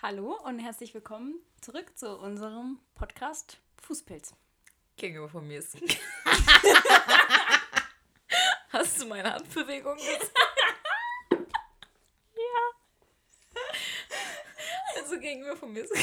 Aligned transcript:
Hallo 0.00 0.38
und 0.44 0.60
herzlich 0.60 0.94
willkommen 0.94 1.40
zurück 1.60 1.98
zu 1.98 2.18
unserem 2.18 2.78
Podcast 2.94 3.58
Fußpilz. 3.82 4.32
Gegenüber 4.96 5.28
von 5.28 5.44
mir 5.44 5.58
ist. 5.58 5.76
Hast 8.68 9.02
du 9.02 9.06
meine 9.06 9.34
Handbewegung 9.34 9.96
gesehen? 9.96 10.30
ja. 12.36 12.70
Also 14.94 15.18
gegenüber 15.18 15.56
von 15.56 15.72
mir 15.72 15.82
ist. 15.82 15.92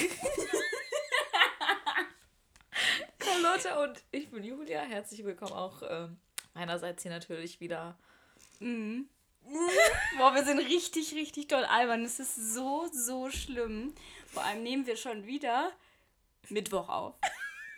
Carlotta 3.18 3.82
und 3.82 4.04
ich 4.12 4.30
bin 4.30 4.44
Julia. 4.44 4.82
Herzlich 4.82 5.24
willkommen 5.24 5.54
auch 5.54 5.82
äh, 5.84 6.10
meinerseits 6.54 7.02
hier 7.02 7.12
natürlich 7.12 7.62
wieder. 7.62 7.98
Mhm. 8.60 9.08
Boah, 10.18 10.34
wir 10.34 10.44
sind 10.44 10.60
richtig, 10.60 11.14
richtig 11.14 11.48
doll 11.48 11.64
albern. 11.64 12.04
Es 12.04 12.20
ist 12.20 12.54
so, 12.54 12.88
so 12.92 13.30
schlimm. 13.30 13.94
Vor 14.28 14.44
allem 14.44 14.64
nehmen 14.64 14.86
wir 14.86 14.98
schon 14.98 15.26
wieder 15.26 15.72
Mittwoch 16.50 16.90
auf. 16.90 17.16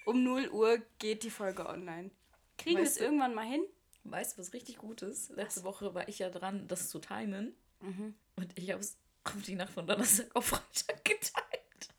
Um 0.06 0.24
0 0.24 0.50
Uhr 0.50 0.80
geht 1.00 1.24
die 1.24 1.30
Folge 1.30 1.68
online. 1.68 2.12
Kriegen 2.58 2.78
wir 2.78 2.86
es 2.86 2.98
irgendwann 2.98 3.36
mal 3.36 3.46
hin? 3.46 3.62
Weißt 4.06 4.38
du, 4.38 4.42
was 4.42 4.54
richtig 4.54 4.78
gut 4.78 5.02
ist? 5.02 5.30
Letzte 5.32 5.64
Woche 5.64 5.94
war 5.94 6.08
ich 6.08 6.20
ja 6.20 6.30
dran, 6.30 6.68
das 6.68 6.90
zu 6.90 7.00
timen. 7.00 7.56
Mhm. 7.82 8.16
Und 8.38 8.58
ich 8.58 8.72
habe 8.72 8.80
es 8.80 8.98
auf 9.26 9.42
die 9.42 9.56
Nacht 9.56 9.74
von 9.74 9.86
Donnerstag 9.86 10.28
auf 10.34 10.46
Freitag 10.46 11.04
geteilt. 11.04 11.90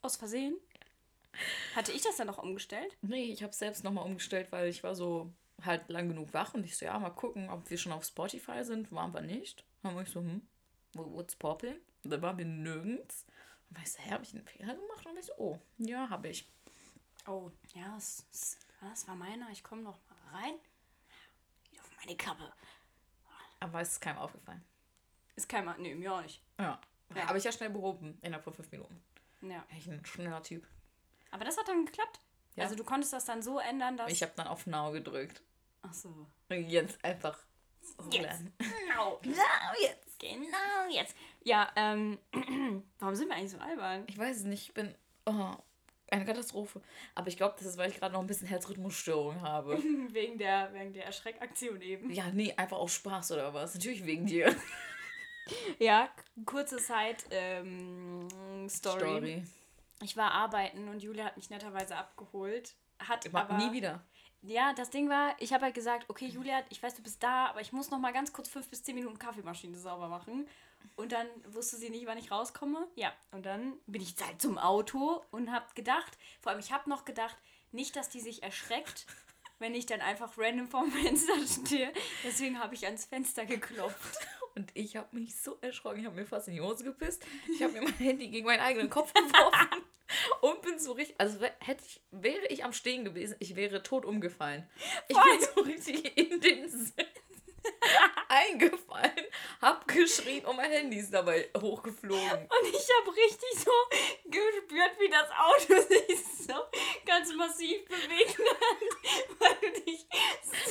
Aus 0.00 0.16
Versehen? 0.16 0.56
Hatte 1.74 1.92
ich 1.92 2.02
das 2.02 2.16
dann 2.16 2.26
noch 2.26 2.38
umgestellt? 2.38 2.96
Nee, 3.02 3.26
ich 3.26 3.42
habe 3.42 3.52
selbst 3.52 3.84
nochmal 3.84 4.06
umgestellt, 4.06 4.48
weil 4.50 4.68
ich 4.68 4.82
war 4.82 4.94
so 4.94 5.30
halt 5.64 5.88
lang 5.88 6.08
genug 6.08 6.32
wach 6.34 6.54
und 6.54 6.64
ich 6.64 6.76
so, 6.76 6.84
ja, 6.86 6.98
mal 6.98 7.10
gucken, 7.10 7.50
ob 7.50 7.68
wir 7.70 7.78
schon 7.78 7.92
auf 7.92 8.04
Spotify 8.04 8.64
sind. 8.64 8.90
Waren 8.92 9.12
wir 9.12 9.20
nicht. 9.22 9.64
Dann 9.82 9.94
war 9.94 10.02
ich 10.02 10.10
so, 10.10 10.20
hm, 10.20 10.46
wo- 10.94 11.12
what's 11.14 11.36
poppin'? 11.38 11.76
Und 12.04 12.10
dann 12.10 12.22
waren 12.22 12.38
wir 12.38 12.44
nirgends. 12.44 13.26
Und 13.68 13.76
war 13.76 13.82
ich 13.82 13.92
so, 13.92 13.98
hä, 14.00 14.10
habe 14.12 14.24
ich 14.24 14.34
einen 14.34 14.46
Fehler 14.46 14.74
gemacht? 14.74 15.04
Und 15.06 15.18
ich 15.18 15.26
so, 15.26 15.32
oh, 15.38 15.58
ja, 15.78 16.08
habe 16.08 16.28
ich. 16.28 16.48
Oh, 17.26 17.50
ja, 17.74 17.96
es, 17.96 18.24
es, 18.32 18.58
das 18.80 19.06
war 19.08 19.14
meiner. 19.16 19.50
Ich 19.50 19.62
komme 19.62 19.82
noch 19.82 19.98
mal 20.08 20.40
rein. 20.40 20.54
Wieder 21.70 21.82
auf 21.82 21.90
meine 22.04 22.16
Kappe. 22.16 22.52
Aber 23.60 23.80
es 23.80 23.90
ist 23.92 24.00
keinem 24.00 24.18
aufgefallen. 24.18 24.64
Ist 25.34 25.48
kein 25.48 25.64
Mal. 25.64 25.76
Nee, 25.78 25.94
mir 25.94 26.14
auch 26.14 26.22
nicht. 26.22 26.40
Ja. 26.58 26.80
Ja. 27.14 27.28
Aber 27.28 27.36
ich 27.36 27.44
ja 27.44 27.52
schnell 27.52 27.70
behoben, 27.70 28.18
innerhalb 28.22 28.44
von 28.44 28.52
fünf 28.54 28.70
Minuten. 28.70 29.02
Ja. 29.40 29.64
Echt 29.70 29.88
ein 29.88 30.04
schneller 30.04 30.42
Typ. 30.42 30.66
Aber 31.30 31.44
das 31.44 31.56
hat 31.58 31.66
dann 31.68 31.84
geklappt. 31.84 32.20
Ja. 32.56 32.64
Also 32.64 32.76
du 32.76 32.84
konntest 32.84 33.12
das 33.12 33.24
dann 33.24 33.42
so 33.42 33.58
ändern, 33.58 33.96
dass. 33.96 34.10
Ich 34.12 34.22
habe 34.22 34.32
dann 34.36 34.46
auf 34.46 34.66
Now 34.66 34.92
gedrückt. 34.92 35.42
Ach 35.82 35.92
so. 35.92 36.26
Und 36.48 36.68
jetzt 36.68 37.02
einfach. 37.04 37.38
so 37.80 38.10
Jetzt. 38.10 38.42
Genau. 38.58 39.20
Genau 39.22 39.72
jetzt. 39.80 40.18
Genau 40.18 40.88
jetzt. 40.90 41.14
Ja, 41.44 41.70
ähm, 41.76 42.18
warum 42.98 43.14
sind 43.14 43.28
wir 43.28 43.36
eigentlich 43.36 43.52
so 43.52 43.58
albern? 43.58 44.04
Ich 44.08 44.18
weiß 44.18 44.38
es 44.38 44.44
nicht, 44.44 44.68
ich 44.68 44.74
bin. 44.74 44.94
Oh, 45.26 45.54
eine 46.10 46.24
Katastrophe. 46.24 46.80
Aber 47.14 47.28
ich 47.28 47.36
glaube, 47.36 47.54
das 47.58 47.66
ist, 47.66 47.78
weil 47.78 47.90
ich 47.90 47.98
gerade 47.98 48.14
noch 48.14 48.20
ein 48.20 48.26
bisschen 48.26 48.48
Herzrhythmusstörung 48.48 49.42
habe. 49.42 49.78
wegen 50.10 50.38
der, 50.38 50.72
wegen 50.72 50.92
der 50.92 51.04
Erschreckaktion 51.06 51.80
eben. 51.82 52.10
Ja, 52.10 52.30
nee, 52.32 52.54
einfach 52.56 52.78
aus 52.78 52.94
Spaß 52.94 53.32
oder 53.32 53.52
was? 53.54 53.74
Natürlich 53.74 54.04
wegen 54.04 54.26
dir. 54.26 54.54
Ja, 55.78 56.10
kurze 56.44 56.76
Zeit, 56.76 57.24
ähm, 57.30 58.28
Story. 58.68 58.98
Story. 59.00 59.44
Ich 60.02 60.14
war 60.14 60.32
arbeiten 60.32 60.88
und 60.88 61.02
Julia 61.02 61.24
hat 61.24 61.38
mich 61.38 61.48
netterweise 61.48 61.96
abgeholt. 61.96 62.74
Hat 62.98 63.32
aber, 63.32 63.56
nie 63.56 63.72
wieder. 63.72 64.04
Ja, 64.42 64.72
das 64.72 64.90
Ding 64.90 65.08
war, 65.08 65.34
ich 65.40 65.52
habe 65.52 65.64
halt 65.64 65.74
gesagt, 65.74 66.04
okay, 66.08 66.26
Julia, 66.26 66.62
ich 66.70 66.82
weiß, 66.82 66.94
du 66.94 67.02
bist 67.02 67.22
da, 67.22 67.46
aber 67.46 67.60
ich 67.60 67.72
muss 67.72 67.90
noch 67.90 67.98
mal 67.98 68.12
ganz 68.12 68.32
kurz 68.32 68.48
fünf 68.48 68.68
bis 68.68 68.82
zehn 68.82 68.94
Minuten 68.94 69.18
Kaffeemaschine 69.18 69.76
sauber 69.76 70.08
machen. 70.08 70.46
Und 70.96 71.12
dann 71.12 71.26
wusste 71.48 71.76
sie 71.76 71.90
nicht, 71.90 72.06
wann 72.06 72.18
ich 72.18 72.30
rauskomme. 72.30 72.86
Ja, 72.94 73.12
und 73.32 73.46
dann 73.46 73.74
bin 73.86 74.00
ich 74.00 74.14
halt 74.24 74.40
zum 74.40 74.58
Auto 74.58 75.22
und 75.32 75.50
habe 75.50 75.66
gedacht, 75.74 76.16
vor 76.40 76.52
allem 76.52 76.60
ich 76.60 76.72
habe 76.72 76.88
noch 76.88 77.04
gedacht, 77.04 77.36
nicht, 77.72 77.96
dass 77.96 78.08
die 78.08 78.20
sich 78.20 78.42
erschreckt, 78.42 79.06
wenn 79.58 79.74
ich 79.74 79.86
dann 79.86 80.00
einfach 80.00 80.38
random 80.38 80.68
vorm 80.68 80.90
Fenster 80.92 81.34
stehe. 81.66 81.92
Deswegen 82.24 82.60
habe 82.60 82.74
ich 82.74 82.86
ans 82.86 83.06
Fenster 83.06 83.44
geklopft. 83.44 84.18
Und 84.54 84.70
ich 84.74 84.96
habe 84.96 85.14
mich 85.16 85.36
so 85.36 85.58
erschrocken, 85.60 86.00
ich 86.00 86.06
habe 86.06 86.16
mir 86.16 86.26
fast 86.26 86.48
in 86.48 86.54
die 86.54 86.60
Hose 86.60 86.84
gepisst. 86.84 87.24
Ich 87.52 87.62
habe 87.62 87.72
mir 87.72 87.82
mein 87.82 87.94
Handy 87.94 88.28
gegen 88.28 88.46
meinen 88.46 88.60
eigenen 88.60 88.90
Kopf 88.90 89.12
geworfen 89.14 89.84
und 90.40 90.62
bin 90.62 90.78
so 90.78 90.92
richtig, 90.92 91.16
also 91.18 91.38
hätte 91.60 91.84
ich, 91.86 92.00
wäre 92.10 92.46
ich 92.48 92.64
am 92.64 92.72
Stehen 92.72 93.04
gewesen, 93.04 93.36
ich 93.38 93.56
wäre 93.56 93.82
tot 93.82 94.04
umgefallen. 94.04 94.68
Ich 95.08 95.16
bin 95.16 95.48
so 95.54 95.60
richtig 95.62 96.16
in 96.16 96.40
den 96.40 96.68
Sitz 96.68 96.94
eingefallen, 98.28 99.26
hab 99.60 99.86
geschrien 99.88 100.44
und 100.44 100.56
mein 100.56 100.70
Handy 100.70 100.98
ist 100.98 101.12
dabei 101.12 101.50
hochgeflogen. 101.56 102.42
Und 102.42 102.68
ich 102.68 102.88
habe 103.00 103.16
richtig 103.16 103.64
so 103.64 103.70
gespürt, 104.24 104.92
wie 104.98 105.10
das 105.10 105.28
Auto 105.30 105.82
sich 105.88 106.24
so 106.46 106.54
ganz 107.04 107.34
massiv 107.34 107.84
bewegt 107.86 108.38
hat, 108.38 109.38
weil 109.38 109.72
du 109.72 109.80
dich 109.82 110.06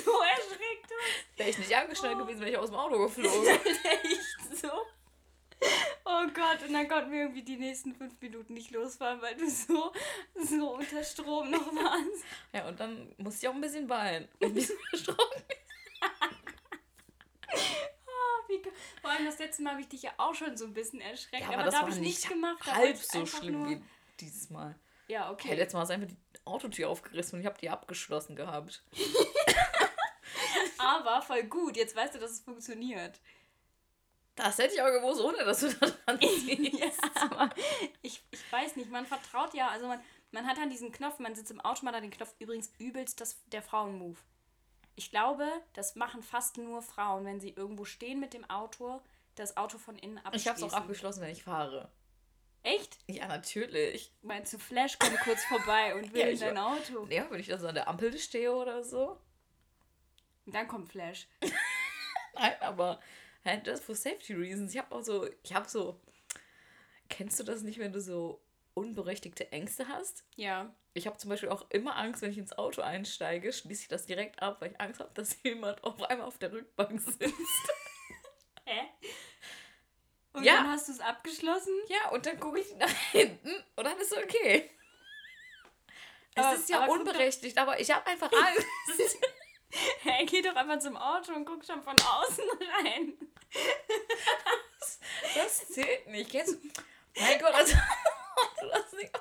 so 0.03 0.11
erschreckt 0.11 0.91
hast. 0.91 1.37
Wäre 1.37 1.49
ich 1.49 1.57
nicht 1.57 1.75
angeschnallt 1.75 2.17
gewesen, 2.17 2.39
wäre 2.39 2.51
ich 2.51 2.57
aus 2.57 2.69
dem 2.69 2.75
Auto 2.75 2.97
geflogen. 2.97 3.47
Echt 3.47 4.57
so. 4.61 4.71
Oh 6.05 6.25
Gott, 6.33 6.63
und 6.65 6.73
dann 6.73 6.87
konnten 6.87 7.11
wir 7.11 7.19
irgendwie 7.21 7.43
die 7.43 7.57
nächsten 7.57 7.93
fünf 7.93 8.19
Minuten 8.21 8.53
nicht 8.53 8.71
losfahren, 8.71 9.21
weil 9.21 9.35
du 9.35 9.49
so, 9.49 9.91
so 10.35 10.75
unter 10.75 11.03
Strom 11.03 11.49
noch 11.51 11.65
warst. 11.75 12.23
Ja, 12.53 12.67
und 12.67 12.79
dann 12.79 13.13
musste 13.17 13.45
ich 13.45 13.49
auch 13.49 13.53
ein 13.55 13.61
bisschen 13.61 13.89
weinen. 13.89 14.27
Bin 14.39 14.59
so 14.59 14.73
erschrocken. 14.91 15.43
Ah, 17.49 18.47
wie 18.47 18.61
Vor 19.01 19.09
allem 19.11 19.25
das 19.25 19.39
letzte 19.39 19.63
Mal 19.63 19.71
habe 19.71 19.81
ich 19.81 19.89
dich 19.89 20.03
ja 20.03 20.11
auch 20.17 20.33
schon 20.35 20.55
so 20.57 20.65
ein 20.65 20.73
bisschen 20.73 21.01
erschreckt, 21.01 21.43
Ja, 21.43 21.47
aber, 21.49 21.55
aber 21.55 21.63
das 21.65 21.73
da 21.73 21.79
habe 21.81 21.91
ich 21.91 21.97
nichts 21.97 22.21
nicht 22.23 22.29
gemacht. 22.33 22.65
halb 22.65 22.97
so 22.97 23.25
schlimm 23.25 23.53
nur- 23.63 23.69
wie 23.69 23.81
dieses 24.19 24.49
Mal. 24.49 24.75
Ja, 25.07 25.31
okay. 25.31 25.53
letztes 25.55 25.73
Mal 25.73 25.83
ist 25.83 25.91
einfach 25.91 26.07
die 26.07 26.17
Autotür 26.45 26.89
aufgerissen 26.89 27.35
und 27.35 27.41
ich 27.41 27.45
habe 27.47 27.57
die 27.59 27.69
abgeschlossen 27.69 28.35
gehabt. 28.35 28.83
Aber 30.77 31.21
voll 31.21 31.43
gut, 31.43 31.75
jetzt 31.77 31.95
weißt 31.95 32.15
du, 32.15 32.19
dass 32.19 32.31
es 32.31 32.39
funktioniert. 32.41 33.19
Das 34.37 34.57
hätte 34.59 34.75
ich 34.75 34.81
auch 34.81 34.91
gewusst, 34.91 35.19
ohne 35.19 35.43
dass 35.43 35.59
du 35.61 35.73
da 35.73 35.87
dran 35.87 36.19
ziehst. 36.21 36.79
Ja, 36.79 36.89
aber 37.31 37.49
ich, 38.03 38.23
ich 38.31 38.51
weiß 38.51 38.75
nicht, 38.75 38.89
man 38.91 39.05
vertraut 39.05 39.53
ja, 39.53 39.69
also 39.69 39.87
man, 39.87 39.99
man 40.31 40.45
hat 40.45 40.57
dann 40.57 40.69
diesen 40.69 40.91
Knopf, 40.91 41.19
man 41.19 41.35
sitzt 41.35 41.51
im 41.51 41.59
Auto, 41.59 41.83
man 41.83 41.95
hat 41.95 42.03
den 42.03 42.11
Knopf 42.11 42.33
übrigens 42.39 42.71
übelst 42.77 43.19
das, 43.19 43.43
der 43.47 43.63
Frauenmove. 43.63 44.19
Ich 44.95 45.09
glaube, 45.09 45.47
das 45.73 45.95
machen 45.95 46.21
fast 46.21 46.57
nur 46.57 46.81
Frauen, 46.81 47.25
wenn 47.25 47.39
sie 47.39 47.49
irgendwo 47.49 47.83
stehen 47.85 48.19
mit 48.19 48.33
dem 48.33 48.47
Auto, 48.49 49.01
das 49.35 49.57
Auto 49.57 49.79
von 49.79 49.97
innen 49.97 50.19
abschließen. 50.19 50.39
Ich 50.39 50.47
habe 50.47 50.67
es 50.67 50.73
auch 50.73 50.77
abgeschlossen, 50.77 51.21
wenn 51.21 51.31
ich 51.31 51.43
fahre. 51.43 51.91
Echt? 52.63 52.97
Ja, 53.07 53.27
natürlich. 53.27 54.11
Meinst 54.21 54.53
du, 54.53 54.59
Flash 54.59 54.99
kommt 54.99 55.19
kurz 55.21 55.43
vorbei 55.45 55.95
und 55.95 56.13
will 56.13 56.21
Ja, 56.21 56.27
in 56.27 56.39
dein 56.39 56.57
Auto? 56.57 57.07
Ja, 57.09 57.29
wenn 57.31 57.39
ich 57.39 57.47
da 57.47 57.57
so 57.57 57.67
an 57.67 57.75
der 57.75 57.87
Ampel 57.87 58.17
stehe 58.19 58.53
oder 58.53 58.83
so. 58.83 59.19
Und 60.45 60.53
dann 60.53 60.67
kommt 60.67 60.91
Flash. 60.91 61.27
Nein, 62.33 62.55
aber 62.61 62.99
hey, 63.43 63.61
das 63.63 63.79
for 63.81 63.95
safety 63.95 64.33
reasons. 64.33 64.73
Ich 64.73 64.77
habe 64.79 64.93
auch 64.95 65.01
so, 65.03 65.27
ich 65.43 65.53
habe 65.53 65.67
so, 65.69 65.99
kennst 67.09 67.39
du 67.39 67.43
das 67.43 67.61
nicht, 67.61 67.79
wenn 67.79 67.93
du 67.93 68.01
so 68.01 68.41
unberechtigte 68.73 69.51
Ängste 69.51 69.87
hast? 69.87 70.23
Ja. 70.35 70.73
Ich 70.93 71.07
habe 71.07 71.17
zum 71.17 71.29
Beispiel 71.29 71.49
auch 71.49 71.69
immer 71.69 71.95
Angst, 71.95 72.21
wenn 72.21 72.31
ich 72.31 72.37
ins 72.37 72.57
Auto 72.57 72.81
einsteige, 72.81 73.53
schließe 73.53 73.83
ich 73.83 73.87
das 73.87 74.05
direkt 74.05 74.41
ab, 74.41 74.57
weil 74.61 74.71
ich 74.71 74.81
Angst 74.81 74.99
habe, 74.99 75.11
dass 75.13 75.37
jemand 75.43 75.83
auf 75.83 76.01
einmal 76.03 76.27
auf 76.27 76.37
der 76.37 76.51
Rückbank 76.51 76.99
sitzt. 76.99 77.21
Hä? 78.65 78.81
Und 80.33 80.43
Ja. 80.43 80.57
dann 80.57 80.69
hast 80.71 80.87
du 80.87 80.91
es 80.91 80.99
abgeschlossen? 80.99 81.73
Ja, 81.87 82.09
und 82.11 82.25
dann 82.25 82.39
gucke 82.39 82.59
ich 82.59 82.75
nach 82.75 82.89
hinten 83.11 83.49
und 83.75 83.83
dann 83.83 83.97
ist 83.99 84.15
okay. 84.15 84.69
Es 86.35 86.43
Aber- 86.45 86.55
ist 86.55 86.69
ja 86.69 86.81
aber 86.81 86.93
unberechtigt, 86.93 87.57
aber 87.57 87.79
ich 87.79 87.89
habe 87.89 88.05
einfach 88.05 88.31
Angst. 88.33 89.17
Hey, 90.01 90.25
geh 90.25 90.41
doch 90.41 90.55
einfach 90.55 90.79
zum 90.79 90.97
Auto 90.97 91.33
und 91.33 91.45
guck 91.45 91.65
schon 91.65 91.81
von 91.83 91.95
außen 91.95 92.45
rein. 92.83 93.13
Das 95.35 95.67
zählt 95.67 96.07
nicht. 96.07 96.31
Kennst 96.31 96.53
du? 96.53 96.69
Mein 97.19 97.39
Gott, 97.39 97.53
also, 97.53 97.73
du 97.73 98.71
hast 98.71 98.93
nicht. 98.93 99.11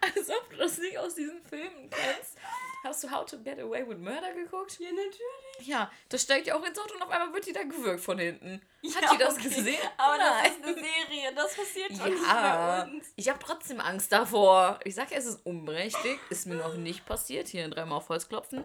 Als 0.00 0.30
ob 0.30 0.50
du 0.50 0.56
das 0.56 0.78
nicht 0.78 0.98
aus 0.98 1.14
diesen 1.14 1.42
Filmen 1.44 1.90
kennst. 1.90 2.38
Hast 2.84 3.04
du 3.04 3.10
How 3.10 3.24
to 3.24 3.38
Get 3.38 3.60
Away 3.60 3.88
with 3.88 3.98
Murder 3.98 4.32
geguckt? 4.34 4.78
Ja, 4.80 4.88
natürlich. 4.90 5.68
Ja, 5.68 5.90
das 6.08 6.22
steigt 6.22 6.48
ja 6.48 6.56
auch 6.56 6.64
ins 6.64 6.76
Auto 6.78 6.94
und 6.94 7.02
auf 7.02 7.10
einmal 7.10 7.32
wird 7.32 7.46
die 7.46 7.52
da 7.52 7.62
gewürgt 7.62 8.00
von 8.02 8.18
hinten. 8.18 8.60
Hat 8.94 9.02
Ja, 9.02 9.12
die 9.12 9.18
das 9.18 9.34
okay. 9.34 9.48
gesehen? 9.50 9.78
Aber 9.96 10.18
das 10.18 10.42
Nein. 10.42 10.50
ist 10.52 10.64
eine 10.64 10.74
Serie, 10.74 11.32
das 11.34 11.54
passiert 11.54 11.96
schon 11.96 12.10
nicht 12.10 12.22
Ja, 12.26 12.84
bei 12.86 12.90
uns. 12.92 13.12
ich 13.14 13.28
habe 13.28 13.38
trotzdem 13.38 13.78
Angst 13.80 14.10
davor. 14.10 14.80
Ich 14.84 14.96
sag, 14.96 15.12
es 15.12 15.26
ist 15.26 15.46
unberechtigt. 15.46 16.18
Ist 16.30 16.46
mir 16.46 16.56
noch 16.56 16.74
nicht 16.74 17.06
passiert. 17.06 17.46
Hier 17.48 17.68
dreimal 17.68 17.98
auf 17.98 18.08
Holz 18.08 18.28
klopfen. 18.28 18.64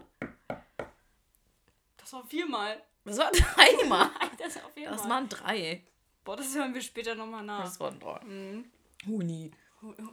Das 1.96 2.12
war 2.12 2.24
viermal. 2.26 2.82
Das 3.04 3.18
war 3.18 3.30
dreimal. 3.32 4.10
Das 4.38 4.56
war 4.56 4.70
viermal. 4.74 4.96
Das 4.96 5.08
waren 5.08 5.28
drei. 5.28 5.84
Boah, 6.24 6.36
das 6.36 6.54
hören 6.56 6.74
wir 6.74 6.82
später 6.82 7.14
nochmal 7.14 7.44
nach. 7.44 7.64
Das 7.64 7.78
waren 7.78 8.00
drei. 8.00 8.18
Mhm. 8.24 8.70
Huni. 9.06 9.52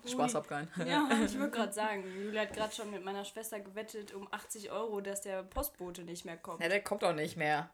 Spaß 0.05 0.35
hab 0.35 0.47
keinen. 0.47 0.69
Ja, 0.87 1.09
ich 1.23 1.39
wollte 1.39 1.51
gerade 1.57 1.73
sagen, 1.73 2.03
Julia 2.23 2.41
hat 2.41 2.53
gerade 2.53 2.73
schon 2.73 2.91
mit 2.91 3.03
meiner 3.03 3.25
Schwester 3.25 3.59
gewettet 3.59 4.13
um 4.13 4.27
80 4.31 4.71
Euro, 4.71 5.01
dass 5.01 5.21
der 5.21 5.43
Postbote 5.43 6.03
nicht 6.03 6.25
mehr 6.25 6.37
kommt. 6.37 6.61
Ja, 6.61 6.69
der 6.69 6.83
kommt 6.83 7.03
doch 7.03 7.13
nicht 7.13 7.37
mehr. 7.37 7.69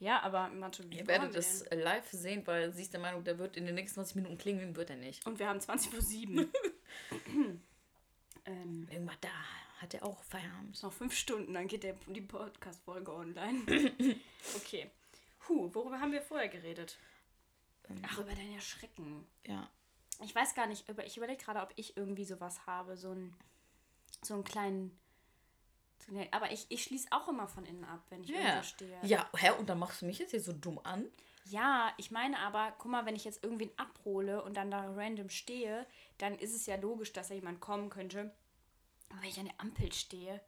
Ja, 0.00 0.20
aber 0.22 0.48
Mathe, 0.48 0.88
wie 0.90 0.98
Ihr 0.98 1.06
werdet 1.08 1.34
es 1.34 1.64
live 1.70 2.08
sehen, 2.12 2.46
weil 2.46 2.72
sie 2.72 2.82
ist 2.82 2.92
der 2.92 3.00
Meinung, 3.00 3.24
der 3.24 3.38
wird 3.38 3.56
in 3.56 3.66
den 3.66 3.74
nächsten 3.74 3.96
20 3.96 4.16
Minuten 4.16 4.38
klingeln, 4.38 4.76
wird 4.76 4.90
er 4.90 4.96
nicht. 4.96 5.26
Und 5.26 5.38
wir 5.38 5.48
haben 5.48 5.60
20 5.60 5.90
vor 5.90 6.00
7. 6.00 6.38
ähm, 8.44 8.88
Irgendwann 8.90 9.16
da 9.20 9.28
hat 9.80 9.94
er 9.94 10.04
auch 10.04 10.22
Feierabend. 10.24 10.80
noch 10.82 10.92
fünf 10.92 11.14
Stunden, 11.14 11.54
dann 11.54 11.66
geht 11.68 11.82
der, 11.84 11.94
die 12.06 12.20
Podcast-Folge 12.20 13.12
online. 13.12 13.62
okay. 14.56 14.90
Huh, 15.48 15.70
worüber 15.72 15.98
haben 16.00 16.12
wir 16.12 16.22
vorher 16.22 16.48
geredet? 16.48 16.96
Ach, 18.02 18.18
über 18.18 18.34
deine 18.34 18.60
Schrecken. 18.60 19.26
Ja. 19.46 19.68
Ich 20.20 20.34
weiß 20.34 20.54
gar 20.54 20.66
nicht, 20.66 20.84
ich 21.04 21.16
überlege 21.16 21.42
gerade, 21.44 21.60
ob 21.60 21.72
ich 21.76 21.96
irgendwie 21.96 22.24
sowas 22.24 22.66
habe, 22.66 22.96
so 22.96 23.10
einen, 23.10 23.34
so 24.22 24.34
einen 24.34 24.44
kleinen. 24.44 24.98
eine- 26.08 26.32
Aber 26.32 26.50
ich, 26.52 26.66
ich 26.70 26.82
schließe 26.84 27.08
auch 27.12 27.28
immer 27.28 27.46
von 27.48 27.64
innen 27.66 27.84
ab, 27.84 28.02
wenn 28.10 28.22
ich 28.24 28.30
Ja. 28.30 28.38
irgendwo 28.40 28.62
stehe. 28.64 28.98
Ja, 29.02 29.28
hä? 29.36 29.50
Und 29.58 29.68
dann 29.68 29.78
machst 29.78 30.00
du 30.02 30.06
mich 30.06 30.18
jetzt 30.18 30.30
hier 30.30 30.40
so 30.40 30.52
dumm 30.52 30.80
an? 30.82 31.06
Ja, 31.44 31.92
ich 31.98 32.10
meine 32.10 32.38
aber, 32.40 32.74
guck 32.78 32.90
mal, 32.90 33.06
wenn 33.06 33.16
ich 33.16 33.24
jetzt 33.24 33.42
irgendwen 33.44 33.70
abhole 33.78 34.42
und 34.42 34.54
dann 34.56 34.70
da 34.70 34.90
random 34.92 35.28
stehe, 35.30 35.86
dann 36.18 36.34
ist 36.38 36.54
es 36.54 36.66
ja 36.66 36.76
logisch, 36.76 37.12
dass 37.12 37.28
da 37.28 37.34
jemand 37.34 37.60
kommen 37.60 37.88
könnte. 37.90 38.34
Aber 39.10 39.22
wenn 39.22 39.28
ich 39.28 39.38
an 39.38 39.46
der 39.46 39.60
Ampel 39.60 39.92
stehe 39.92 40.40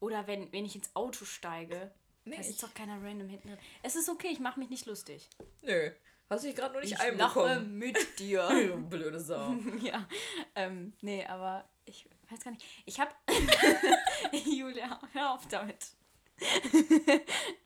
oder 0.00 0.26
wenn, 0.26 0.52
wenn 0.52 0.64
ich 0.64 0.76
ins 0.76 0.94
Auto 0.94 1.24
steige, 1.24 1.92
Nee, 2.24 2.36
da 2.36 2.42
ist 2.42 2.62
doch 2.62 2.72
keiner 2.72 3.02
random 3.02 3.28
hinten 3.28 3.48
drin. 3.48 3.58
Es 3.82 3.96
ist 3.96 4.08
okay, 4.08 4.28
ich 4.28 4.38
mache 4.38 4.60
mich 4.60 4.70
nicht 4.70 4.86
lustig. 4.86 5.28
Nö. 5.62 5.90
Hast 6.32 6.44
du 6.44 6.48
dich 6.48 6.56
gerade 6.56 6.72
nur 6.72 6.80
nicht 6.82 6.92
Ich 6.92 7.00
einbekommen? 7.00 7.46
lache 7.48 7.60
mit 7.60 8.18
dir. 8.18 8.82
Blöde 8.90 9.20
Sau. 9.20 9.54
ja, 9.82 10.06
ähm, 10.54 10.92
nee, 11.02 11.24
aber 11.26 11.68
ich 11.84 12.08
weiß 12.30 12.40
gar 12.44 12.50
nicht. 12.52 12.64
Ich 12.86 12.98
hab. 13.00 13.14
Julia, 14.32 15.00
hör 15.12 15.32
auf 15.34 15.46
damit. 15.48 15.88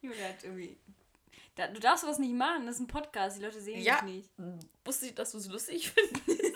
Julia 0.03 0.29
hat 0.29 0.43
irgendwie. 0.45 0.77
Da, 1.55 1.69
du 1.69 1.81
darfst 1.81 2.03
sowas 2.05 2.19
nicht 2.19 2.35
machen, 2.35 2.67
das 2.67 2.77
ist 2.77 2.83
ein 2.83 2.87
Podcast, 2.87 3.39
die 3.39 3.43
Leute 3.43 3.61
sehen 3.61 3.81
Ja. 3.81 4.03
dich 4.03 4.03
nicht. 4.03 4.31
Wusste 4.85 5.07
ich, 5.07 5.15
dass 5.15 5.33
du 5.33 5.39
es 5.39 5.49
lustig 5.49 5.91
findest? 5.91 6.56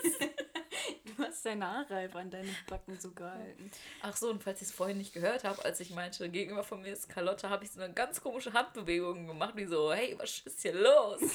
Hast 1.41 1.47
deine 1.47 1.67
Haare 1.67 1.95
einfach 1.97 2.21
an 2.21 2.31
deinen 2.31 2.55
Backen 2.69 3.01
so 3.01 3.13
gehalten. 3.13 3.71
Ach 4.03 4.15
so, 4.15 4.29
und 4.29 4.45
falls 4.45 4.61
ihr 4.61 4.67
es 4.67 4.75
vorhin 4.75 4.99
nicht 4.99 5.15
gehört 5.15 5.43
habt, 5.45 5.65
als 5.65 5.81
ich 5.81 5.89
meinte, 5.89 6.29
gegenüber 6.29 6.63
von 6.63 6.83
mir 6.83 6.93
ist 6.93 7.09
Carlotta, 7.09 7.49
habe 7.49 7.65
ich 7.65 7.71
so 7.71 7.81
eine 7.81 7.95
ganz 7.95 8.21
komische 8.21 8.53
Handbewegung 8.53 9.27
gemacht, 9.27 9.57
wie 9.57 9.65
so, 9.65 9.91
hey, 9.91 10.15
was 10.19 10.41
ist 10.41 10.61
hier 10.61 10.75
los? 10.75 11.19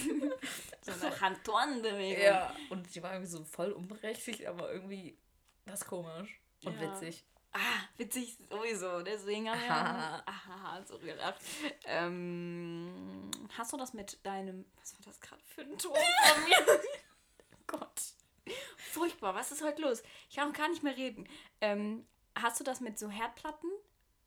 So 0.81 0.91
eine 0.91 1.19
Hand-One-Bewegung. 1.19 2.21
ja. 2.21 2.55
Und 2.69 2.93
die 2.93 3.01
war 3.01 3.13
irgendwie 3.13 3.31
so 3.31 3.43
voll 3.45 3.71
unberechtigt, 3.71 4.45
aber 4.45 4.71
irgendwie 4.71 5.17
das 5.65 5.83
komisch 5.83 6.39
und 6.63 6.79
Ja. 6.79 6.81
witzig. 6.93 7.25
Ah, 7.53 7.57
witzig 7.97 8.37
sowieso. 8.47 9.01
Deswegen 9.01 9.49
haben 9.49 9.59
wir 9.59 9.71
Aha. 9.71 10.23
aha, 10.27 10.83
so 10.85 10.99
gelacht. 10.99 11.41
Ähm, 11.85 13.31
hast 13.57 13.73
du 13.73 13.77
das 13.77 13.95
mit 13.95 14.23
deinem. 14.23 14.65
Was 14.79 14.93
war 14.93 15.01
das 15.05 15.19
gerade 15.19 15.41
für 15.43 15.61
ein 15.61 15.75
Ton 15.79 15.95
von 15.95 16.43
mir? 16.43 16.79
Gott. 17.65 18.01
Furchtbar, 18.77 19.33
was 19.35 19.51
ist 19.51 19.63
heute 19.63 19.81
los? 19.81 20.03
Ich 20.29 20.35
kann 20.35 20.49
auch 20.49 20.53
gar 20.57 20.69
nicht 20.69 20.83
mehr 20.83 20.95
reden. 20.95 21.27
Ähm, 21.61 22.05
hast 22.35 22.59
du 22.59 22.63
das 22.63 22.79
mit 22.81 22.97
so 22.99 23.09
Herdplatten? 23.09 23.69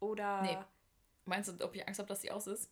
Oder. 0.01 0.43
Nee. 0.43 0.59
Meinst 1.25 1.49
du, 1.61 1.65
ob 1.65 1.75
ich 1.75 1.87
Angst 1.87 1.99
habe, 1.99 2.09
dass 2.09 2.21
sie 2.23 2.31
aus 2.31 2.47
ist? 2.47 2.71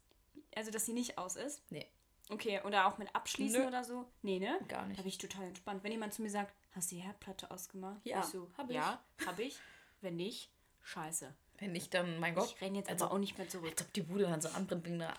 Also, 0.55 0.71
dass 0.71 0.87
sie 0.87 0.93
nicht 0.93 1.19
aus 1.19 1.37
ist? 1.37 1.63
Nee. 1.71 1.87
Okay, 2.29 2.61
oder 2.65 2.87
auch 2.87 2.99
mit 2.99 3.15
Abschließen 3.15 3.61
Nö. 3.63 3.69
oder 3.69 3.85
so? 3.85 4.05
Nee, 4.23 4.39
ne? 4.39 4.59
Gar 4.67 4.81
Da 4.83 4.87
nicht. 4.87 4.97
bin 4.99 5.07
ich 5.07 5.19
total 5.19 5.45
entspannt. 5.45 5.85
Wenn 5.85 5.93
jemand 5.93 6.13
zu 6.15 6.23
mir 6.23 6.31
sagt, 6.31 6.55
hast 6.75 6.91
du 6.91 6.97
die 6.97 7.03
Herdplatte 7.03 7.51
ausgemacht? 7.51 8.01
Ja, 8.05 8.21
ich 8.21 8.27
so, 8.27 8.51
hab 8.57 8.69
ich. 8.69 8.77
Ja, 8.77 9.01
hab 9.25 9.39
ich. 9.39 9.59
Wenn 10.01 10.17
nicht, 10.17 10.51
scheiße. 10.83 11.33
Wenn 11.59 11.73
nicht, 11.73 11.95
dann, 11.95 12.19
mein 12.19 12.35
Gott. 12.35 12.47
Ich 12.55 12.61
renne 12.61 12.79
jetzt 12.79 12.91
also, 12.91 13.05
aber 13.07 13.15
auch 13.15 13.19
nicht 13.19 13.39
mehr 13.39 13.49
zurück. 13.49 13.71
Als 13.71 13.83
ob 13.83 13.93
die 13.93 14.03
Bude 14.03 14.25
dann 14.25 14.41
so 14.41 14.49
anbrennt 14.49 14.85
wegen 14.85 15.01
einer 15.01 15.15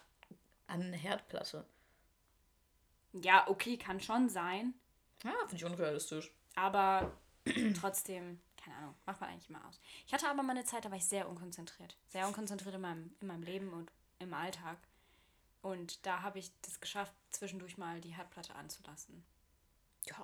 an 0.67 0.91
Herdplatte. 0.93 1.65
Ja, 3.13 3.47
okay, 3.47 3.77
kann 3.77 4.01
schon 4.01 4.27
sein. 4.29 4.73
Ja, 5.23 5.33
finde 5.47 5.55
ich 5.55 5.65
unrealistisch. 5.65 6.31
Aber 6.55 7.11
trotzdem, 7.79 8.39
keine 8.57 8.75
Ahnung, 8.77 8.95
macht 9.05 9.21
man 9.21 9.29
eigentlich 9.29 9.49
immer 9.49 9.65
aus. 9.67 9.79
Ich 10.05 10.13
hatte 10.13 10.29
aber 10.29 10.43
mal 10.43 10.51
eine 10.51 10.65
Zeit, 10.65 10.85
da 10.85 10.91
war 10.91 10.97
ich 10.97 11.05
sehr 11.05 11.27
unkonzentriert. 11.29 11.97
Sehr 12.07 12.27
unkonzentriert 12.27 12.75
in 12.75 12.81
meinem, 12.81 13.15
in 13.19 13.27
meinem 13.27 13.43
Leben 13.43 13.73
und 13.73 13.91
im 14.19 14.33
Alltag. 14.33 14.77
Und 15.61 16.05
da 16.05 16.21
habe 16.21 16.39
ich 16.39 16.51
das 16.61 16.79
geschafft, 16.79 17.13
zwischendurch 17.31 17.77
mal 17.77 17.99
die 18.01 18.15
Herdplatte 18.15 18.55
anzulassen. 18.55 19.23
Ja. 20.05 20.15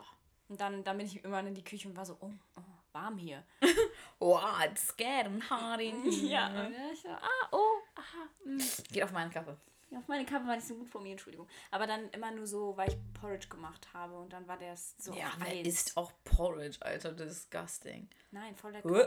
Und 0.48 0.62
dann, 0.62 0.84
dann 0.84 0.98
bin 0.98 1.08
ich 1.08 1.24
immer 1.24 1.40
in 1.40 1.56
die 1.56 1.64
Küche 1.64 1.88
und 1.88 1.96
war 1.96 2.06
so, 2.06 2.18
oh, 2.20 2.32
oh 2.56 2.62
warm 2.94 3.18
hier. 3.18 3.44
Oh, 4.20 4.40
it's 4.64 4.94
and 5.04 5.50
hot 5.50 5.82
in 5.82 6.02
here. 6.10 6.32
Ja, 6.32 6.48
und 6.48 6.56
dann 6.56 6.74
ich 6.94 7.02
so, 7.02 7.10
ah, 7.10 7.48
oh, 7.52 7.82
aha. 7.94 8.30
mm. 8.46 8.58
Geht 8.90 9.04
auf 9.04 9.12
meine 9.12 9.30
Kappe. 9.30 9.58
Ja, 9.94 10.00
Auf 10.00 10.08
meine 10.08 10.26
Kappe 10.26 10.48
war 10.48 10.56
nicht 10.56 10.68
so 10.68 10.74
gut 10.76 10.90
von 10.90 11.04
mir, 11.04 11.12
Entschuldigung. 11.12 11.48
Aber 11.70 11.86
dann 11.86 12.10
immer 12.10 12.32
nur 12.32 12.48
so, 12.48 12.76
weil 12.76 12.90
ich 12.90 12.98
Porridge 13.14 13.48
gemacht 13.48 13.88
habe 13.94 14.18
und 14.18 14.34
dann 14.34 14.48
war 14.48 14.58
der 14.58 14.76
so 14.76 15.14
ja, 15.14 15.32
wer 15.38 15.62
isst 15.62 15.96
auch 15.96 16.12
Porridge, 16.24 16.80
Alter? 16.82 17.12
Disgusting. 17.14 18.10
Nein, 18.32 18.56
voll 18.56 18.72
lecker. 18.72 18.90
Huh? 18.90 19.06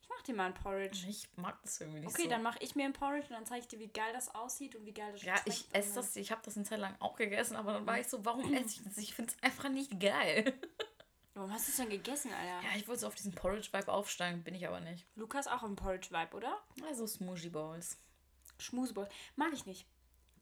Ich 0.00 0.08
mach 0.08 0.22
dir 0.22 0.34
mal 0.34 0.46
ein 0.46 0.54
Porridge. 0.54 1.06
Ich 1.08 1.28
mag 1.36 1.60
das 1.62 1.80
irgendwie 1.80 2.00
nicht 2.00 2.10
Okay, 2.10 2.24
so. 2.24 2.28
dann 2.28 2.42
mache 2.44 2.58
ich 2.60 2.76
mir 2.76 2.84
ein 2.84 2.92
Porridge 2.92 3.26
und 3.30 3.32
dann 3.32 3.46
zeige 3.46 3.62
ich 3.62 3.68
dir, 3.68 3.80
wie 3.80 3.88
geil 3.88 4.12
das 4.12 4.32
aussieht 4.32 4.76
und 4.76 4.86
wie 4.86 4.94
geil 4.94 5.10
das 5.10 5.22
ja, 5.22 5.34
ich 5.44 5.66
esse 5.72 5.94
das, 5.96 6.14
ich 6.14 6.30
habe 6.30 6.40
das 6.44 6.54
eine 6.56 6.66
Zeit 6.66 6.78
lang 6.78 6.94
auch 7.00 7.16
gegessen, 7.16 7.56
aber 7.56 7.72
dann 7.72 7.86
war 7.86 7.98
ich 7.98 8.06
so, 8.06 8.24
warum 8.24 8.44
esse 8.54 8.76
ich 8.80 8.84
das? 8.84 8.98
Ich 8.98 9.14
finde 9.14 9.32
es 9.32 9.42
einfach 9.42 9.68
nicht 9.70 9.98
geil. 9.98 10.54
Warum 11.34 11.50
hast 11.50 11.66
du 11.66 11.70
es 11.70 11.78
denn 11.78 11.88
gegessen, 11.88 12.30
Alter? 12.30 12.68
Ja, 12.68 12.76
ich 12.76 12.86
wollte 12.86 13.00
so 13.00 13.06
auf 13.06 13.14
diesen 13.14 13.34
Porridge-Vibe 13.34 13.90
aufsteigen, 13.90 14.44
bin 14.44 14.54
ich 14.54 14.68
aber 14.68 14.80
nicht. 14.80 15.06
Lukas 15.16 15.46
auch 15.46 15.62
im 15.62 15.76
Porridge-Vibe, 15.76 16.36
oder? 16.36 16.62
Also 16.86 17.06
Smoothie 17.06 17.48
Balls. 17.48 17.96
Schmuseball. 18.58 19.08
Mag 19.36 19.50
ich 19.54 19.64
nicht. 19.64 19.86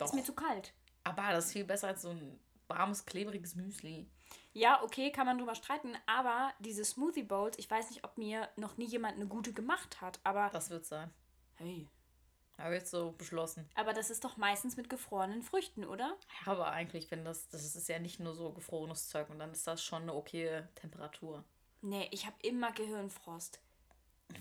Doch. 0.00 0.06
Ist 0.06 0.14
mir 0.14 0.24
zu 0.24 0.32
kalt. 0.34 0.72
Aber 1.04 1.30
das 1.32 1.46
ist 1.46 1.52
viel 1.52 1.64
besser 1.64 1.88
als 1.88 2.02
so 2.02 2.10
ein 2.10 2.38
warmes, 2.68 3.04
klebriges 3.06 3.54
Müsli. 3.54 4.08
Ja, 4.52 4.82
okay, 4.82 5.10
kann 5.12 5.26
man 5.26 5.38
drüber 5.38 5.54
streiten, 5.54 5.96
aber 6.06 6.52
diese 6.60 6.84
Smoothie 6.84 7.22
Bowls, 7.22 7.58
ich 7.58 7.70
weiß 7.70 7.90
nicht, 7.90 8.04
ob 8.04 8.16
mir 8.18 8.48
noch 8.56 8.76
nie 8.76 8.86
jemand 8.86 9.16
eine 9.16 9.26
gute 9.26 9.52
gemacht 9.52 10.00
hat, 10.00 10.18
aber 10.24 10.50
Das 10.52 10.70
wird 10.70 10.84
sein. 10.86 11.10
hey, 11.56 11.88
Habe 12.58 12.74
ich 12.74 12.80
jetzt 12.82 12.90
so 12.90 13.12
beschlossen. 13.12 13.68
aber 13.74 13.92
das 13.92 14.10
ist 14.10 14.24
doch 14.24 14.36
meistens 14.36 14.76
mit 14.76 14.88
gefrorenen 14.90 15.42
Früchten, 15.42 15.84
oder? 15.84 16.16
Ja, 16.46 16.52
aber 16.52 16.70
eigentlich, 16.72 17.10
wenn 17.10 17.24
das, 17.24 17.48
das 17.48 17.74
ist 17.74 17.88
ja 17.88 17.98
nicht 17.98 18.20
nur 18.20 18.34
so 18.34 18.52
gefrorenes 18.52 19.08
Zeug 19.08 19.30
und 19.30 19.38
dann 19.38 19.50
ist 19.52 19.66
das 19.66 19.82
schon 19.84 20.02
eine 20.02 20.14
okay 20.14 20.62
Temperatur. 20.76 21.44
Nee, 21.82 22.08
ich 22.12 22.26
habe 22.26 22.36
immer 22.42 22.72
Gehirnfrost. 22.72 23.60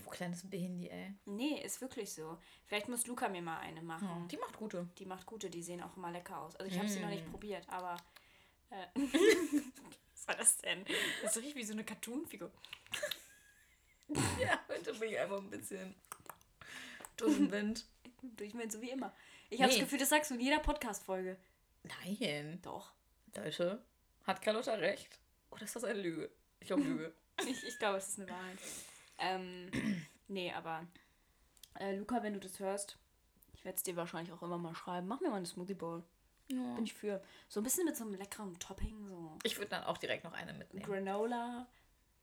Wo 0.04 0.10
kleines 0.10 0.50
Behindi, 0.50 0.90
ey. 0.90 1.14
Nee, 1.26 1.62
ist 1.64 1.82
wirklich 1.82 2.12
so. 2.14 2.38
Vielleicht 2.66 2.88
muss 2.90 3.06
Luca 3.08 3.30
mir 3.30 3.42
mal 3.42 3.60
eine 3.60 3.82
machen. 3.82 4.28
Die 4.30 4.38
macht 4.38 4.58
gute. 4.58 4.88
Die 4.98 5.06
macht 5.06 5.26
gute, 5.26 5.50
die 5.50 5.62
sehen 5.64 5.82
auch 5.84 5.96
immer 5.98 6.12
lecker 6.12 6.40
aus. 6.42 6.56
Also 6.56 6.72
ich 6.72 6.78
habe 6.78 6.90
sie 6.90 7.00
noch 7.00 7.10
nicht 7.10 7.28
Mm. 7.28 7.32
probiert, 7.32 7.68
aber. 7.70 7.98
Äh, 8.70 8.86
was 10.14 10.28
war 10.28 10.36
das 10.36 10.58
denn? 10.58 10.86
Das 11.24 11.38
riecht 11.38 11.56
wie 11.56 11.64
so 11.64 11.74
eine 11.74 11.84
Cartoon-Figur. 11.84 12.52
Ja, 14.40 14.60
heute 14.68 14.94
bin 14.96 15.10
ich 15.12 15.20
einfach 15.20 15.38
ein 15.38 15.50
bisschen 15.52 15.94
durch 17.18 17.36
den 17.36 17.52
Wind. 17.52 17.86
Ich 18.40 18.56
meine, 18.56 18.72
so 18.72 18.82
wie 18.82 18.90
immer. 18.90 19.14
Ich 19.52 19.60
habe 19.62 19.70
das 19.70 19.78
Nee. 19.78 19.84
Gefühl, 19.84 20.00
das 20.00 20.10
sagst 20.10 20.32
du 20.32 20.36
in 20.36 20.42
jeder 20.42 20.58
Podcast-Folge. 20.60 21.38
Nein. 21.84 22.60
Doch. 22.64 22.92
Leute, 23.36 23.84
hat 24.26 24.42
Carlotta 24.42 24.74
recht? 24.74 25.20
Oder 25.52 25.64
ist 25.64 25.76
das 25.76 25.84
eine 25.84 26.02
Lüge? 26.02 26.32
Ich 26.60 26.68
glaube 26.68 26.84
Lüge. 26.84 27.14
Ich, 27.48 27.64
ich 27.64 27.80
glaube, 27.80 28.00
es 28.00 28.10
ist 28.10 28.20
eine 28.20 28.30
Wahrheit. 28.30 28.58
Ähm, 29.20 29.70
nee, 30.28 30.52
aber 30.54 30.86
äh, 31.76 31.96
Luca, 31.96 32.24
wenn 32.24 32.34
du 32.34 32.40
das 32.40 32.60
hörst, 32.60 32.98
ich 33.54 33.66
werde 33.66 33.76
es 33.78 33.84
dir 33.84 33.96
wahrscheinlich 33.96 34.34
auch 34.34 34.42
immer 34.42 34.58
mal 34.58 34.76
schreiben. 34.76 35.08
Mach 35.08 35.22
mir 35.22 35.30
mal 35.30 35.38
eine 35.38 35.46
Smoothie 35.46 35.74
Bowl. 35.74 36.04
Ja. 36.52 36.74
Bin 36.76 36.86
ich 36.86 36.94
für. 36.94 37.22
So 37.48 37.60
ein 37.60 37.64
bisschen 37.64 37.86
mit 37.86 37.96
so 37.96 38.04
einem 38.04 38.16
leckeren 38.16 38.58
Topping, 38.60 39.08
so 39.08 39.38
Ich 39.44 39.58
würde 39.58 39.70
dann 39.70 39.84
auch 39.84 39.98
direkt 39.98 40.24
noch 40.24 40.34
eine 40.34 40.54
mitnehmen. 40.54 40.86
Granola. 40.86 41.68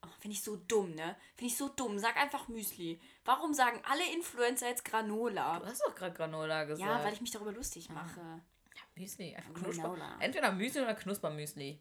Oh, 0.03 0.09
Finde 0.21 0.35
ich 0.35 0.43
so 0.43 0.57
dumm, 0.57 0.95
ne? 0.95 1.17
Finde 1.37 1.53
ich 1.53 1.57
so 1.57 1.69
dumm. 1.69 1.99
Sag 1.99 2.17
einfach 2.17 2.49
Müsli. 2.49 3.01
Warum 3.25 3.55
sagen 3.55 3.81
alle 3.89 4.05
Influencer 4.15 4.69
jetzt 4.69 4.85
Granola? 4.85 5.59
Du 5.61 5.67
hast 5.67 5.83
doch 5.87 5.95
gerade 5.95 6.15
Granola 6.15 6.65
gesagt. 6.65 6.89
Ja, 6.89 7.03
weil 7.05 7.13
ich 7.13 7.21
mich 7.21 7.31
darüber 7.31 7.53
lustig 7.53 7.89
mache. 7.91 8.21
Ja, 8.21 8.83
Müsli, 8.95 9.35
einfach 9.35 9.55
Granola. 9.55 9.95
Knusper. 9.95 10.17
Entweder 10.21 10.53
Müsli 10.53 10.81
oder 10.83 10.95
Knuspermüsli. 10.95 11.81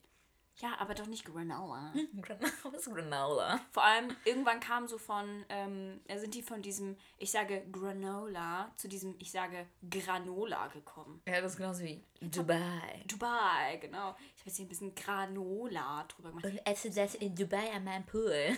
Ja, 0.57 0.77
aber 0.79 0.93
doch 0.93 1.07
nicht 1.07 1.25
Granola. 1.25 1.93
Granola 2.21 2.77
ist 2.77 2.85
Granola. 2.85 3.59
Vor 3.71 3.83
allem, 3.83 4.15
irgendwann 4.23 4.59
kam 4.61 4.87
so 4.87 4.97
von, 4.97 5.45
ähm, 5.49 5.99
sind 6.15 6.33
die 6.33 6.41
von 6.41 6.61
diesem, 6.61 6.95
ich 7.17 7.31
sage 7.31 7.65
Granola, 7.71 8.71
zu 8.77 8.87
diesem, 8.87 9.15
ich 9.19 9.31
sage 9.31 9.67
Granola 9.89 10.67
gekommen. 10.67 11.21
Ja, 11.27 11.41
das 11.41 11.53
ist 11.53 11.57
genauso 11.57 11.83
wie 11.83 12.05
Dubai. 12.21 13.03
Dubai, 13.05 13.77
genau. 13.81 14.15
Ich 14.35 14.41
habe 14.41 14.45
jetzt 14.45 14.55
hier 14.55 14.65
ein 14.65 14.69
bisschen 14.69 14.95
Granola 14.95 16.05
drüber 16.07 16.29
gemacht. 16.29 16.45
Und 16.45 16.65
esse 16.65 16.89
das 16.89 17.15
in 17.15 17.35
Dubai 17.35 17.73
an 17.73 17.83
meinem 17.83 18.05
Pool. 18.05 18.55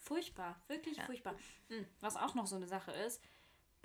Furchtbar, 0.00 0.60
wirklich 0.68 1.00
furchtbar. 1.02 1.34
Hm, 1.68 1.84
was 2.00 2.16
auch 2.16 2.34
noch 2.36 2.46
so 2.46 2.54
eine 2.54 2.68
Sache 2.68 2.92
ist, 2.92 3.20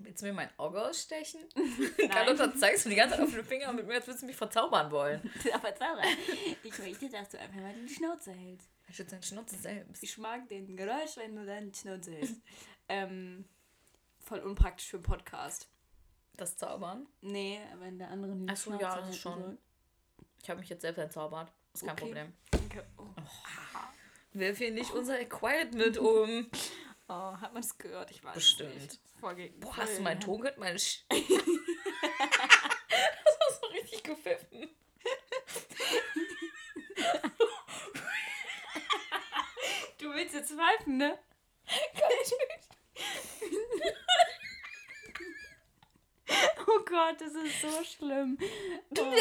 Willst 0.03 0.21
du 0.21 0.27
mir 0.27 0.33
mein 0.33 0.49
Auge 0.57 0.81
ausstechen? 0.83 1.41
Carlotta, 2.09 2.53
zeigst 2.55 2.85
du 2.85 2.89
die 2.89 2.95
ganze 2.95 3.15
Zeit 3.15 3.25
auf 3.25 3.31
den 3.33 3.43
Finger 3.45 3.69
und 3.69 3.75
mit 3.77 3.87
mir, 3.87 3.95
als 3.95 4.07
würdest 4.07 4.23
du 4.23 4.27
mich 4.27 4.35
verzaubern 4.35 4.91
wollen. 4.91 5.21
aber 5.53 5.75
Zara, 5.75 6.01
ich 6.63 6.77
möchte, 6.79 7.09
dass 7.09 7.29
du 7.29 7.39
einfach 7.39 7.61
mal 7.61 7.73
die 7.73 7.93
Schnauze 7.93 8.31
hältst. 8.31 8.67
Ich 8.89 8.95
schütze 8.95 9.11
deine 9.11 9.23
Schnauze 9.23 9.55
selbst. 9.55 10.03
Ich 10.03 10.17
mag 10.17 10.47
den 10.49 10.75
Geräusch, 10.75 11.15
wenn 11.17 11.35
du 11.35 11.45
deine 11.45 11.73
Schnauze 11.73 12.11
hältst. 12.11 12.35
ähm, 12.89 13.45
voll 14.19 14.39
unpraktisch 14.39 14.87
für 14.87 14.97
einen 14.97 15.03
Podcast. 15.03 15.67
Das 16.35 16.57
Zaubern? 16.57 17.07
Nee, 17.21 17.59
wenn 17.79 17.99
der 17.99 18.09
andere 18.09 18.35
die 18.35 18.47
Ach 18.49 18.57
so, 18.57 18.71
ja, 18.79 18.99
das 18.99 19.17
schon. 19.17 19.39
soll. 19.39 19.57
Ich 20.41 20.49
habe 20.49 20.59
mich 20.59 20.69
jetzt 20.69 20.81
selbst 20.81 20.97
entzaubert. 20.99 21.51
Ist 21.73 21.81
kein 21.81 21.91
Okay. 21.91 22.03
Problem. 22.05 22.33
Okay. 22.53 22.81
Oh. 22.97 23.03
Wirf 24.33 24.57
hier 24.57 24.71
nicht 24.71 24.91
unser 24.91 25.19
Equipment 25.19 25.97
um. 25.97 26.47
Oh, 27.11 27.37
hat 27.41 27.53
man 27.53 27.61
das 27.61 27.77
gehört? 27.77 28.09
Ich 28.11 28.23
weiß 28.23 28.31
es 28.31 28.35
Bestimmt. 28.35 28.75
nicht. 28.81 28.99
Ge- 29.35 29.49
Boah, 29.59 29.77
hast 29.77 29.97
du 29.97 30.01
meinen 30.01 30.19
Ton 30.19 30.39
gehört? 30.41 30.57
Meine 30.57 30.79
Sch 30.79 31.03
das 31.09 31.19
war 33.39 33.59
so 33.61 33.67
richtig 33.67 34.03
gepfiffen. 34.03 34.69
Du 39.99 40.11
willst 40.13 40.33
jetzt 40.33 40.51
pfeifen, 40.53 40.97
ne? 40.97 41.17
Oh 46.67 46.79
Gott, 46.85 47.19
das 47.19 47.33
ist 47.33 47.61
so 47.61 47.83
schlimm. 47.83 48.37
Oh. 48.97 49.13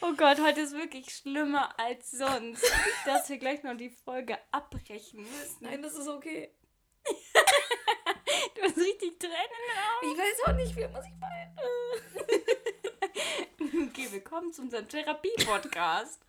Oh 0.00 0.12
Gott, 0.16 0.40
heute 0.40 0.60
ist 0.60 0.74
wirklich 0.74 1.14
schlimmer 1.14 1.78
als 1.78 2.10
sonst, 2.10 2.64
dass 3.04 3.28
wir 3.28 3.38
gleich 3.38 3.62
noch 3.62 3.76
die 3.76 3.90
Folge 3.90 4.38
abbrechen 4.50 5.22
müssen. 5.22 5.58
Nein, 5.60 5.82
das 5.82 5.94
ist 5.94 6.08
okay. 6.08 6.50
Du 8.54 8.62
hast 8.62 8.76
richtig 8.78 9.18
Tränen 9.18 9.34
in 9.34 9.66
den 9.68 9.78
Augen. 9.84 10.12
Ich 10.12 10.18
weiß 10.18 10.46
auch 10.46 10.56
nicht, 10.56 10.76
wie 10.76 10.86
muss 10.88 11.04
ich 11.04 11.20
weinen. 11.20 11.58
Okay, 13.88 14.08
willkommen 14.10 14.52
zu 14.52 14.62
unserem 14.62 14.88
Therapie-Podcast. 14.88 16.20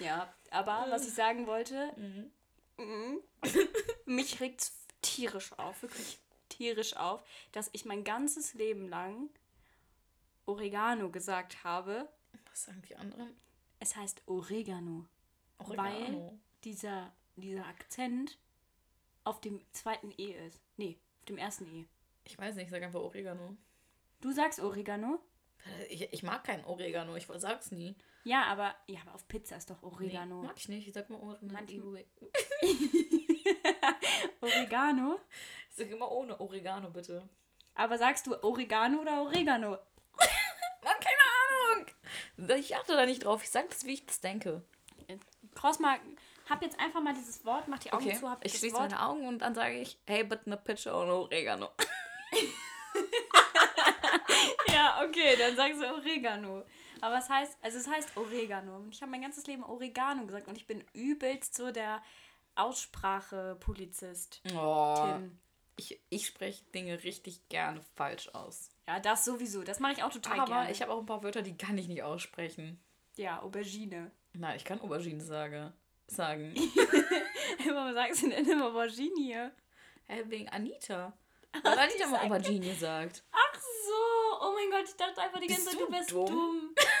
Ja, 0.00 0.32
aber 0.50 0.86
was 0.90 1.06
ich 1.06 1.14
sagen 1.14 1.46
wollte, 1.46 1.92
mhm, 1.96 3.22
mich 4.06 4.40
regt 4.40 4.70
tierisch 5.02 5.52
auf, 5.58 5.82
wirklich 5.82 6.18
tierisch 6.48 6.96
auf, 6.96 7.22
dass 7.52 7.70
ich 7.72 7.84
mein 7.84 8.04
ganzes 8.04 8.54
Leben 8.54 8.88
lang 8.88 9.30
Oregano 10.46 11.10
gesagt 11.10 11.62
habe. 11.64 12.08
Was 12.58 12.64
sagen 12.64 12.82
die 12.88 12.96
anderen? 12.96 13.36
Es 13.78 13.94
heißt 13.94 14.22
Oregano, 14.26 15.06
weil 15.58 16.36
dieser, 16.64 17.12
dieser 17.36 17.64
Akzent 17.66 18.36
auf 19.22 19.40
dem 19.40 19.60
zweiten 19.70 20.12
E 20.18 20.32
ist. 20.44 20.60
Nee, 20.76 20.98
auf 21.20 21.26
dem 21.26 21.38
ersten 21.38 21.72
E. 21.72 21.86
Ich 22.24 22.36
weiß 22.36 22.56
nicht, 22.56 22.64
ich 22.64 22.70
sag 22.72 22.82
einfach 22.82 22.98
Oregano. 22.98 23.56
Du 24.20 24.32
sagst 24.32 24.58
Oregano? 24.58 25.20
Ich, 25.88 26.12
ich 26.12 26.24
mag 26.24 26.42
keinen 26.42 26.64
Oregano, 26.64 27.14
ich 27.14 27.28
sag's 27.36 27.70
nie. 27.70 27.94
Ja, 28.24 28.42
aber, 28.46 28.74
ja, 28.88 29.02
aber 29.02 29.14
auf 29.14 29.28
Pizza 29.28 29.56
ist 29.56 29.70
doch 29.70 29.80
Oregano. 29.84 30.40
Nee, 30.40 30.48
mag 30.48 30.58
ich 30.58 30.68
nicht, 30.68 30.88
ich 30.88 30.94
sag 30.94 31.08
mal 31.10 31.20
Oregano. 31.20 31.94
Oregano? 34.40 35.20
Ich 35.70 35.76
sag 35.76 35.88
immer 35.88 36.10
ohne 36.10 36.40
Oregano, 36.40 36.90
bitte. 36.90 37.22
Aber 37.76 37.98
sagst 37.98 38.26
du 38.26 38.34
Oregano 38.42 39.02
oder 39.02 39.22
Oregano? 39.22 39.78
Ich 42.36 42.76
achte 42.76 42.94
da 42.94 43.06
nicht 43.06 43.24
drauf, 43.24 43.42
ich 43.42 43.50
sag 43.50 43.68
das, 43.70 43.84
wie 43.84 43.94
ich 43.94 44.06
das 44.06 44.20
denke. 44.20 44.62
Cross 45.54 45.78
mal, 45.78 45.98
hab 46.48 46.62
jetzt 46.62 46.78
einfach 46.78 47.00
mal 47.00 47.14
dieses 47.14 47.44
Wort, 47.44 47.68
mach 47.68 47.78
die 47.78 47.92
Augen 47.92 48.04
Okay, 48.04 48.16
zu, 48.16 48.30
hab 48.30 48.44
ich 48.44 48.56
schließe 48.56 48.76
meine 48.76 49.02
Augen 49.02 49.26
und 49.26 49.40
dann 49.40 49.54
sage 49.54 49.80
ich, 49.80 49.98
hey, 50.06 50.24
bitte 50.24 50.46
eine 50.46 50.56
Pizza 50.56 51.00
ohne 51.00 51.14
Oregano. 51.14 51.70
Ja, 54.72 55.02
okay, 55.04 55.36
dann 55.36 55.56
sagst 55.56 55.80
du 55.80 55.86
Oregano. 55.86 56.64
Aber 57.00 57.18
es 57.18 57.28
heißt, 57.28 57.58
also 57.62 57.78
es 57.78 57.88
heißt 57.88 58.16
Oregano. 58.16 58.76
Und 58.76 58.94
Ich 58.94 59.00
habe 59.02 59.10
mein 59.10 59.22
ganzes 59.22 59.46
Leben 59.46 59.64
Oregano 59.64 60.26
gesagt 60.26 60.48
und 60.48 60.56
ich 60.56 60.66
bin 60.66 60.84
übelst 60.92 61.56
so 61.56 61.70
der 61.70 62.02
Aussprache-Polizist. 62.54 64.42
Oh, 64.54 64.94
Tim. 64.96 65.38
Ich, 65.78 66.00
ich 66.10 66.26
spreche 66.26 66.64
Dinge 66.74 67.02
richtig 67.04 67.48
gerne 67.48 67.80
falsch 67.94 68.28
aus. 68.34 68.70
Ja, 68.86 69.00
das 69.00 69.24
sowieso. 69.24 69.62
Das 69.62 69.80
mache 69.80 69.92
ich 69.92 70.02
auch 70.02 70.12
total 70.12 70.40
Aber 70.40 70.46
gerne. 70.52 70.72
ich 70.72 70.82
habe 70.82 70.92
auch 70.92 70.98
ein 71.00 71.06
paar 71.06 71.22
Wörter, 71.22 71.42
die 71.42 71.56
kann 71.56 71.78
ich 71.78 71.88
nicht 71.88 72.02
aussprechen. 72.02 72.78
ja, 73.16 73.40
Aubergine. 73.42 74.10
Nein, 74.34 74.56
ich 74.56 74.64
kann 74.64 74.80
Aubergine 74.80 75.22
sage, 75.22 75.72
sagen. 76.06 76.54
Warum 77.72 77.94
sagst 77.94 78.22
du 78.22 78.28
denn 78.30 78.46
immer 78.48 78.66
Aubergine? 78.68 79.52
Hä, 80.06 80.22
wegen 80.26 80.48
Anita. 80.48 81.12
Weil 81.62 81.78
Anita 81.78 82.06
mal 82.08 82.24
Aubergine 82.26 82.74
sagt. 82.74 83.24
Ach 83.32 83.60
so, 83.60 84.46
oh 84.46 84.52
mein 84.54 84.70
Gott, 84.70 84.88
ich 84.88 84.96
dachte 84.96 85.20
einfach 85.22 85.40
die 85.40 85.46
Bist 85.46 85.64
ganze 85.66 85.70
Zeit, 85.72 85.80
du 85.80 85.86
du 85.86 85.92
wärst 85.92 86.10
dumm? 86.12 86.26
dumm. 86.26 86.74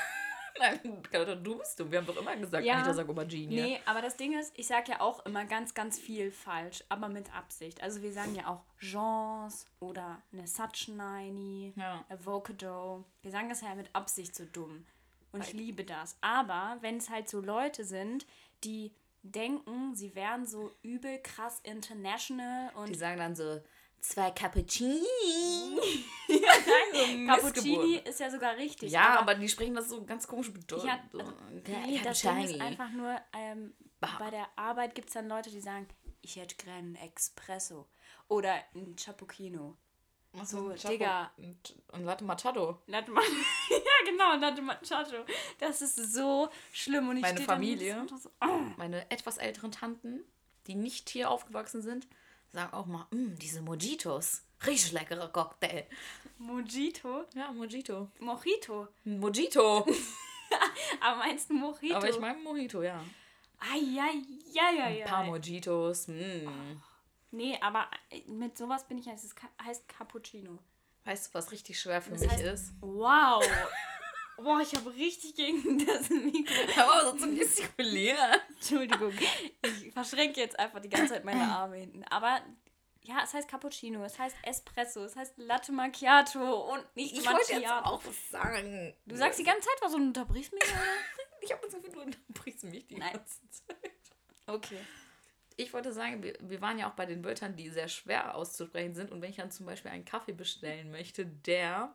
Nein, 0.82 1.02
du 1.44 1.58
bist 1.58 1.78
dumm. 1.78 1.90
Wir 1.90 1.98
haben 1.98 2.06
doch 2.06 2.16
immer 2.16 2.36
gesagt, 2.36 2.64
Ja. 2.64 2.74
Anita 2.74 2.94
sagt 2.94 3.08
Aubergine. 3.08 3.54
Nee, 3.54 3.80
aber 3.86 4.02
das 4.02 4.16
Ding 4.16 4.38
ist, 4.38 4.52
ich 4.58 4.66
sage 4.66 4.92
ja 4.92 5.00
auch 5.00 5.24
immer 5.26 5.44
ganz, 5.44 5.74
ganz 5.74 5.98
viel 5.98 6.30
falsch, 6.30 6.84
aber 6.88 7.08
mit 7.08 7.34
Absicht. 7.34 7.82
Also 7.82 8.02
wir 8.02 8.12
sagen 8.12 8.34
ja 8.34 8.48
auch 8.48 8.62
Jeans 8.80 9.66
oder 9.80 10.22
eine 10.32 10.46
Satchnaini, 10.46 11.72
Ja. 11.76 12.04
Avocado. 12.08 13.04
Wir 13.22 13.30
sagen 13.30 13.48
das 13.48 13.60
ja 13.60 13.74
mit 13.74 13.88
Absicht 13.94 14.34
so 14.34 14.44
dumm. 14.44 14.86
Und 15.32 15.44
ich 15.44 15.52
liebe 15.52 15.84
das. 15.84 16.16
Aber 16.20 16.78
wenn 16.80 16.96
es 16.96 17.10
halt 17.10 17.28
so 17.28 17.40
Leute 17.40 17.84
sind, 17.84 18.26
die 18.64 18.92
denken, 19.22 19.94
sie 19.94 20.14
wären 20.14 20.46
so 20.46 20.72
übel 20.82 21.18
krass 21.18 21.60
international 21.62 22.70
Die 22.70 22.76
und 22.78 22.94
sagen 22.96 23.18
dann 23.18 23.36
so, 23.36 23.60
zwei 24.00 24.30
Cappuccini. 24.30 25.02
Cappuccini 27.26 27.96
ist 27.96 28.20
ja 28.20 28.30
sogar 28.30 28.56
richtig. 28.56 28.92
Ja, 28.92 29.18
aber, 29.18 29.34
die 29.34 29.48
sprechen 29.48 29.74
das 29.74 29.88
so 29.88 30.04
ganz 30.04 30.26
komisch 30.26 30.52
bedeutet. 30.52 30.86
Ja, 30.86 31.00
also, 31.12 31.32
Nee, 31.86 32.00
das 32.02 32.20
Ding 32.20 32.42
ist 32.42 32.60
einfach 32.60 32.90
nur, 32.90 33.16
ähm, 33.32 33.74
bei 34.00 34.30
der 34.30 34.46
Arbeit 34.56 34.94
gibt 34.94 35.08
es 35.08 35.14
dann 35.14 35.28
Leute, 35.28 35.50
die 35.50 35.60
sagen, 35.60 35.88
ich 36.20 36.36
hätte 36.36 36.56
gerne 36.56 36.78
einen 36.78 36.96
Espresso. 36.96 37.88
Oder 38.28 38.56
ein 38.74 38.94
Cappuccino. 38.96 39.76
so, 40.44 40.70
Digga. 40.70 41.32
Und, 41.38 41.74
und 41.92 42.04
Latte 42.04 42.24
Machado. 42.24 42.82
Latte 42.86 43.10
Ma- 43.10 43.20
ja, 43.70 44.10
genau, 44.10 44.34
Latte 44.36 44.60
Macchiato. 44.62 45.24
Das 45.58 45.80
ist 45.80 45.96
so 46.12 46.48
schlimm. 46.72 47.08
Und 47.08 47.16
ich 47.16 47.22
Meine 47.22 47.40
Familie. 47.40 48.06
so, 48.16 48.30
oh. 48.42 48.60
Meine 48.76 49.10
etwas 49.10 49.38
älteren 49.38 49.72
Tanten, 49.72 50.20
die 50.66 50.74
nicht 50.74 51.08
hier 51.08 51.30
aufgewachsen 51.30 51.80
sind, 51.80 52.06
sagen 52.52 52.72
auch 52.72 52.86
mal, 52.86 53.06
"Mm, 53.10 53.34
diese 53.38 53.60
Mojitos. 53.62 54.42
Richtig 54.66 54.92
leckerer 54.92 55.28
Cocktail. 55.28 55.86
Mojito? 56.38 57.24
Ja, 57.34 57.52
Mojito. 57.52 58.10
Mojito. 58.18 58.88
Mojito. 59.04 59.86
Aber 61.00 61.16
meinst 61.18 61.50
du 61.50 61.54
Mojito? 61.54 61.96
Aber 61.96 62.08
ich 62.08 62.18
meine 62.18 62.38
Mojito, 62.38 62.82
ja. 62.82 63.00
Ai, 63.60 63.80
ai, 64.00 64.22
ai, 64.60 64.82
ai, 64.82 65.02
Ein 65.02 65.08
paar. 65.08 65.24
Mojitos. 65.24 66.08
Mm. 66.08 66.48
Nee, 67.32 67.58
aber 67.60 67.88
äh, 68.10 68.22
mit 68.30 68.56
sowas 68.56 68.86
bin 68.88 68.98
ich 68.98 69.06
es 69.06 69.34
heißt 69.62 69.86
Cappuccino. 69.88 70.58
Weißt 71.04 71.28
du, 71.28 71.34
was 71.38 71.50
richtig 71.52 71.78
schwer 71.78 72.00
für 72.00 72.12
Das 72.12 72.20
mich 72.20 72.30
heißt- 72.30 72.52
ist? 72.52 72.72
Wow. 72.80 73.44
Boah, 74.42 74.60
ich 74.60 74.74
habe 74.74 74.94
richtig 74.94 75.34
gegen 75.34 75.78
das 75.86 76.08
Mikro. 76.10 76.54
Aber 76.82 77.10
so 77.10 77.16
zu 77.26 77.34
gestikulieren. 77.34 78.40
Entschuldigung. 78.50 79.12
Ich 79.62 79.92
verschränke 79.92 80.40
jetzt 80.40 80.58
einfach 80.58 80.80
die 80.80 80.88
ganze 80.88 81.14
Zeit 81.14 81.24
meine 81.24 81.42
Arme 81.42 81.76
hinten. 81.76 82.04
Aber 82.04 82.40
ja, 83.02 83.20
es 83.24 83.32
heißt 83.34 83.48
Cappuccino, 83.48 84.04
es 84.04 84.18
heißt 84.18 84.36
Espresso, 84.42 85.02
es 85.02 85.16
heißt 85.16 85.38
Latte 85.38 85.72
Macchiato 85.72 86.72
und 86.72 86.84
nicht 86.94 87.14
Ich 87.16 87.26
wollte 87.26 87.40
jetzt 87.52 87.62
Macchiato. 87.62 87.88
auch 87.88 88.04
was 88.04 88.30
sagen. 88.30 88.94
Du 89.06 89.16
sagst 89.16 89.38
die 89.38 89.44
ganze 89.44 89.62
Zeit 89.62 89.78
was 89.80 89.94
und 89.94 90.02
unterbrichst 90.08 90.52
mich, 90.52 90.62
oder? 90.62 90.72
Ich 91.40 91.52
habe 91.52 91.62
das 91.62 91.72
Gefühl, 91.74 91.92
du 91.92 92.00
unterbrichst 92.02 92.64
mich 92.64 92.86
die 92.88 92.96
Nein. 92.96 93.12
ganze 93.12 93.48
Zeit. 93.50 93.92
Okay. 94.48 94.78
Ich 95.56 95.72
wollte 95.72 95.92
sagen, 95.92 96.22
wir, 96.22 96.36
wir 96.40 96.60
waren 96.60 96.78
ja 96.78 96.90
auch 96.90 96.94
bei 96.94 97.06
den 97.06 97.24
Wörtern, 97.24 97.54
die 97.56 97.70
sehr 97.70 97.88
schwer 97.88 98.34
auszusprechen 98.34 98.94
sind. 98.94 99.10
Und 99.12 99.22
wenn 99.22 99.30
ich 99.30 99.36
dann 99.36 99.50
zum 99.52 99.64
Beispiel 99.64 99.90
einen 99.92 100.04
Kaffee 100.04 100.32
bestellen 100.32 100.90
möchte, 100.90 101.24
der. 101.26 101.94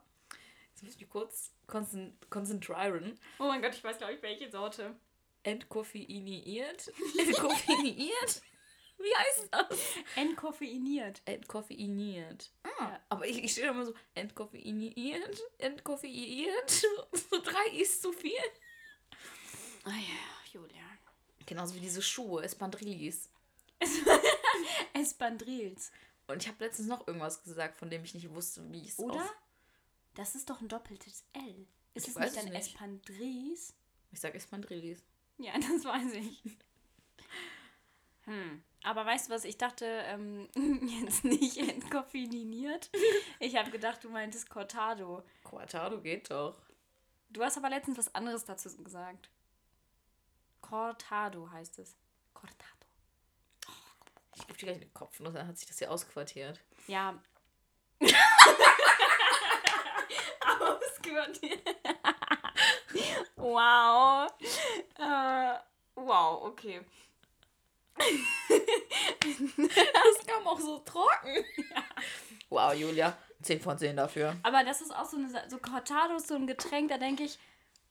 Ich 0.85 0.99
mich 0.99 1.09
kurz 1.09 1.51
konzen- 1.67 2.13
konzentrieren. 2.29 3.17
Oh 3.39 3.43
mein 3.47 3.61
Gott, 3.61 3.73
ich 3.73 3.83
weiß, 3.83 3.97
glaube 3.97 4.13
ich, 4.13 4.21
welche 4.21 4.49
Sorte. 4.51 4.95
Entkoffeiniert. 5.43 6.91
Entkoffeiniert? 7.17 8.41
Wie 8.97 9.15
heißt 9.15 9.47
das? 9.51 9.79
Entkoffeiniert. 10.15 11.21
Entkoffeiniert. 11.25 12.51
Ah, 12.63 12.69
Ja. 12.79 12.99
aber 13.09 13.25
ich, 13.27 13.43
ich 13.43 13.51
stehe 13.51 13.67
da 13.67 13.73
immer 13.73 13.85
so, 13.85 13.93
entkoffeiniert, 14.13 15.41
entkoffeiniert. 15.57 16.69
So 17.29 17.41
drei 17.41 17.67
ist 17.77 18.01
zu 18.01 18.11
viel. 18.13 18.31
Ah 19.83 19.89
ja, 19.89 20.51
Julian. 20.53 20.97
Genauso 21.45 21.75
wie 21.75 21.79
diese 21.79 22.01
Schuhe, 22.01 22.43
Espandrillis. 22.43 23.29
Espandrils. 24.93 25.91
Und 26.27 26.41
ich 26.41 26.47
habe 26.47 26.63
letztens 26.63 26.87
noch 26.87 27.05
irgendwas 27.07 27.43
gesagt, 27.43 27.77
von 27.77 27.89
dem 27.89 28.03
ich 28.05 28.13
nicht 28.13 28.29
wusste, 28.33 28.63
wie 28.71 28.81
ich 28.83 28.89
es 28.89 28.99
Oder? 28.99 29.29
Das 30.15 30.35
ist 30.35 30.49
doch 30.49 30.61
ein 30.61 30.67
doppeltes 30.67 31.23
L. 31.33 31.67
Ist 31.93 32.07
Ich 32.07 32.15
es 32.15 32.19
nicht 32.19 32.27
es 32.31 32.37
ein 32.37 32.45
nicht. 32.45 32.67
Espandris? 32.67 33.73
Ich 34.11 34.19
sage 34.19 34.37
Espandrillis. 34.37 35.03
Ja, 35.37 35.53
das 35.59 35.83
weiß 35.85 36.13
ich. 36.13 36.41
Hm. 38.25 38.63
Aber 38.83 39.05
weißt 39.05 39.27
du 39.29 39.33
was, 39.33 39.43
ich 39.45 39.57
dachte 39.57 39.85
ähm, 39.85 40.49
jetzt 41.01 41.23
nicht 41.23 41.57
entkoffeiniert. 41.57 42.89
Ich 43.39 43.55
habe 43.55 43.71
gedacht, 43.71 44.03
du 44.03 44.09
meintest 44.09 44.49
Cortado. 44.49 45.23
Cortado 45.43 46.01
geht 46.01 46.29
doch. 46.31 46.57
Du 47.29 47.43
hast 47.43 47.57
aber 47.57 47.69
letztens 47.69 47.97
was 47.97 48.13
anderes 48.13 48.45
dazu 48.45 48.69
gesagt. 48.83 49.29
Cortado 50.61 51.49
heißt 51.51 51.79
es. 51.79 51.95
Cortado. 52.33 52.69
Ich 54.35 54.47
gebe 54.47 54.53
dir 54.59 54.65
gleich 54.65 54.75
in 54.75 54.81
den 54.81 54.93
Kopf, 54.93 55.19
und 55.19 55.33
dann 55.33 55.47
hat 55.47 55.57
sich 55.57 55.67
das 55.67 55.77
hier 55.79 55.91
ausquartiert. 55.91 56.59
Ja. 56.87 57.21
Ausquartiert. 61.03 61.61
wow. 63.35 64.31
Äh, 64.97 65.59
wow, 65.95 66.43
okay. 66.43 66.81
Das 67.95 68.07
kam 70.25 70.47
auch 70.47 70.59
so 70.59 70.79
trocken. 70.79 71.37
Wow, 72.49 72.73
Julia, 72.75 73.17
10 73.41 73.61
von 73.61 73.77
10 73.79 73.97
dafür. 73.97 74.35
Aber 74.43 74.63
das 74.63 74.81
ist 74.81 74.95
auch 74.95 75.05
so 75.05 75.17
eine 75.17 75.27
so 75.49 75.57
Cortado 75.57 76.17
ist 76.17 76.27
so 76.27 76.35
ein 76.35 76.45
Getränk, 76.45 76.89
da 76.89 76.99
denke 76.99 77.23
ich, 77.23 77.39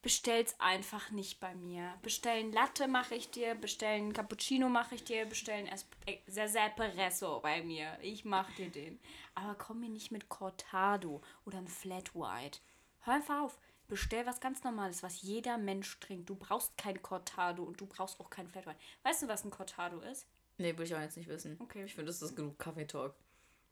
bestell's 0.01 0.55
einfach 0.57 1.11
nicht 1.11 1.41
bei 1.41 1.53
mir. 1.53 1.93
Bestellen 2.01 2.53
Latte 2.53 2.87
mache 2.87 3.15
ich 3.15 3.29
dir, 3.29 3.55
bestellen 3.55 4.13
Cappuccino 4.13 4.69
mache 4.69 4.95
ich 4.95 5.03
dir, 5.03 5.25
bestellen 5.25 5.67
es 5.67 5.85
äh, 6.05 6.19
Espresso 6.27 7.41
bei 7.41 7.61
mir. 7.61 7.97
Ich 8.01 8.23
mache 8.23 8.53
dir 8.53 8.69
den. 8.69 9.01
Aber 9.35 9.55
komm 9.55 9.81
mir 9.81 9.89
nicht 9.89 10.13
mit 10.13 10.29
Cortado 10.29 11.21
oder 11.43 11.57
ein 11.57 11.67
Flat 11.67 12.15
White. 12.15 12.59
Hör 13.03 13.13
einfach 13.15 13.41
auf. 13.43 13.57
Bestell 13.87 14.25
was 14.25 14.39
ganz 14.39 14.63
Normales, 14.63 15.03
was 15.03 15.21
jeder 15.21 15.57
Mensch 15.57 15.99
trinkt. 15.99 16.29
Du 16.29 16.35
brauchst 16.35 16.75
kein 16.77 17.01
Cortado 17.01 17.63
und 17.63 17.79
du 17.79 17.85
brauchst 17.85 18.19
auch 18.19 18.29
kein 18.29 18.47
Flat 18.47 18.65
White. 18.65 18.79
Weißt 19.03 19.21
du, 19.23 19.27
was 19.27 19.43
ein 19.43 19.51
Cortado 19.51 19.99
ist? 20.01 20.25
Nee, 20.57 20.75
will 20.77 20.85
ich 20.85 20.95
auch 20.95 20.99
jetzt 21.01 21.17
nicht 21.17 21.27
wissen. 21.29 21.57
Okay. 21.59 21.83
Ich 21.83 21.93
finde, 21.93 22.07
das 22.07 22.21
ist 22.21 22.35
genug 22.35 22.57
Kaffeetalk. 22.57 23.13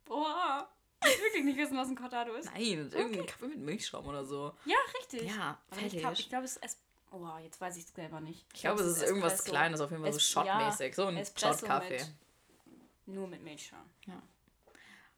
Boah. 0.05 0.67
Ich 1.03 1.17
will 1.17 1.23
wirklich 1.25 1.43
nicht 1.45 1.57
wissen, 1.57 1.77
was 1.77 1.87
ein 1.87 1.95
Cortado 1.95 2.33
ist. 2.35 2.45
Nein, 2.45 2.61
irgendein 2.91 3.25
Kaffee 3.25 3.47
mit 3.47 3.59
Milchschaum 3.59 4.05
oder 4.05 4.23
so. 4.25 4.53
Ja, 4.65 4.75
richtig. 4.99 5.23
Ja, 5.23 5.57
Aber 5.69 5.75
ich 5.77 5.81
fertig. 5.83 5.99
glaube, 5.99 6.15
ich 6.19 6.29
glaub, 6.29 6.43
es 6.43 6.57
ist. 6.57 6.77
Oh, 7.11 7.27
jetzt 7.43 7.59
weiß 7.59 7.77
ich 7.77 7.85
es 7.85 7.93
selber 7.93 8.19
nicht. 8.21 8.45
Ich 8.53 8.61
glaube, 8.61 8.81
es 8.81 8.97
ist 8.97 9.03
irgendwas 9.03 9.33
Espresso. 9.33 9.51
Kleines, 9.51 9.81
auf 9.81 9.91
jeden 9.91 10.03
Fall 10.03 10.11
so 10.13 10.17
Es- 10.17 10.29
Shot-mäßig. 10.29 10.95
So 10.95 11.05
ein 11.07 11.25
Shot-Kaffee. 11.25 12.05
Nur 13.07 13.27
mit 13.27 13.41
Milchschaum. 13.43 13.89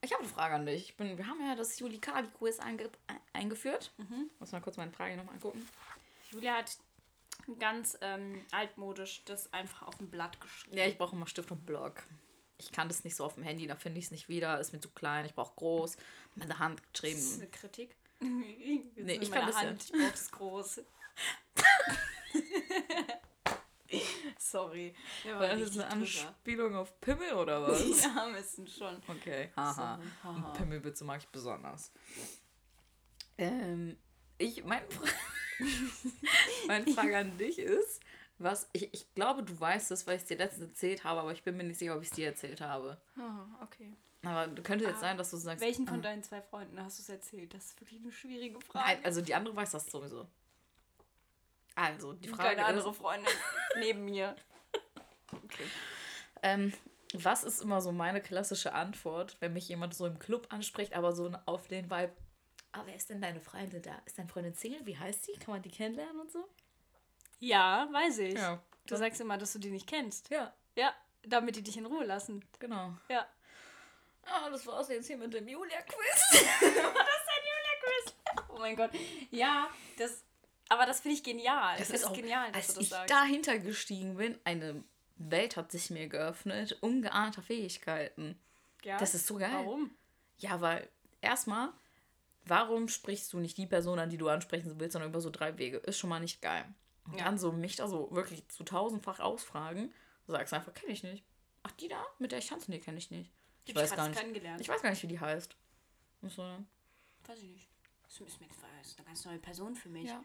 Ich 0.04 0.12
habe 0.12 0.24
eine 0.24 0.32
Frage 0.32 0.56
an 0.56 0.66
dich. 0.66 0.90
Ich 0.90 0.98
bin, 0.98 1.18
wir 1.18 1.26
haben 1.28 1.40
ja 1.40 1.56
das 1.56 1.80
Juli-Kali-Quiz 1.80 2.60
einge 2.60 2.90
eingeführt. 3.32 3.94
Muss 4.40 4.52
mal 4.52 4.60
kurz 4.62 4.76
meine 4.76 4.92
Frage 4.92 5.16
nochmal 5.16 5.36
angucken. 5.36 5.66
Julia 6.30 6.58
hat 6.58 6.78
ganz 7.58 7.98
ähm, 8.02 8.44
altmodisch 8.52 9.24
das 9.26 9.52
einfach 9.54 9.84
auf 9.84 9.96
dem 9.98 10.10
Blatt 10.10 10.40
geschrieben. 10.42 10.78
Ja, 10.78 10.86
ich 10.88 10.98
brauche 10.98 11.16
immer 11.16 11.28
Stift 11.28 11.52
und 11.52 11.66
Block. 11.66 12.04
Ich 12.58 12.72
kann 12.72 12.88
das 12.90 13.04
nicht 13.04 13.16
so 13.16 13.24
auf 13.26 13.36
dem 13.36 13.44
Handy, 13.44 13.66
da 13.66 13.76
finde 13.76 14.00
ich 14.00 14.06
es 14.06 14.12
nicht 14.12 14.28
wieder. 14.30 14.60
Ist 14.60 14.74
mir 14.74 14.80
zu 14.82 14.90
klein. 14.90 15.26
Ich 15.26 15.34
brauche 15.34 15.56
groß. 15.56 15.96
Mit 16.36 16.50
der 16.50 16.60
Hand 16.60 16.82
Das 16.94 17.04
ist 17.04 17.14
geschrieben. 17.14 17.42
eine 17.42 17.48
Kritik. 17.52 17.96
nee, 18.20 19.20
ich 19.22 19.32
kann 19.32 19.48
das 19.48 19.56
ja. 19.62 19.68
Hand. 19.68 19.84
Ich 19.86 19.92
brauch 19.92 20.12
das 20.12 20.32
groß. 20.32 20.82
Sorry. 24.54 24.94
Wir 25.24 25.34
War 25.34 25.48
das 25.48 25.52
eine 25.52 25.62
richtig 25.62 25.78
drüber. 25.82 25.92
Anspielung 25.92 26.76
auf 26.76 27.02
Pimmel 27.02 27.34
oder 27.34 27.64
was? 27.64 27.82
Ja, 28.04 28.28
müssen 28.32 28.68
schon. 28.68 29.02
Okay, 29.08 29.50
haha. 29.56 30.00
So, 30.24 30.30
Und 30.30 30.44
haha. 30.44 30.50
Pimmelwitze 30.52 31.04
mag 31.06 31.20
ich 31.22 31.28
besonders. 31.30 31.92
Ähm, 33.40 33.98
ich, 34.38 34.64
mein 34.64 34.88
Fra 34.90 35.06
meine 36.68 36.86
Frage 36.94 37.18
an 37.18 37.36
dich 37.40 37.58
ist, 37.58 38.00
was, 38.38 38.70
ich, 38.74 38.94
ich 38.94 39.14
glaube, 39.16 39.42
du 39.42 39.60
weißt 39.60 39.90
es, 39.92 40.06
weil 40.06 40.18
ich 40.18 40.22
es 40.22 40.28
dir 40.28 40.38
letztens 40.38 40.70
erzählt 40.70 41.04
habe, 41.04 41.22
aber 41.22 41.32
ich 41.32 41.42
bin 41.44 41.58
mir 41.58 41.64
nicht 41.64 41.80
sicher, 41.80 41.96
ob 41.96 42.04
ich 42.04 42.10
es 42.10 42.16
dir 42.16 42.28
erzählt 42.28 42.62
habe. 42.62 43.02
Oh, 43.18 43.64
okay. 43.64 43.92
Aber 44.24 44.48
könnte 44.62 44.86
jetzt 44.86 44.98
Ah, 44.98 45.02
sein, 45.02 45.18
dass 45.18 45.32
du 45.32 45.38
sagst. 45.38 45.62
Welchen 45.64 45.88
von 45.88 46.00
ah, 46.00 46.04
deinen 46.04 46.22
zwei 46.24 46.42
Freunden 46.42 46.80
hast 46.80 47.00
du 47.00 47.02
es 47.02 47.10
erzählt? 47.10 47.54
Das 47.56 47.66
ist 47.66 47.82
wirklich 47.82 48.00
eine 48.02 48.12
schwierige 48.12 48.60
Frage. 48.62 48.86
Nein, 48.88 49.00
also 49.04 49.22
die 49.22 49.34
andere 49.34 49.56
weiß 49.56 49.72
das 49.72 49.86
sowieso. 49.88 50.28
Also, 51.76 52.14
die 52.14 52.28
Frage 52.30 52.56
Deine 52.56 52.62
ist, 52.62 52.68
andere 52.70 52.94
Freundin 52.94 53.34
neben 53.80 54.06
mir. 54.06 54.36
Okay. 55.32 55.66
ähm, 56.44 56.74
was 57.14 57.44
ist 57.44 57.62
immer 57.62 57.82
so 57.82 57.92
meine 57.92 58.22
klassische 58.22 58.74
Antwort, 58.74 59.38
wenn 59.40 59.54
mich 59.54 59.68
jemand 59.70 59.94
so 59.96 60.06
im 60.06 60.20
Club 60.20 60.48
anspricht, 60.52 60.94
aber 60.94 61.14
so 61.14 61.32
auf 61.46 61.68
den 61.68 61.90
Vibe, 61.90 62.12
ah, 62.72 62.82
wer 62.86 62.96
ist 62.96 63.10
denn 63.10 63.22
deine 63.22 63.40
Freundin 63.40 63.82
da? 63.82 63.96
Ist 64.06 64.18
deine 64.18 64.30
Freundin 64.30 64.54
Single? 64.54 64.86
Wie 64.86 64.98
heißt 64.98 65.26
sie? 65.26 65.34
Kann 65.34 65.54
man 65.56 65.62
die 65.62 65.72
kennenlernen 65.72 66.20
und 66.22 66.32
so? 66.32 66.48
Ja, 67.40 67.88
weiß 67.92 68.20
ich. 68.20 68.36
Ja. 68.36 68.62
Du 68.86 68.96
sagst 68.96 69.20
immer, 69.22 69.38
dass 69.38 69.54
du 69.54 69.60
die 69.60 69.70
nicht 69.72 69.88
kennst. 69.88 70.30
Ja, 70.30 70.54
Ja, 70.76 70.94
damit 71.24 71.56
die 71.56 71.64
dich 71.64 71.78
in 71.78 71.86
Ruhe 71.86 72.04
lassen. 72.06 72.44
genau. 72.60 72.94
Ja. 73.10 73.26
Ah, 74.26 74.50
das 74.50 74.66
war's 74.68 74.88
jetzt 74.90 75.08
hier 75.08 75.18
mit 75.18 75.34
dem 75.34 75.48
Julia-Quiz. 75.48 76.46
Oh 78.50 78.60
mein 78.60 78.76
Gott. 78.76 78.92
Ja, 79.32 79.68
das. 79.98 80.24
Aber 80.74 80.86
das 80.86 81.02
finde 81.02 81.18
ich 81.18 81.24
genial. 81.24 81.78
Das 81.78 81.90
Das, 81.90 82.02
ist 82.02 82.06
auch, 82.08 82.14
genial, 82.14 82.48
dass 82.52 82.56
als 82.56 82.68
du 82.68 82.74
das 82.76 82.84
ich 82.84 82.90
sagst. 82.90 83.12
dahinter 83.12 83.60
gestiegen 83.60 84.16
bin, 84.18 84.38
eine 84.44 84.84
Welt 85.18 85.56
hat 85.58 85.72
sich 85.72 85.90
mir 85.90 86.08
geöffnet, 86.08 86.78
ungeahnter 86.82 87.42
Fähigkeiten. 87.42 88.40
ja? 88.84 88.98
Das 88.98 89.14
ist 89.14 89.28
so 89.28 89.36
geil. 89.36 89.52
Warum? 89.54 89.92
Ja, 90.38 90.60
weil 90.62 90.90
erstmal, 91.22 91.70
warum 92.46 92.88
sprichst 92.88 93.32
du 93.34 93.40
nicht 93.40 93.58
die 93.58 93.68
Person 93.68 94.00
an, 94.00 94.10
die 94.10 94.18
du 94.18 94.28
ansprechen 94.30 94.80
willst, 94.80 94.94
sondern 94.94 95.12
über 95.12 95.22
so 95.22 95.30
drei 95.30 95.58
Wege? 95.58 95.78
Ist 95.78 96.00
schon 96.00 96.10
mal 96.10 96.20
nicht 96.20 96.42
geil. 96.42 96.66
Und 97.06 97.18
Ja. 97.20 97.26
dann 97.26 97.38
so 97.38 97.52
mich 97.52 97.76
da 97.76 97.88
so 97.88 98.10
wirklich 98.12 98.48
zu 98.50 98.64
tausendfach 98.64 99.20
ausfragen, 99.20 99.94
du 100.26 100.32
sagst 100.32 100.54
einfach, 100.54 100.74
kenne 100.74 100.94
ich 100.94 101.04
nicht. 101.04 101.24
Ach, 101.64 101.72
die 101.74 101.88
da, 101.88 102.04
mit 102.20 102.32
der 102.32 102.40
ich 102.40 102.48
tanze, 102.48 102.72
die 102.72 102.80
kenne 102.80 102.98
ich 102.98 103.12
nicht. 103.12 103.32
Ich 103.66 103.74
Die 103.74 103.76
weiß 103.80 103.92
hat's 103.92 103.98
gar 103.98 104.08
nicht. 104.10 104.20
kennengelernt. 104.20 104.60
Ich 104.60 104.68
weiß 104.70 104.82
gar 104.82 104.90
nicht, 104.90 105.04
wie 105.04 105.08
die 105.08 105.20
heißt. 105.20 105.56
Was 106.22 106.36
soll 106.36 106.50
denn? 106.52 106.68
Weiß 107.28 107.40
ich 107.42 107.50
nicht. 107.50 107.70
Das 108.04 108.20
ist 108.20 108.40
mir 108.42 108.48
das 108.48 108.88
ist 108.88 109.00
eine 109.00 109.06
ganz 109.08 109.26
neue 109.26 109.40
Person 109.40 109.76
für 109.76 109.90
mich. 109.90 110.10
Ja. 110.10 110.22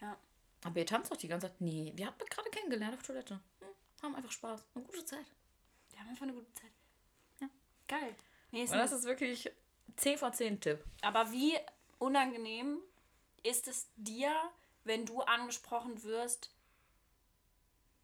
Ja. 0.00 0.16
Aber 0.64 0.78
ihr 0.78 0.86
tanzt 0.86 1.10
doch 1.10 1.16
die 1.16 1.28
ganze 1.28 1.48
Zeit. 1.48 1.60
Nee, 1.60 1.92
wir 1.96 2.06
haben 2.06 2.16
gerade 2.18 2.50
kennengelernt 2.50 2.94
auf 2.94 3.02
Toilette. 3.02 3.40
Hm, 3.60 3.68
haben 4.02 4.14
einfach 4.14 4.30
Spaß. 4.32 4.64
Eine 4.74 4.84
gute 4.84 5.04
Zeit. 5.04 5.26
Wir 5.90 6.00
haben 6.00 6.08
einfach 6.08 6.22
eine 6.22 6.34
gute 6.34 6.52
Zeit. 6.54 6.70
Ja. 7.40 7.48
Geil. 7.88 8.14
Nee, 8.50 8.64
ist 8.64 8.72
das 8.72 8.92
ist 8.92 9.04
wirklich 9.04 9.50
10 9.96 10.18
von 10.18 10.32
10 10.32 10.60
Tipp. 10.60 10.84
aber 11.02 11.30
wie 11.32 11.56
unangenehm 11.98 12.78
ist 13.42 13.68
es 13.68 13.88
dir, 13.96 14.34
wenn 14.84 15.06
du 15.06 15.20
angesprochen 15.22 16.02
wirst, 16.02 16.50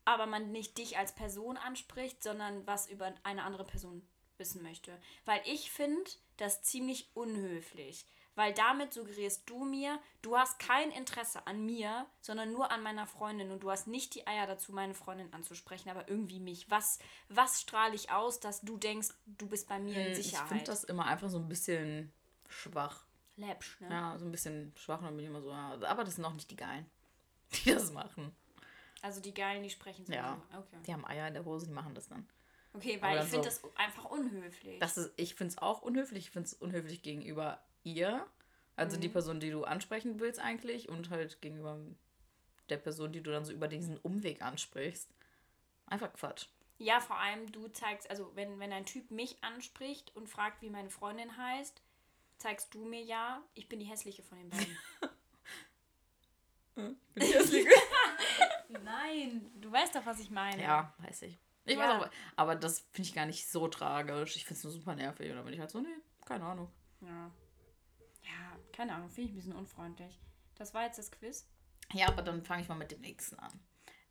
aber 0.05 0.27
man 0.27 0.53
nicht 0.53 0.79
dich 0.79 0.99
als 0.99 1.15
Person 1.15 1.57
anspricht, 1.57 2.23
sondern 2.23 2.67
was 2.67 2.89
über 2.89 3.13
eine 3.25 3.43
andere 3.43 3.65
Person 3.65 4.07
wissen 4.39 4.63
möchte? 4.63 4.97
Weil 5.25 5.41
ich 5.47 5.71
finde 5.71 6.11
das 6.37 6.63
ziemlich 6.63 7.11
unhöflich. 7.15 8.07
Weil 8.37 8.53
damit 8.55 8.92
suggerierst 8.92 9.49
du 9.51 9.64
mir, 9.64 9.99
du 10.22 10.37
hast 10.37 10.59
kein 10.59 10.90
Interesse 10.92 11.44
an 11.46 11.64
mir, 11.66 12.07
sondern 12.20 12.53
nur 12.53 12.70
an 12.70 12.83
meiner 12.83 13.07
Freundin 13.07 13.51
und 13.51 13.62
du 13.64 13.70
hast 13.70 13.87
nicht 13.88 14.14
die 14.14 14.27
Eier 14.27 14.46
dazu, 14.46 14.72
meine 14.72 14.94
Freundin 14.94 15.33
anzusprechen, 15.33 15.88
aber 15.88 16.09
irgendwie 16.09 16.38
mich. 16.38 16.70
Was, 16.70 16.99
was 17.29 17.61
strahle 17.62 17.94
ich 17.94 18.11
aus, 18.12 18.38
dass 18.38 18.61
du 18.61 18.77
denkst, 18.77 19.09
du 19.27 19.49
bist 19.49 19.68
bei 19.68 19.79
mir 19.81 20.07
in 20.07 20.12
Ich 20.12 20.18
Sicherheit? 20.27 20.49
finde 20.49 20.64
das 20.64 20.85
immer 20.85 21.07
einfach 21.07 21.31
so 21.31 21.38
ein 21.38 21.49
bisschen 21.49 22.12
schwach. 22.49 23.05
Läppsch, 23.37 23.81
ne? 23.81 23.88
Ja, 23.90 24.18
so 24.18 24.25
ein 24.27 24.31
bisschen 24.31 24.72
schwach 24.77 24.99
und 25.01 25.07
dann 25.07 25.16
bin 25.16 25.25
ich 25.25 25.31
immer 25.31 25.42
so, 25.42 25.51
ja, 25.51 25.72
aber 25.88 26.05
das 26.05 26.14
sind 26.14 26.25
auch 26.25 26.33
nicht 26.35 26.51
die 26.51 26.57
Geilen, 26.57 26.87
die 27.64 27.72
das 27.72 27.90
machen. 27.92 28.35
Also 29.03 29.20
die 29.20 29.33
Geilen, 29.35 29.62
die 29.62 29.70
sprechen 29.70 30.05
so. 30.07 30.12
Ja. 30.12 30.40
Okay. 30.53 30.77
Die 30.87 30.92
haben 30.92 31.07
Eier 31.07 31.29
in 31.29 31.35
der 31.35 31.44
Hose, 31.44 31.66
die 31.66 31.72
machen 31.72 31.94
das 31.94 32.09
dann. 32.09 32.27
Okay, 32.75 33.01
weil 33.01 33.18
ich 33.22 33.25
finde 33.31 33.51
so- 33.51 33.66
das 33.68 33.77
einfach 33.79 34.05
unhöflich. 34.07 34.79
Das 34.79 34.99
ist, 34.99 35.11
ich 35.16 35.35
finde 35.35 35.53
es 35.53 35.59
auch 35.59 35.81
unhöflich. 35.81 36.25
Ich 36.27 36.31
finde 36.31 36.46
es 36.49 36.53
unhöflich 36.55 37.01
gegenüber 37.03 37.62
ihr, 37.87 38.27
also 38.75 38.96
die 38.99 39.09
Person, 39.09 39.40
die 39.40 39.51
du 39.51 39.64
ansprechen 39.64 40.20
willst 40.20 40.40
eigentlich 40.40 40.88
und 40.88 41.09
halt 41.11 41.40
gegenüber 41.40 41.79
der 42.68 42.77
Person, 42.79 43.12
die 43.12 43.22
du 43.22 43.31
dann 43.31 43.44
so 43.44 43.53
über 43.53 43.68
diesen 43.68 43.96
Umweg 43.99 44.42
ansprichst. 44.42 45.09
Einfach 45.87 46.12
Quatsch. 46.12 46.46
ja, 46.79 47.01
vor 47.01 47.16
allem 47.18 47.51
du 47.53 47.68
zeigst, 47.68 48.11
also 48.11 48.31
wenn, 48.35 48.59
wenn 48.59 48.72
ein 48.72 48.85
Typ 48.87 49.11
mich 49.11 49.42
anspricht 49.42 50.14
und 50.16 50.29
fragt, 50.29 50.61
wie 50.62 50.68
meine 50.70 50.90
Freundin 50.90 51.37
heißt, 51.37 51.81
zeigst 52.38 52.75
du 52.75 52.85
mir 52.85 53.03
ja, 53.03 53.40
ich 53.55 53.68
bin 53.68 53.79
die 53.79 53.87
hässliche 53.87 54.22
von 54.22 54.37
den 54.38 54.51
beiden. 54.51 54.77
Bin 56.75 56.96
ich 57.22 57.35
hässlich? 57.35 57.66
Nein, 58.85 59.51
du 59.61 59.70
weißt 59.72 59.94
doch, 59.94 60.05
was 60.05 60.18
ich 60.20 60.31
meine. 60.31 60.61
ja, 60.62 60.92
weiß 60.99 61.22
ich. 61.22 61.38
Ich 61.64 61.77
Ja. 61.77 62.01
weiß 62.01 62.03
auch, 62.03 62.11
aber 62.37 62.55
das 62.55 62.81
finde 62.92 63.09
ich 63.09 63.14
gar 63.14 63.27
nicht 63.27 63.49
so 63.49 63.66
tragisch. 63.68 64.37
Ich 64.37 64.44
finde 64.44 64.59
es 64.59 64.64
nur 64.64 64.72
super 64.72 64.94
nervig. 64.94 65.31
Und 65.31 65.37
dann 65.37 65.44
bin 65.44 65.55
ich 65.55 65.61
halt 65.61 65.70
so, 65.70 65.81
nee, 65.81 65.88
keine 66.25 66.44
Ahnung. 66.44 66.70
Ja, 67.01 67.31
ja 68.27 68.59
keine 68.73 68.95
Ahnung, 68.95 69.09
finde 69.09 69.29
ich 69.29 69.33
ein 69.33 69.37
bisschen 69.37 69.57
unfreundlich. 69.57 70.21
Das 70.57 70.75
war 70.75 70.85
jetzt 70.85 70.99
das 70.99 71.11
Quiz. 71.11 71.47
Ja, 71.93 72.09
aber 72.09 72.23
dann 72.23 72.43
fange 72.43 72.62
ich 72.62 72.69
mal 72.69 72.75
mit 72.75 72.91
dem 72.91 73.01
nächsten 73.01 73.39
an. 73.39 73.53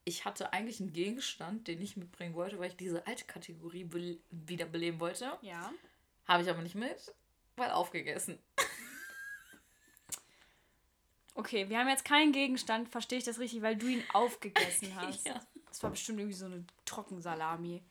Ich 0.06 0.26
hatte 0.26 0.54
eigentlich 0.54 0.80
einen 0.80 0.94
Gegenstand, 0.94 1.68
den 1.68 1.82
ich 1.82 1.98
mitbringen 1.98 2.36
wollte, 2.36 2.60
weil 2.60 2.70
ich 2.70 2.78
diese 2.78 3.06
alte 3.08 3.26
Kategorie 3.26 3.84
bel 3.84 4.20
wieder 4.30 4.66
beleben 4.66 5.00
wollte. 5.00 5.38
Ja. 5.42 5.72
Habe 6.28 6.44
ich 6.44 6.50
aber 6.50 6.62
nicht 6.62 6.76
mit, 6.76 7.14
weil 7.56 7.72
aufgegessen. 7.72 8.40
Okay, 11.38 11.68
wir 11.68 11.78
haben 11.80 11.90
jetzt 11.90 12.06
keinen 12.06 12.32
Gegenstand, 12.32 12.88
verstehe 12.88 13.18
ich 13.18 13.26
das 13.26 13.40
richtig, 13.40 13.62
weil 13.62 13.76
du 13.76 13.88
ihn 13.88 14.04
aufgegessen 14.14 14.96
hast. 15.02 15.28
Ja. 15.28 15.46
Das 15.68 15.84
war 15.84 15.90
bestimmt 15.90 16.20
irgendwie 16.20 16.38
so 16.38 16.46
eine 16.46 16.66
Trockensalami. 16.86 17.84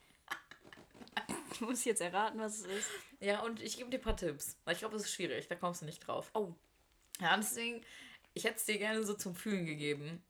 Du 1.58 1.66
musst 1.66 1.84
jetzt 1.84 2.00
erraten, 2.00 2.38
was 2.40 2.60
es 2.60 2.66
ist. 2.66 2.90
Ja, 3.20 3.40
und 3.40 3.62
ich 3.62 3.76
gebe 3.76 3.90
dir 3.90 3.98
ein 3.98 4.02
paar 4.02 4.16
Tipps. 4.16 4.56
Weil 4.64 4.74
ich 4.74 4.80
glaube, 4.80 4.96
es 4.96 5.04
ist 5.04 5.12
schwierig, 5.12 5.46
da 5.48 5.54
kommst 5.54 5.82
du 5.82 5.86
nicht 5.86 6.06
drauf. 6.06 6.30
Oh. 6.34 6.52
Ja, 7.20 7.36
deswegen, 7.36 7.82
ich 8.34 8.44
hätte 8.44 8.56
es 8.56 8.64
dir 8.64 8.78
gerne 8.78 9.04
so 9.04 9.14
zum 9.14 9.34
Fühlen 9.34 9.66
gegeben. 9.66 10.22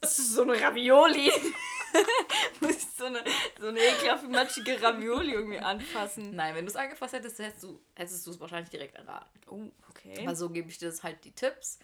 Das 0.00 0.18
ist 0.18 0.32
so 0.32 0.42
eine 0.42 0.60
Ravioli. 0.60 1.30
du 2.60 2.66
musst 2.66 2.96
so 2.96 3.04
eine, 3.04 3.22
so 3.58 3.68
eine 3.68 3.78
ekelhafte, 3.78 4.28
matschige 4.28 4.80
Ravioli 4.80 5.32
irgendwie 5.32 5.58
anfassen. 5.58 6.34
Nein, 6.34 6.54
wenn 6.54 6.64
du 6.64 6.70
es 6.70 6.76
angefasst 6.76 7.14
hättest, 7.14 7.38
hättest 7.38 7.62
du 7.64 7.80
hättest 7.94 8.26
du 8.26 8.30
es 8.30 8.40
wahrscheinlich 8.40 8.70
direkt 8.70 8.94
erraten. 8.94 9.40
Oh, 9.48 9.70
okay. 9.90 10.18
Aber 10.20 10.34
so 10.34 10.48
gebe 10.48 10.70
ich 10.70 10.78
dir 10.78 10.88
das 10.88 11.02
halt 11.02 11.24
die 11.24 11.32
Tipps. 11.32 11.78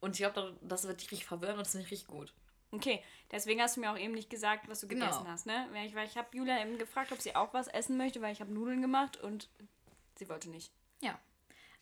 Und 0.00 0.12
ich 0.12 0.18
glaube, 0.18 0.56
das 0.62 0.86
wird 0.86 1.00
dich 1.00 1.10
richtig 1.10 1.26
verwirren 1.26 1.54
und 1.56 1.60
das 1.60 1.72
finde 1.72 1.84
ich 1.84 1.92
richtig 1.92 2.08
gut. 2.08 2.32
Okay, 2.70 3.02
deswegen 3.30 3.62
hast 3.62 3.76
du 3.76 3.80
mir 3.80 3.90
auch 3.90 3.98
eben 3.98 4.12
nicht 4.14 4.28
gesagt, 4.30 4.68
was 4.68 4.80
du 4.80 4.88
Genau. 4.88 5.06
gegessen 5.06 5.26
hast, 5.28 5.46
ne? 5.46 5.66
Weil 5.72 5.86
ich, 5.86 5.94
weil 5.94 6.06
ich 6.06 6.16
habe 6.18 6.28
Julia 6.36 6.60
eben 6.60 6.76
gefragt, 6.78 7.12
ob 7.12 7.20
sie 7.20 7.34
auch 7.34 7.54
was 7.54 7.68
essen 7.68 7.96
möchte, 7.96 8.20
weil 8.20 8.32
ich 8.32 8.40
habe 8.40 8.52
Nudeln 8.52 8.82
gemacht 8.82 9.16
und 9.18 9.48
sie 10.16 10.28
wollte 10.28 10.50
nicht. 10.50 10.70
Ja. 11.00 11.18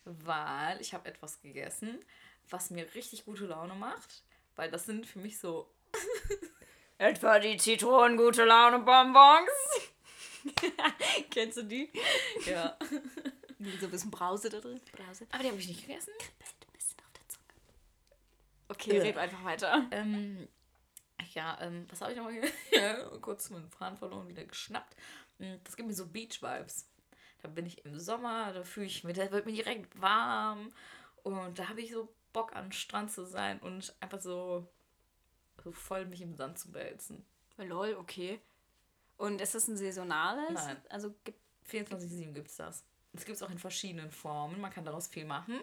Weil 0.05 0.79
ich 0.79 0.93
habe 0.93 1.09
etwas 1.09 1.41
gegessen, 1.41 1.99
was 2.49 2.69
mir 2.69 2.87
richtig 2.95 3.25
gute 3.25 3.45
Laune 3.47 3.75
macht. 3.75 4.23
Weil 4.55 4.71
das 4.71 4.85
sind 4.85 5.05
für 5.05 5.19
mich 5.19 5.37
so. 5.39 5.69
Etwa 6.99 7.37
die 7.39 7.57
Zitronen 7.57 8.15
gute 8.17 8.45
Laune 8.45 8.79
Bonbons. 8.79 9.51
Kennst 11.31 11.57
du 11.57 11.63
die? 11.63 11.89
Ja. 12.45 12.77
So 13.79 13.87
ein 13.87 13.91
bisschen 13.91 14.11
Brause 14.11 14.49
da 14.49 14.59
drin. 14.59 14.79
Brause. 14.91 15.25
Aber 15.31 15.41
die 15.41 15.49
habe 15.49 15.57
ich 15.59 15.67
nicht 15.67 15.81
gegessen. 15.87 16.13
Kribbelt 16.19 16.67
ein 16.67 16.71
bisschen 16.73 16.99
auf 16.99 17.11
der 17.11 17.27
Zunge. 17.27 18.69
Okay, 18.69 18.97
Ja. 18.97 19.01
red 19.03 19.17
einfach 19.17 19.43
weiter. 19.43 19.87
Ähm, 19.89 20.47
ja, 21.33 21.57
ähm, 21.61 21.85
was 21.89 22.01
habe 22.01 22.11
ich 22.11 22.17
nochmal 22.17 22.35
ja, 22.71 22.95
kurz 23.21 23.49
meinen 23.49 23.69
Faden 23.69 23.97
verloren, 23.97 24.27
wieder 24.27 24.45
geschnappt. 24.45 24.95
Mm, 25.39 25.55
Das 25.63 25.75
gibt 25.75 25.87
mir 25.87 25.95
so 25.95 26.07
Beach-Vibes. 26.07 26.87
Da 27.41 27.47
bin 27.49 27.65
ich 27.65 27.85
im 27.85 27.99
Sommer, 27.99 28.51
da 28.53 28.63
fühle 28.63 28.87
ich 28.87 29.03
mich, 29.03 29.17
da 29.17 29.31
wird 29.31 29.45
mir 29.45 29.53
direkt 29.53 29.99
warm. 30.01 30.71
Und 31.23 31.59
da 31.59 31.69
habe 31.69 31.81
ich 31.81 31.91
so 31.91 32.11
Bock 32.33 32.55
an 32.55 32.71
Strand 32.71 33.11
zu 33.11 33.25
sein 33.25 33.59
und 33.59 33.95
einfach 33.99 34.21
so, 34.21 34.67
so 35.63 35.71
voll 35.71 36.05
mich 36.05 36.21
im 36.21 36.35
Sand 36.35 36.57
zu 36.57 36.73
wälzen. 36.73 37.25
Lol, 37.57 37.95
okay. 37.95 38.39
Und 39.17 39.41
ist 39.41 39.55
das 39.55 39.67
ein 39.67 39.77
saisonales? 39.77 40.53
Nein. 40.53 40.77
Also 40.89 41.13
gibt 41.23 41.39
24-7 41.69 42.33
gibt 42.33 42.49
es 42.49 42.55
das. 42.57 42.83
Es 43.13 43.25
gibt 43.25 43.35
es 43.37 43.43
auch 43.43 43.49
in 43.49 43.57
verschiedenen 43.57 44.11
Formen. 44.11 44.61
Man 44.61 44.71
kann 44.71 44.85
daraus 44.85 45.07
viel 45.07 45.25
machen. 45.25 45.59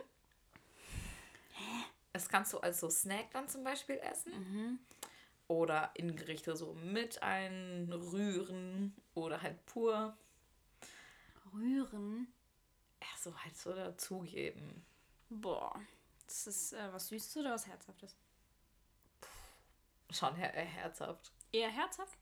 Das 2.13 2.29
kannst 2.29 2.53
du 2.53 2.59
als 2.59 2.81
so 2.81 2.91
Snack 2.91 3.31
dann 3.33 3.49
zum 3.49 3.65
Beispiel 3.65 3.97
essen. 3.99 4.79
Oder 5.47 5.91
in 5.95 6.17
Gerichte 6.17 6.57
so 6.57 6.75
mit 6.75 7.23
einrühren. 7.23 8.95
Oder 9.15 9.43
halt 9.43 9.65
pur. 9.67 10.17
Rühren. 11.53 12.29
Ja, 13.01 13.09
so 13.21 13.37
halt 13.37 13.57
so 13.57 13.73
dazugeben. 13.75 14.85
Boah. 15.29 15.79
Das 16.27 16.47
ist 16.47 16.73
äh, 16.73 16.93
was 16.93 17.09
Süßes 17.09 17.37
oder 17.39 17.53
was 17.53 17.67
Herzhaftes? 17.67 18.17
Schon 20.11 20.35
her 20.37 20.57
äh, 20.57 20.65
herzhaft. 20.65 21.33
Eher 21.53 21.71
herzhaft? 21.71 22.19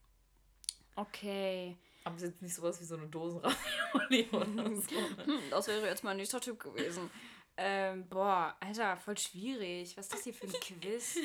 Okay. 0.96 1.76
Aber 2.04 2.16
es 2.16 2.22
ist 2.22 2.28
jetzt 2.30 2.42
nicht 2.42 2.54
sowas 2.54 2.80
wie 2.80 2.84
so 2.84 2.96
eine 2.96 3.06
Dosenravioli 3.06 4.28
oder 4.32 4.76
so. 4.76 4.96
Hm, 5.24 5.40
das 5.50 5.68
wäre 5.68 5.86
jetzt 5.86 6.02
mein 6.02 6.16
nächster 6.16 6.40
Tipp 6.40 6.58
gewesen. 6.58 7.10
Ähm, 7.56 8.08
boah, 8.08 8.56
Alter, 8.60 8.96
voll 8.96 9.18
schwierig. 9.18 9.96
Was 9.96 10.06
ist 10.06 10.14
das 10.14 10.24
hier 10.24 10.34
für 10.34 10.46
ein 10.46 10.52
Quiz? 10.60 11.18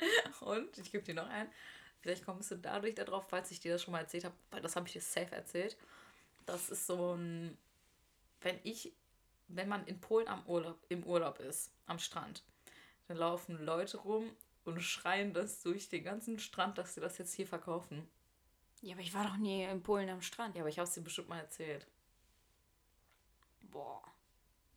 Und 0.40 0.78
ich 0.78 0.92
gebe 0.92 1.04
dir 1.04 1.14
noch 1.14 1.28
einen. 1.28 1.50
Vielleicht 2.00 2.24
kommst 2.24 2.50
du 2.50 2.56
dadurch 2.56 2.94
darauf, 2.94 3.28
falls 3.28 3.50
ich 3.50 3.60
dir 3.60 3.72
das 3.72 3.82
schon 3.82 3.92
mal 3.92 4.00
erzählt 4.00 4.24
habe, 4.24 4.34
weil 4.50 4.62
das 4.62 4.76
habe 4.76 4.86
ich 4.86 4.94
dir 4.94 5.02
safe 5.02 5.34
erzählt. 5.34 5.76
Das 6.46 6.70
ist 6.70 6.86
so 6.86 7.14
ein, 7.14 7.58
wenn 8.40 8.58
ich, 8.62 8.92
wenn 9.48 9.68
man 9.68 9.86
in 9.86 10.00
Polen 10.00 10.28
am 10.28 10.44
Urlaub, 10.46 10.78
im 10.88 11.04
Urlaub 11.04 11.38
ist, 11.40 11.72
am 11.86 11.98
Strand, 11.98 12.42
dann 13.08 13.18
laufen 13.18 13.62
Leute 13.64 13.98
rum 13.98 14.30
und 14.64 14.80
schreien 14.80 15.34
das 15.34 15.62
durch 15.62 15.88
den 15.88 16.04
ganzen 16.04 16.38
Strand, 16.38 16.78
dass 16.78 16.94
sie 16.94 17.00
das 17.00 17.18
jetzt 17.18 17.34
hier 17.34 17.46
verkaufen. 17.46 18.08
Ja, 18.82 18.94
aber 18.94 19.02
ich 19.02 19.12
war 19.12 19.24
doch 19.24 19.36
nie 19.36 19.64
in 19.64 19.82
Polen 19.82 20.08
am 20.08 20.22
Strand. 20.22 20.54
Ja, 20.54 20.62
aber 20.62 20.70
ich 20.70 20.78
habe 20.78 20.88
es 20.88 20.94
dir 20.94 21.02
bestimmt 21.02 21.28
mal 21.28 21.38
erzählt. 21.38 21.86
Boah. 23.70 24.02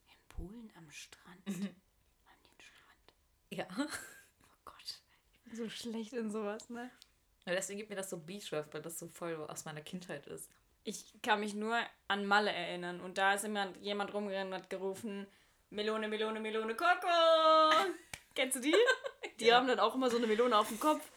In 0.07 0.29
Polen 0.29 0.71
am 0.75 0.89
Strand. 0.91 1.47
Haben 1.47 1.53
die 1.55 2.49
einen 2.49 2.61
Strand? 2.61 3.13
Ja. 3.49 3.67
Oh 4.45 4.65
Gott. 4.65 5.01
Ich 5.33 5.39
bin 5.42 5.42
so 5.55 5.69
schlecht 5.69 6.13
in 6.13 6.31
sowas, 6.31 6.69
ne? 6.69 6.89
ja 7.45 7.53
deswegen 7.53 7.79
gibt 7.79 7.89
mir 7.89 7.95
das 7.97 8.09
so 8.09 8.17
Beachcraft, 8.17 8.67
weil 8.71 8.81
das 8.81 8.97
so 8.99 9.07
voll 9.07 9.35
aus 9.47 9.65
meiner 9.65 9.81
Kindheit 9.81 10.27
ist. 10.27 10.49
Ich 10.85 11.13
kann 11.21 11.39
mich 11.39 11.53
nur 11.53 11.77
an 12.07 12.25
Malle 12.25 12.51
erinnern. 12.51 12.99
Und 13.01 13.17
da 13.17 13.33
ist 13.33 13.45
immer 13.45 13.69
jemand 13.77 14.13
rumgerannt 14.13 14.47
und 14.51 14.55
hat 14.55 14.69
gerufen: 14.69 15.27
Melone, 15.69 16.07
Melone, 16.07 16.39
Melone, 16.39 16.75
Koko! 16.75 17.07
Kennst 18.35 18.57
du 18.57 18.61
die? 18.61 18.75
Die 19.39 19.45
Ja. 19.45 19.57
haben 19.57 19.67
dann 19.67 19.79
auch 19.79 19.95
immer 19.95 20.09
so 20.09 20.17
eine 20.17 20.27
Melone 20.27 20.57
auf 20.57 20.67
dem 20.67 20.79
Kopf. 20.79 21.09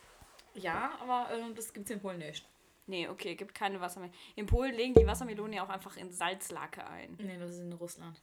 Ja, 0.54 0.96
aber 1.00 1.30
äh, 1.34 1.54
das 1.54 1.72
gibt 1.72 1.86
es 1.86 1.90
in 1.90 2.00
Polen 2.00 2.18
nicht. 2.18 2.44
Nee, 2.86 3.08
okay, 3.08 3.34
gibt 3.34 3.54
keine 3.54 3.80
Wassermelone. 3.80 4.16
In 4.36 4.46
Polen 4.46 4.74
legen 4.74 4.94
die 4.94 5.06
Wassermelone 5.06 5.56
ja 5.56 5.64
auch 5.64 5.68
einfach 5.68 5.96
in 5.96 6.12
Salzlake 6.12 6.86
ein. 6.86 7.16
Nee, 7.20 7.36
das 7.38 7.50
ist 7.52 7.60
in 7.60 7.72
Russland. 7.72 8.20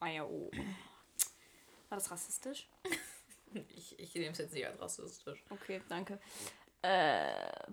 Ah 0.00 0.08
ja, 0.08 0.24
oh. 0.24 0.50
War 1.88 1.96
das 1.98 2.10
rassistisch? 2.10 2.68
Ich, 3.68 3.98
ich 3.98 4.14
nehme 4.14 4.30
es 4.32 4.38
jetzt 4.38 4.52
nicht 4.54 4.66
als 4.66 4.80
rassistisch. 4.80 5.42
Okay, 5.50 5.80
danke. 5.88 6.18
Äh, 6.82 7.32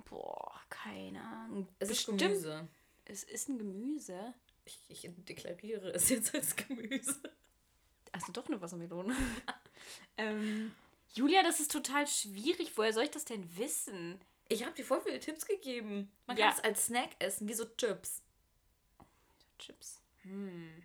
boah, 0.09 0.59
keine 0.69 1.21
Ahnung. 1.21 1.67
Es 1.79 1.89
ist 1.89 1.97
Bestimmt- 2.05 2.21
Gemüse. 2.21 2.67
Es 3.05 3.23
ist 3.23 3.49
ein 3.49 3.57
Gemüse. 3.57 4.33
Ich, 4.65 4.79
ich 4.87 5.09
deklariere 5.27 5.89
es 5.93 6.09
jetzt 6.09 6.33
als 6.35 6.55
Gemüse. 6.55 7.19
Also 8.11 8.31
doch 8.31 8.47
eine 8.47 8.61
Wassermelone. 8.61 9.15
ähm, 10.17 10.71
Julia, 11.13 11.41
das 11.43 11.59
ist 11.59 11.71
total 11.71 12.05
schwierig. 12.07 12.71
Woher 12.77 12.93
soll 12.93 13.03
ich 13.05 13.11
das 13.11 13.25
denn 13.25 13.57
wissen? 13.57 14.19
Ich 14.47 14.63
habe 14.63 14.75
dir 14.75 14.85
voll 14.85 15.01
viele 15.01 15.19
Tipps 15.19 15.45
gegeben. 15.45 16.11
Man 16.27 16.37
Ja. 16.37 16.47
kann 16.49 16.57
es 16.57 16.63
als 16.63 16.85
Snack 16.87 17.09
essen, 17.19 17.47
wie 17.47 17.53
so 17.53 17.65
Chips. 17.77 18.21
Chips. 19.57 20.01
Hm. 20.21 20.83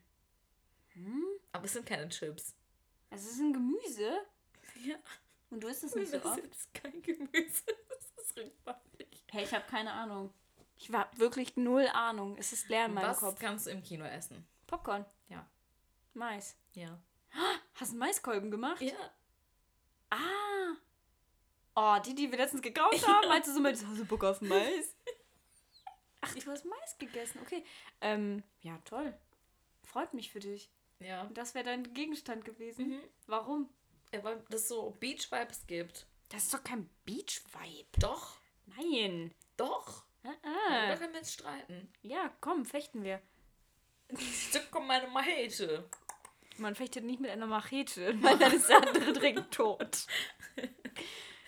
Aber 1.53 1.65
es 1.65 1.73
sind 1.73 1.87
keine 1.87 2.09
Chips. 2.09 2.55
Es 3.11 3.25
ist 3.25 3.39
ein 3.41 3.53
Gemüse. 3.53 4.19
Ja. 4.85 4.97
Und 5.51 5.61
du 5.63 5.69
isst 5.69 5.85
es 5.85 5.95
nicht 5.95 6.11
so 6.11 6.19
Das 6.19 6.33
oft. 6.33 6.45
ist 6.45 6.75
kein 6.75 7.01
Gemüse. 7.03 7.63
Das 8.17 8.27
ist 8.31 8.37
rückwärtig. 8.39 9.25
Hey, 9.31 9.45
ich 9.45 9.53
habe 9.55 9.65
keine 9.69 9.93
Ahnung. 9.93 10.33
Ich 10.77 10.93
war 10.93 11.09
wirklich 11.17 11.57
null 11.57 11.87
Ahnung. 11.93 12.37
Es 12.39 12.53
ist 12.53 12.69
leer 12.69 12.87
in 12.87 12.95
meinem 12.95 13.09
Was 13.11 13.19
Kopf. 13.21 13.39
kannst 13.39 13.67
du 13.67 13.71
im 13.71 13.83
Kino 13.83 14.05
essen? 14.05 14.47
Popcorn. 14.67 15.05
Ja. 15.29 15.47
Mais. 16.15 16.57
Ja. 16.73 16.99
Hast 17.75 17.93
du 17.93 17.97
Maiskolben 17.97 18.51
gemacht? 18.51 18.81
Ja. 18.81 18.95
Ah. 20.11 20.77
Oh, 21.77 22.01
die, 22.05 22.15
die 22.15 22.31
wir 22.31 22.39
letztens 22.39 22.63
gekauft 22.63 23.05
haben, 23.07 23.29
meinst 23.29 23.49
du 23.49 23.53
so 23.55 23.61
mit, 23.61 23.75
hast 23.75 23.99
du 23.99 24.05
Bock 24.05 24.25
auf 24.25 24.41
Mais? 24.41 24.95
Ach, 26.21 26.35
du 26.35 26.51
hast 26.51 26.65
Mais 26.65 26.99
gegessen, 26.99 27.41
okay. 27.43 27.65
Ähm, 28.01 28.43
ja, 28.63 28.79
toll. 28.85 29.15
Freut 29.83 30.15
mich 30.15 30.31
für 30.31 30.41
dich. 30.41 30.71
Ja. 31.01 31.23
Und 31.23 31.37
das 31.37 31.55
wäre 31.55 31.65
dein 31.65 31.93
Gegenstand 31.95 32.45
gewesen. 32.45 32.89
Mhm. 32.89 33.01
Warum? 33.27 33.69
Weil 34.23 34.43
es 34.51 34.69
so 34.69 34.91
Beach-Vibes 35.01 35.67
gibt. 35.67 36.07
Das 36.29 36.45
ist 36.45 36.55
doch 36.55 36.65
kein 36.65 36.89
Beach-Vibe. 37.05 37.89
Doch. 38.01 38.39
Nein. 38.67 39.33
Doch. 39.57 40.05
Ah, 40.25 40.31
Da 40.43 40.93
ah. 40.93 40.97
können 40.97 41.13
wir 41.13 41.21
jetzt 41.21 41.35
streiten. 41.35 41.93
Ja, 42.03 42.31
komm, 42.41 42.65
fechten 42.65 43.03
wir. 43.03 43.21
Da 44.53 44.61
kommt 44.71 44.87
meine 44.87 45.09
Machete. 45.09 45.89
Man 46.59 46.75
fechtet 46.75 47.05
nicht 47.05 47.21
mit 47.21 47.31
einer 47.31 47.47
Machete, 47.47 48.15
weil 48.23 48.39
dann 48.39 48.53
ist 48.53 48.69
der 48.69 48.77
andere 48.77 49.13
direkt 49.13 49.53
tot. 49.53 50.07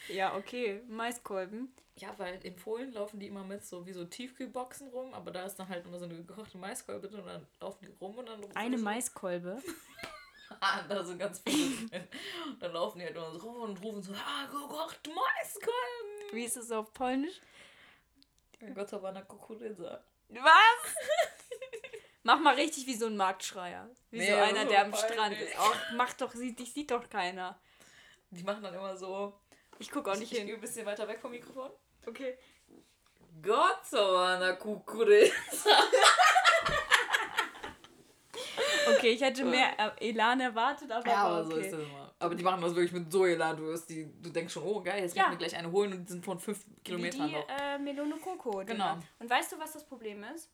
ja, 0.08 0.34
okay. 0.36 0.82
Maiskolben. 0.88 1.72
Ja, 1.98 2.12
weil 2.18 2.38
in 2.44 2.56
Polen 2.56 2.92
laufen 2.92 3.20
die 3.20 3.28
immer 3.28 3.44
mit 3.44 3.64
so 3.64 3.86
wie 3.86 3.92
so 3.92 4.04
Tiefkühlboxen 4.04 4.88
rum, 4.88 5.14
aber 5.14 5.30
da 5.30 5.46
ist 5.46 5.56
dann 5.56 5.68
halt 5.68 5.86
immer 5.86 5.98
so 5.98 6.04
eine 6.04 6.22
gekochte 6.22 6.58
Maiskolbe 6.58 7.08
drin 7.08 7.20
und 7.20 7.26
dann 7.26 7.46
laufen 7.60 7.86
die 7.86 7.92
rum 8.00 8.18
und 8.18 8.28
dann 8.28 8.44
Eine 8.54 8.76
Maiskolbe. 8.76 9.62
Ah, 10.60 10.82
da 10.88 11.04
sind 11.04 11.18
ganz 11.18 11.42
viele 11.46 12.08
dann 12.60 12.72
laufen 12.72 12.98
die 13.00 13.04
halt 13.04 13.16
immer 13.16 13.32
so 13.32 13.38
rum 13.38 13.62
und 13.62 13.82
rufen 13.82 14.02
so, 14.02 14.12
ah, 14.12 14.46
gekochte 14.46 15.10
Maiskolben. 15.10 16.32
Wie 16.32 16.44
ist 16.44 16.56
es 16.56 16.70
auf 16.70 16.92
Polnisch? 16.92 17.40
Gotowana 18.74 19.22
Kukurydza. 19.22 20.02
Was? 20.28 20.94
Mach 22.22 22.40
mal 22.40 22.54
richtig 22.54 22.86
wie 22.86 22.94
so 22.94 23.06
ein 23.06 23.16
Marktschreier. 23.16 23.88
Wie 24.10 24.18
Nee, 24.18 24.30
so 24.30 24.36
einer, 24.36 24.64
der 24.64 24.84
am. 24.84 24.94
Strand 24.94 25.38
ist. 25.38 25.52
Oh, 25.60 25.72
mach 25.94 26.12
doch, 26.14 26.32
sieht, 26.32 26.58
dich 26.58 26.72
sieht 26.72 26.90
doch 26.90 27.08
keiner. 27.08 27.60
Die 28.30 28.42
machen 28.42 28.62
dann 28.64 28.74
immer 28.74 28.96
so. 28.96 29.32
Ich 29.78 29.90
gucke 29.90 30.10
auch 30.10 30.16
nicht 30.16 30.24
ich, 30.24 30.32
ich 30.32 30.38
hin. 30.38 30.46
gehe 30.46 30.56
ein 30.56 30.60
bisschen 30.60 30.86
weiter 30.86 31.06
weg 31.06 31.20
vom 31.20 31.30
Mikrofon. 31.30 31.70
Okay. 32.06 32.36
Gotowana 33.42 34.54
Kukurydza. 34.54 35.70
Okay, 38.88 39.10
ich 39.10 39.20
hätte 39.20 39.44
mehr 39.44 39.78
äh, 40.00 40.08
Elan 40.10 40.40
erwartet, 40.40 40.90
aber, 40.92 41.06
Ja, 41.08 41.24
aber 41.24 41.44
so 41.44 41.52
okay. 41.52 41.60
ist 41.66 41.72
das 41.72 41.80
immer. 41.80 42.12
Aber 42.18 42.34
die 42.34 42.42
machen 42.44 42.60
das 42.62 42.74
wirklich 42.74 42.92
mit 42.92 43.10
so 43.12 43.26
Elan. 43.26 43.56
Du, 43.56 43.64
wirst 43.64 43.88
die, 43.90 44.08
du 44.22 44.30
denkst 44.30 44.52
schon, 44.54 44.62
oh 44.62 44.80
geil, 44.82 45.02
jetzt 45.02 45.16
Ja. 45.16 45.24
ich 45.24 45.30
mir 45.30 45.36
gleich 45.38 45.56
eine 45.56 45.70
holen 45.70 45.92
und 45.92 46.04
die 46.06 46.12
sind 46.12 46.24
von 46.24 46.38
fünf 46.38 46.64
Wie 46.66 46.80
Kilometern 46.82 47.28
die 47.28 47.34
noch. 47.34 47.48
äh, 47.48 47.78
Melone 47.78 48.16
Coco. 48.16 48.62
Genau. 48.64 48.98
Und 49.18 49.28
weißt 49.30 49.52
du, 49.52 49.58
was 49.58 49.72
das 49.72 49.84
Problem 49.84 50.22
ist? 50.34 50.50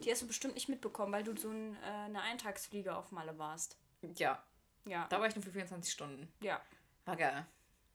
Die 0.00 0.10
hast 0.10 0.22
du 0.22 0.26
bestimmt 0.26 0.54
nicht 0.54 0.68
mitbekommen, 0.68 1.12
weil 1.12 1.22
du 1.24 1.36
so 1.36 1.48
ein, 1.50 1.76
äh, 1.82 1.86
eine 2.06 2.20
Eintagsfliege 2.22 2.94
auf 2.96 3.12
Malle 3.12 3.38
warst. 3.38 3.76
Ja, 4.16 4.42
Ja. 4.86 5.06
da 5.08 5.20
war 5.20 5.26
ich 5.28 5.34
nur 5.36 5.44
für 5.44 5.52
24 5.52 5.92
Stunden. 5.92 6.28
Ja. 6.40 6.60
War 7.04 7.16
geil. 7.16 7.46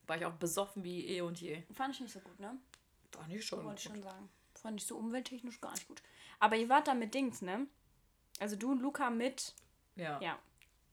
war 0.08 0.18
ich 0.18 0.26
auch 0.26 0.34
besoffen 0.34 0.84
wie 0.84 1.06
eh 1.08 1.22
und 1.22 1.40
je. 1.40 1.62
Fand 1.74 1.94
ich 1.94 2.02
nicht 2.02 2.12
so 2.14 2.20
gut, 2.20 2.40
ne? 2.40 2.58
Fand 3.12 3.32
ich 3.32 3.46
schon. 3.46 3.64
Wollte 3.64 3.78
ich 3.80 3.84
schon 3.94 4.02
sagen. 4.02 4.28
Fand 4.56 4.80
ich 4.82 4.88
so 4.88 4.98
umwelttechnisch 4.98 5.62
gar 5.62 5.72
nicht 5.72 5.88
gut. 5.88 6.02
Aber 6.40 6.56
ihr 6.56 6.68
wart 6.70 6.88
da 6.88 6.94
mit 6.96 7.14
Dings, 7.14 7.42
ne? 7.44 7.68
Also 8.40 8.56
du 8.56 8.72
und 8.72 8.82
Luca 8.82 9.10
mit. 9.12 9.54
Ja. 10.00 10.20
Ja. 10.22 10.40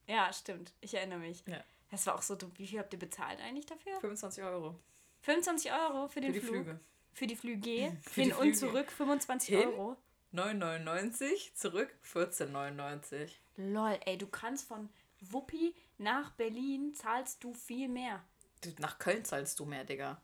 Ja, 0.07 0.31
stimmt. 0.31 0.73
Ich 0.81 0.93
erinnere 0.93 1.19
mich. 1.19 1.43
Ja. 1.47 1.63
Das 1.91 2.05
war 2.05 2.15
auch 2.15 2.21
so 2.21 2.35
dumm. 2.35 2.51
Wie 2.55 2.67
viel 2.67 2.79
habt 2.79 2.93
ihr 2.93 2.99
bezahlt 2.99 3.39
eigentlich 3.41 3.65
dafür? 3.65 3.99
25 3.99 4.43
Euro. 4.43 4.75
25 5.21 5.71
Euro 5.71 6.07
für 6.07 6.21
den 6.21 6.33
Für 6.33 6.39
die 6.39 6.45
Flug. 6.45 6.55
Flüge. 6.63 6.79
Für 7.13 7.27
die 7.27 7.35
Flüge. 7.35 7.97
Für 8.03 8.21
Hin 8.21 8.29
die 8.29 8.31
und 8.33 8.39
Flüge. 8.41 8.57
zurück 8.57 8.91
25 8.91 9.49
Hin? 9.57 9.67
Euro. 9.69 9.97
9,99, 10.33 11.53
zurück 11.55 11.93
14,99. 12.13 13.31
Lol, 13.57 13.97
ey, 14.05 14.17
du 14.17 14.27
kannst 14.27 14.67
von 14.67 14.89
Wuppi 15.21 15.73
nach 15.97 16.31
Berlin 16.31 16.93
zahlst 16.93 17.43
du 17.43 17.53
viel 17.53 17.87
mehr. 17.87 18.23
Du, 18.61 18.69
Nach 18.79 18.99
Köln 18.99 19.23
zahlst 19.25 19.59
du 19.59 19.65
mehr, 19.65 19.83
Digga. 19.83 20.21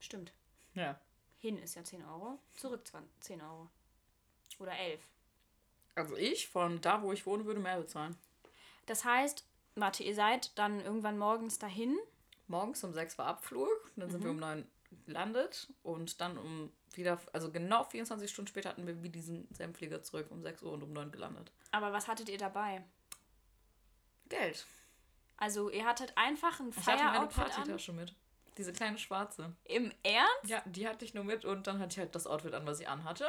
Stimmt. 0.00 0.32
Ja. 0.74 1.00
Hin 1.38 1.58
ist 1.58 1.76
ja 1.76 1.84
10 1.84 2.04
Euro, 2.04 2.38
zurück 2.56 2.86
20, 2.86 3.08
10 3.20 3.40
Euro. 3.42 3.68
Oder 4.58 4.72
11. 4.76 5.00
Also 5.98 6.16
ich 6.16 6.48
von 6.48 6.80
da, 6.80 7.02
wo 7.02 7.12
ich 7.12 7.26
wohne, 7.26 7.44
würde 7.44 7.60
mehr 7.60 7.78
bezahlen. 7.78 8.16
Das 8.86 9.04
heißt, 9.04 9.44
warte, 9.74 10.02
ihr 10.04 10.14
seid 10.14 10.56
dann 10.58 10.80
irgendwann 10.80 11.18
morgens 11.18 11.58
dahin. 11.58 11.98
Morgens 12.46 12.82
um 12.84 12.94
6 12.94 13.18
war 13.18 13.26
Abflug, 13.26 13.68
dann 13.96 14.10
sind 14.10 14.22
wir 14.22 14.30
Mhm. 14.30 14.36
um 14.36 14.40
9 14.40 14.68
gelandet 15.06 15.68
und 15.82 16.20
dann 16.20 16.38
um 16.38 16.72
wieder, 16.94 17.20
also 17.34 17.50
genau 17.52 17.84
24 17.84 18.30
Stunden 18.30 18.48
später 18.48 18.70
hatten 18.70 18.86
wir 18.86 19.02
wie 19.02 19.10
diesen 19.10 19.46
Senflieger 19.52 20.02
zurück, 20.02 20.28
um 20.30 20.40
6 20.42 20.62
Uhr 20.62 20.72
und 20.72 20.82
um 20.82 20.92
9 20.94 21.10
gelandet. 21.10 21.52
Aber 21.72 21.92
was 21.92 22.08
hattet 22.08 22.28
ihr 22.30 22.38
dabei? 22.38 22.82
Geld. 24.28 24.66
Also 25.36 25.68
ihr 25.70 25.84
hattet 25.84 26.16
einfach 26.16 26.58
ein 26.60 26.70
Ich 26.70 26.86
hatte 26.86 27.04
meine. 27.04 27.26
Partytasche 27.26 27.92
mit. 27.92 28.14
Diese 28.56 28.72
kleine 28.72 28.98
schwarze. 28.98 29.54
Im 29.64 29.92
Ernst? 30.02 30.46
Ja, 30.46 30.62
die 30.64 30.88
hatte 30.88 31.04
ich 31.04 31.14
nur 31.14 31.24
mit 31.24 31.44
und 31.44 31.66
dann 31.66 31.78
hatte 31.78 31.92
ich 31.92 31.98
halt 31.98 32.14
das 32.14 32.26
Outfit 32.26 32.54
an, 32.54 32.66
was 32.66 32.80
ich 32.80 32.88
anhatte. 32.88 33.28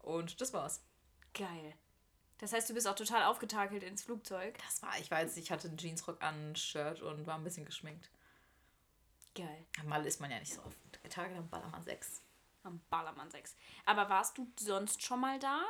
Und 0.00 0.40
das 0.40 0.52
war's. 0.52 0.82
Geil. 1.32 1.74
Das 2.40 2.54
heißt, 2.54 2.70
du 2.70 2.74
bist 2.74 2.88
auch 2.88 2.94
total 2.94 3.24
aufgetakelt 3.24 3.82
ins 3.82 4.02
Flugzeug. 4.02 4.56
Das 4.66 4.82
war, 4.82 4.98
ich 4.98 5.10
weiß, 5.10 5.36
ich 5.36 5.50
hatte 5.50 5.68
einen 5.68 5.76
Jeansrock 5.76 6.22
an, 6.22 6.52
ein 6.52 6.56
Shirt 6.56 7.02
und 7.02 7.26
war 7.26 7.36
ein 7.36 7.44
bisschen 7.44 7.66
geschminkt. 7.66 8.10
Geil. 9.34 9.66
Mal 9.84 10.06
ist 10.06 10.20
man 10.20 10.30
ja 10.30 10.38
nicht 10.38 10.54
so 10.54 10.62
oft 10.62 11.02
getarget 11.02 11.36
am 11.36 11.48
Ballermann 11.48 11.84
6. 11.84 12.22
Am 12.62 12.80
Ballermann 12.88 13.30
6. 13.30 13.56
Aber 13.84 14.08
warst 14.08 14.38
du 14.38 14.50
sonst 14.58 15.02
schon 15.02 15.20
mal 15.20 15.38
da? 15.38 15.62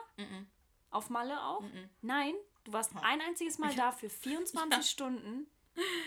Auf 0.91 1.11
Malle 1.11 1.43
auch? 1.43 1.63
Nein, 2.03 2.35
du 2.65 2.73
warst 2.73 2.95
ein 2.97 3.21
einziges 3.21 3.59
Mal 3.59 3.75
da 3.75 3.91
für 3.91 4.09
24 4.09 4.89
Stunden. 4.91 5.49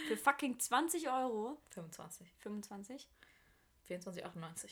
Für 0.08 0.18
fucking 0.18 0.60
20 0.60 1.10
Euro. 1.10 1.62
25. 1.72 2.28
25? 2.40 3.10
24,98. 3.90 4.70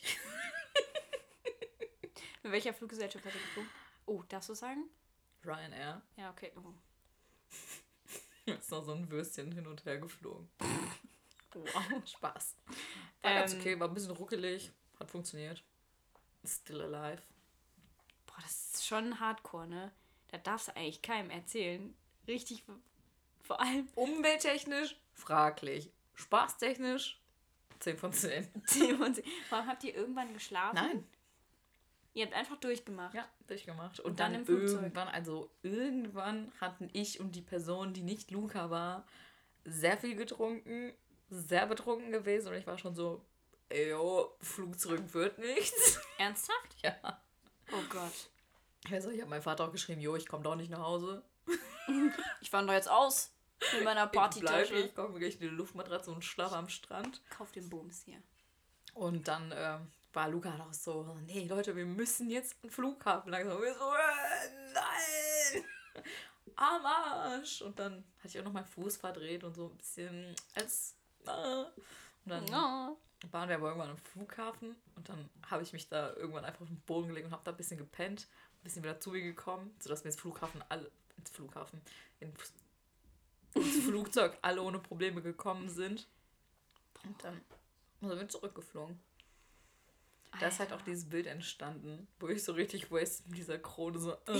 Mit 2.43 2.51
welcher 2.51 2.73
Fluggesellschaft 2.73 3.25
hat 3.25 3.33
er 3.33 3.39
geflogen? 3.39 3.69
Oh, 4.05 4.23
darfst 4.29 4.49
du 4.49 4.53
sagen? 4.53 4.89
Ryanair. 5.45 6.01
Ja, 6.17 6.29
okay. 6.31 6.51
Oh. 6.55 6.73
Ist 8.51 8.71
noch 8.71 8.83
so 8.83 8.93
ein 8.93 9.09
Würstchen 9.09 9.51
hin 9.51 9.67
und 9.67 9.85
her 9.85 9.97
geflogen. 9.99 10.49
Wow. 11.53 11.83
Spaß. 12.05 12.55
War 13.21 13.33
ganz 13.33 13.53
Ähm. 13.53 13.59
okay, 13.59 13.79
war 13.79 13.87
ein 13.87 13.93
bisschen 13.93 14.11
ruckelig. 14.11 14.71
Hat 14.99 15.11
funktioniert. 15.11 15.63
Still 16.45 16.81
alive. 16.81 17.21
Boah, 18.25 18.41
das 18.41 18.73
ist 18.73 18.85
schon 18.87 19.19
hardcore, 19.19 19.67
ne? 19.67 19.91
Da 20.29 20.37
darfst 20.37 20.69
du 20.69 20.75
eigentlich 20.75 21.01
keinem 21.01 21.29
erzählen. 21.29 21.93
Richtig, 22.27 22.63
vor 23.41 23.59
allem 23.59 23.87
Umwelttechnisch 23.95 24.95
fraglich. 25.13 25.91
Spaßtechnisch 26.15 27.19
10 27.79 27.97
von 27.97 28.13
10. 28.13 28.47
Warum 29.49 29.67
habt 29.67 29.83
ihr 29.83 29.95
irgendwann 29.95 30.33
geschlafen? 30.33 30.75
Nein. 30.75 31.07
Ihr 32.13 32.25
habt 32.25 32.35
einfach 32.35 32.57
durchgemacht. 32.57 33.13
Ja, 33.13 33.27
durchgemacht. 33.47 33.99
Und, 34.01 34.11
Und 34.11 34.19
dann 34.19 34.33
dann, 34.33 34.41
im 34.41 34.45
Flugzeug. 34.45 34.81
irgendwann, 34.81 35.07
also 35.07 35.49
irgendwann 35.63 36.51
hatten 36.59 36.89
ich 36.93 37.19
und 37.19 37.35
die 37.35 37.41
Person, 37.41 37.93
die 37.93 38.01
nicht 38.03 38.31
Luca 38.31 38.69
war, 38.69 39.05
sehr 39.63 39.97
viel 39.97 40.15
getrunken, 40.15 40.93
sehr 41.29 41.65
betrunken 41.67 42.11
gewesen 42.11 42.49
und 42.49 42.55
ich 42.55 42.67
war 42.67 42.77
schon 42.77 42.95
so, 42.95 43.23
ey, 43.69 43.89
yo, 43.91 44.35
Flug 44.41 44.77
zurück 44.79 45.13
wird 45.13 45.37
nichts. 45.39 45.99
Ernsthaft? 46.17 46.75
ja. 46.83 46.95
Oh 47.71 47.83
Gott. 47.89 48.29
Also 48.91 49.09
ich 49.11 49.21
habe 49.21 49.29
meinem 49.29 49.43
Vater 49.43 49.65
auch 49.65 49.71
geschrieben, 49.71 50.01
jo, 50.01 50.15
ich 50.15 50.27
komme 50.27 50.43
doch 50.43 50.55
nicht 50.55 50.69
nach 50.71 50.81
Hause. 50.81 51.23
Ich 52.41 52.51
wandere 52.53 52.75
jetzt 52.75 52.89
aus 52.89 53.31
mit 53.73 53.83
meiner 53.83 54.05
Ich 54.05 54.11
Partytasche. 54.11 54.73
ich 54.75 54.95
komme 54.95 55.19
gleich 55.19 55.33
in 55.35 55.39
die 55.41 55.47
Luftmatratze 55.47 56.11
und 56.11 56.23
schlafe 56.23 56.55
am 56.55 56.69
Strand. 56.69 57.21
Kauf 57.29 57.51
den 57.51 57.69
Bums 57.69 58.03
hier. 58.03 58.21
Und 58.93 59.27
dann 59.27 59.53
ähm, 59.55 59.87
war 60.13 60.29
Luca 60.29 60.55
noch 60.57 60.73
so, 60.73 61.03
nee 61.25 61.45
Leute, 61.47 61.75
wir 61.75 61.85
müssen 61.85 62.29
jetzt 62.29 62.55
einen 62.63 62.71
Flughafen 62.71 63.31
langsam. 63.31 63.57
Und 63.57 63.63
wir 63.63 63.73
so, 63.73 63.91
äh, 63.93 64.73
nein, 64.73 66.03
am 66.55 66.85
Arsch. 66.85 67.61
Und 67.61 67.79
dann 67.79 68.03
hatte 68.19 68.27
ich 68.27 68.39
auch 68.39 68.43
noch 68.43 68.51
meinen 68.53 68.65
Fuß 68.65 68.97
verdreht 68.97 69.43
und 69.43 69.55
so 69.55 69.67
ein 69.69 69.77
bisschen 69.77 70.35
als, 70.55 70.95
äh. 71.25 71.29
und 71.31 71.71
dann 72.25 72.47
Ja. 72.47 72.95
waren 73.31 73.49
wir 73.49 73.55
aber 73.55 73.67
irgendwann 73.69 73.91
am 73.91 73.97
Flughafen 73.97 74.75
und 74.95 75.07
dann 75.09 75.29
habe 75.49 75.63
ich 75.63 75.73
mich 75.73 75.87
da 75.87 76.13
irgendwann 76.15 76.45
einfach 76.45 76.61
auf 76.61 76.67
den 76.67 76.81
Boden 76.81 77.07
gelegt 77.09 77.27
und 77.27 77.31
habe 77.33 77.43
da 77.43 77.51
ein 77.51 77.57
bisschen 77.57 77.77
gepennt, 77.77 78.27
ein 78.59 78.63
bisschen 78.63 78.83
wieder 78.83 78.99
zu 78.99 79.11
mir 79.11 79.21
gekommen, 79.21 79.75
sodass 79.79 80.03
wir 80.03 80.11
ins 80.11 80.19
Flughafen 80.19 80.63
alle, 80.69 80.91
ins 81.17 81.29
Flughafen, 81.29 81.81
ins, 82.19 82.53
ins 83.55 83.79
Flugzeug 83.85 84.37
alle 84.41 84.61
ohne 84.61 84.79
Probleme 84.79 85.21
gekommen 85.21 85.69
sind. 85.69 86.07
Und 87.03 87.23
dann 87.23 87.41
sind 88.01 88.19
wir 88.19 88.29
zurückgeflogen. 88.29 88.99
Da 90.39 90.47
ist 90.47 90.59
halt 90.59 90.71
auch 90.73 90.81
dieses 90.81 91.09
Bild 91.09 91.27
entstanden, 91.27 92.07
wo 92.19 92.27
ich 92.29 92.43
so 92.43 92.53
richtig 92.53 92.89
wasted 92.91 93.27
mit 93.27 93.37
dieser 93.37 93.59
Krone 93.59 93.99
so. 93.99 94.11
Äh. 94.27 94.37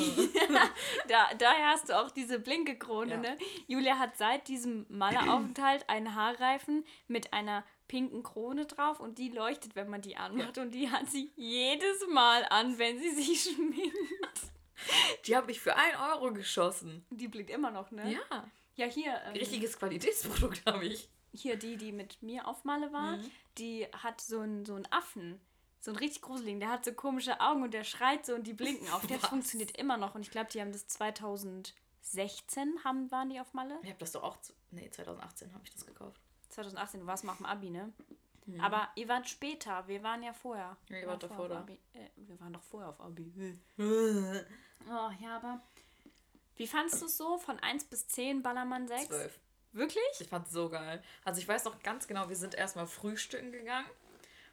Da, 1.07 1.33
daher 1.37 1.67
hast 1.69 1.89
du 1.89 1.99
auch 1.99 2.09
diese 2.11 2.39
blinke 2.39 2.77
Krone, 2.77 3.11
Ja. 3.11 3.17
ne? 3.17 3.37
Julia 3.67 3.99
hat 3.99 4.17
seit 4.17 4.47
diesem 4.47 4.85
Maler-Aufenthalt 4.89 5.89
einen 5.89 6.15
Haarreifen 6.15 6.85
mit 7.07 7.33
einer 7.33 7.65
pinken 7.87 8.23
Krone 8.23 8.65
drauf 8.65 8.99
und 9.01 9.17
die 9.17 9.29
leuchtet, 9.29 9.75
wenn 9.75 9.89
man 9.89 10.01
die 10.01 10.15
anmacht. 10.15 10.57
Und 10.57 10.71
die 10.71 10.89
hat 10.89 11.09
sie 11.09 11.29
jedes 11.35 12.07
Mal 12.07 12.45
an, 12.49 12.77
wenn 12.79 12.97
sie 12.99 13.11
sich 13.11 13.43
schminkt. 13.53 13.93
Die 15.25 15.35
habe 15.35 15.51
ich 15.51 15.59
für 15.59 15.75
1 15.75 15.95
Euro 16.13 16.31
geschossen. 16.33 17.05
Die 17.09 17.27
blinkt 17.27 17.51
immer 17.51 17.69
noch, 17.69 17.91
ne? 17.91 18.13
Ja. 18.13 18.49
Ja, 18.75 18.85
hier. 18.87 19.21
Ähm, 19.25 19.33
Richtiges 19.33 19.77
Qualitätsprodukt 19.77 20.63
habe 20.65 20.85
ich. 20.85 21.09
hier 21.33 21.57
die, 21.57 21.75
die 21.77 21.91
mit 21.91 22.21
mir 22.23 22.47
auf 22.47 22.63
Malle 22.63 22.91
war, 22.93 23.17
Mhm. 23.17 23.31
die 23.57 23.87
hat 23.91 24.21
so 24.21 24.39
einen 24.39 24.65
so 24.65 24.75
einen 24.75 24.87
Affen. 24.91 25.39
So 25.81 25.91
einen 25.91 25.97
richtig 25.97 26.21
gruseligen. 26.21 26.59
Der 26.59 26.69
hat 26.69 26.85
so 26.85 26.93
komische 26.93 27.39
Augen 27.41 27.63
und 27.63 27.73
der 27.73 27.83
schreit 27.83 28.25
so 28.25 28.35
und 28.35 28.45
die 28.45 28.53
blinken 28.53 28.87
auf. 28.89 29.05
Der 29.07 29.21
Was? 29.21 29.29
funktioniert 29.29 29.77
immer 29.77 29.97
noch. 29.97 30.13
Und 30.15 30.21
ich 30.21 30.31
glaube, 30.31 30.49
die 30.51 30.61
haben 30.61 30.71
das 30.71 30.87
2016 30.87 31.73
haben, 32.83 33.09
waren 33.11 33.29
die 33.29 33.39
auf 33.39 33.53
Malle. 33.53 33.79
Ich 33.81 33.89
habe 33.89 33.99
das 33.99 34.11
doch 34.11 34.23
auch. 34.23 34.37
Nee, 34.69 34.89
2018 34.89 35.53
habe 35.53 35.63
ich 35.65 35.71
das 35.73 35.85
gekauft. 35.85 36.21
2018, 36.49 36.99
du 37.01 37.07
warst 37.07 37.23
mal 37.23 37.31
auf 37.31 37.37
dem 37.37 37.45
Abi, 37.47 37.69
ne? 37.71 37.91
Aber 38.59 38.89
ihr 38.95 39.07
wart 39.07 39.29
später, 39.29 39.87
wir 39.87 40.03
waren 40.03 40.23
ja 40.23 40.33
vorher. 40.33 40.75
Ja, 40.89 40.97
ihr 40.97 41.01
Wir 41.01 41.07
wart 41.07 41.23
waren 41.23 41.29
davor 41.29 41.47
da. 41.49 41.59
Abi. 41.59 41.79
Äh, 41.93 42.09
wir 42.15 42.39
waren 42.39 42.53
doch 42.53 42.63
vorher 42.63 42.89
auf 42.89 43.01
Abi. 43.01 43.59
Oh, 44.89 45.11
ja, 45.19 45.35
aber. 45.37 45.61
Wie 46.55 46.65
fandst 46.65 47.01
du 47.01 47.05
es 47.05 47.15
so? 47.15 47.37
Von 47.37 47.59
1 47.59 47.83
bis 47.85 48.07
10 48.07 48.41
Ballermann 48.41 48.87
6? 48.87 49.09
12. 49.09 49.39
Wirklich? 49.73 50.03
Ich 50.19 50.27
fand's 50.27 50.51
so 50.51 50.69
geil. 50.69 51.03
Also 51.23 51.39
ich 51.39 51.47
weiß 51.47 51.65
noch 51.65 51.81
ganz 51.83 52.07
genau, 52.07 52.29
wir 52.29 52.35
sind 52.35 52.55
erstmal 52.55 52.87
frühstücken 52.87 53.51
gegangen. 53.51 53.87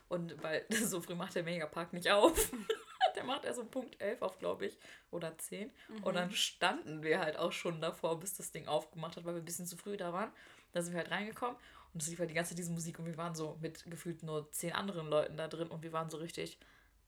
Und 0.09 0.42
weil 0.42 0.64
so 0.71 1.01
früh 1.01 1.14
macht 1.14 1.35
der 1.35 1.42
Megapark 1.42 1.92
nicht 1.92 2.11
auf. 2.11 2.51
der 3.16 3.25
macht 3.25 3.44
erst 3.44 3.59
um 3.59 3.68
Punkt 3.68 4.01
11 4.01 4.23
auf, 4.23 4.38
glaube 4.38 4.66
ich. 4.66 4.79
Oder 5.11 5.37
10. 5.37 5.71
Und 6.03 6.14
dann 6.14 6.31
standen 6.33 7.03
wir 7.03 7.21
halt 7.21 7.37
auch 7.37 7.53
schon 7.53 7.81
davor, 7.81 8.18
bis 8.21 8.35
das 8.35 8.53
Ding 8.53 8.66
aufgemacht 8.66 9.16
hat, 9.16 9.25
weil 9.25 9.35
wir 9.35 9.42
ein 9.42 9.44
bisschen 9.44 9.66
zu 9.66 9.77
früh 9.77 9.97
da 9.97 10.12
waren. 10.12 10.33
Da 10.73 10.83
sind 10.83 10.92
wir 10.92 11.01
halt 11.01 11.11
reingekommen 11.11 11.57
und 11.94 12.03
es 12.03 12.09
lief 12.09 12.18
halt 12.18 12.31
die 12.31 12.35
ganze 12.35 12.51
Zeit 12.51 12.59
diese 12.59 12.73
Musik 12.73 12.99
und 12.99 13.07
wir 13.07 13.16
waren 13.16 13.35
so 13.35 13.57
mit 13.61 13.85
gefühlt 13.90 14.23
nur 14.23 14.51
10 14.53 14.73
anderen 14.73 15.09
Leuten 15.09 15.37
da 15.37 15.49
drin 15.49 15.68
und 15.68 15.83
wir 15.83 15.92
waren 15.92 16.11
so 16.11 16.18
richtig, 16.18 16.59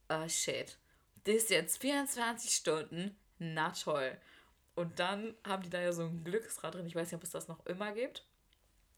ah 0.07 0.27
shit, 0.27 0.77
das 1.23 1.35
ist 1.35 1.49
jetzt 1.49 1.81
24 1.81 2.51
Stunden, 2.51 3.15
na 3.37 3.71
toll. 3.71 4.17
Und 4.75 4.99
dann 4.99 5.35
haben 5.45 5.63
die 5.63 5.69
da 5.69 5.81
ja 5.81 5.91
so 5.91 6.03
ein 6.03 6.23
Glücksrad 6.23 6.75
drin, 6.75 6.87
ich 6.87 6.95
weiß 6.95 7.07
nicht, 7.07 7.17
ob 7.17 7.23
es 7.23 7.29
das 7.29 7.47
noch 7.47 7.65
immer 7.65 7.93
gibt. 7.93 8.25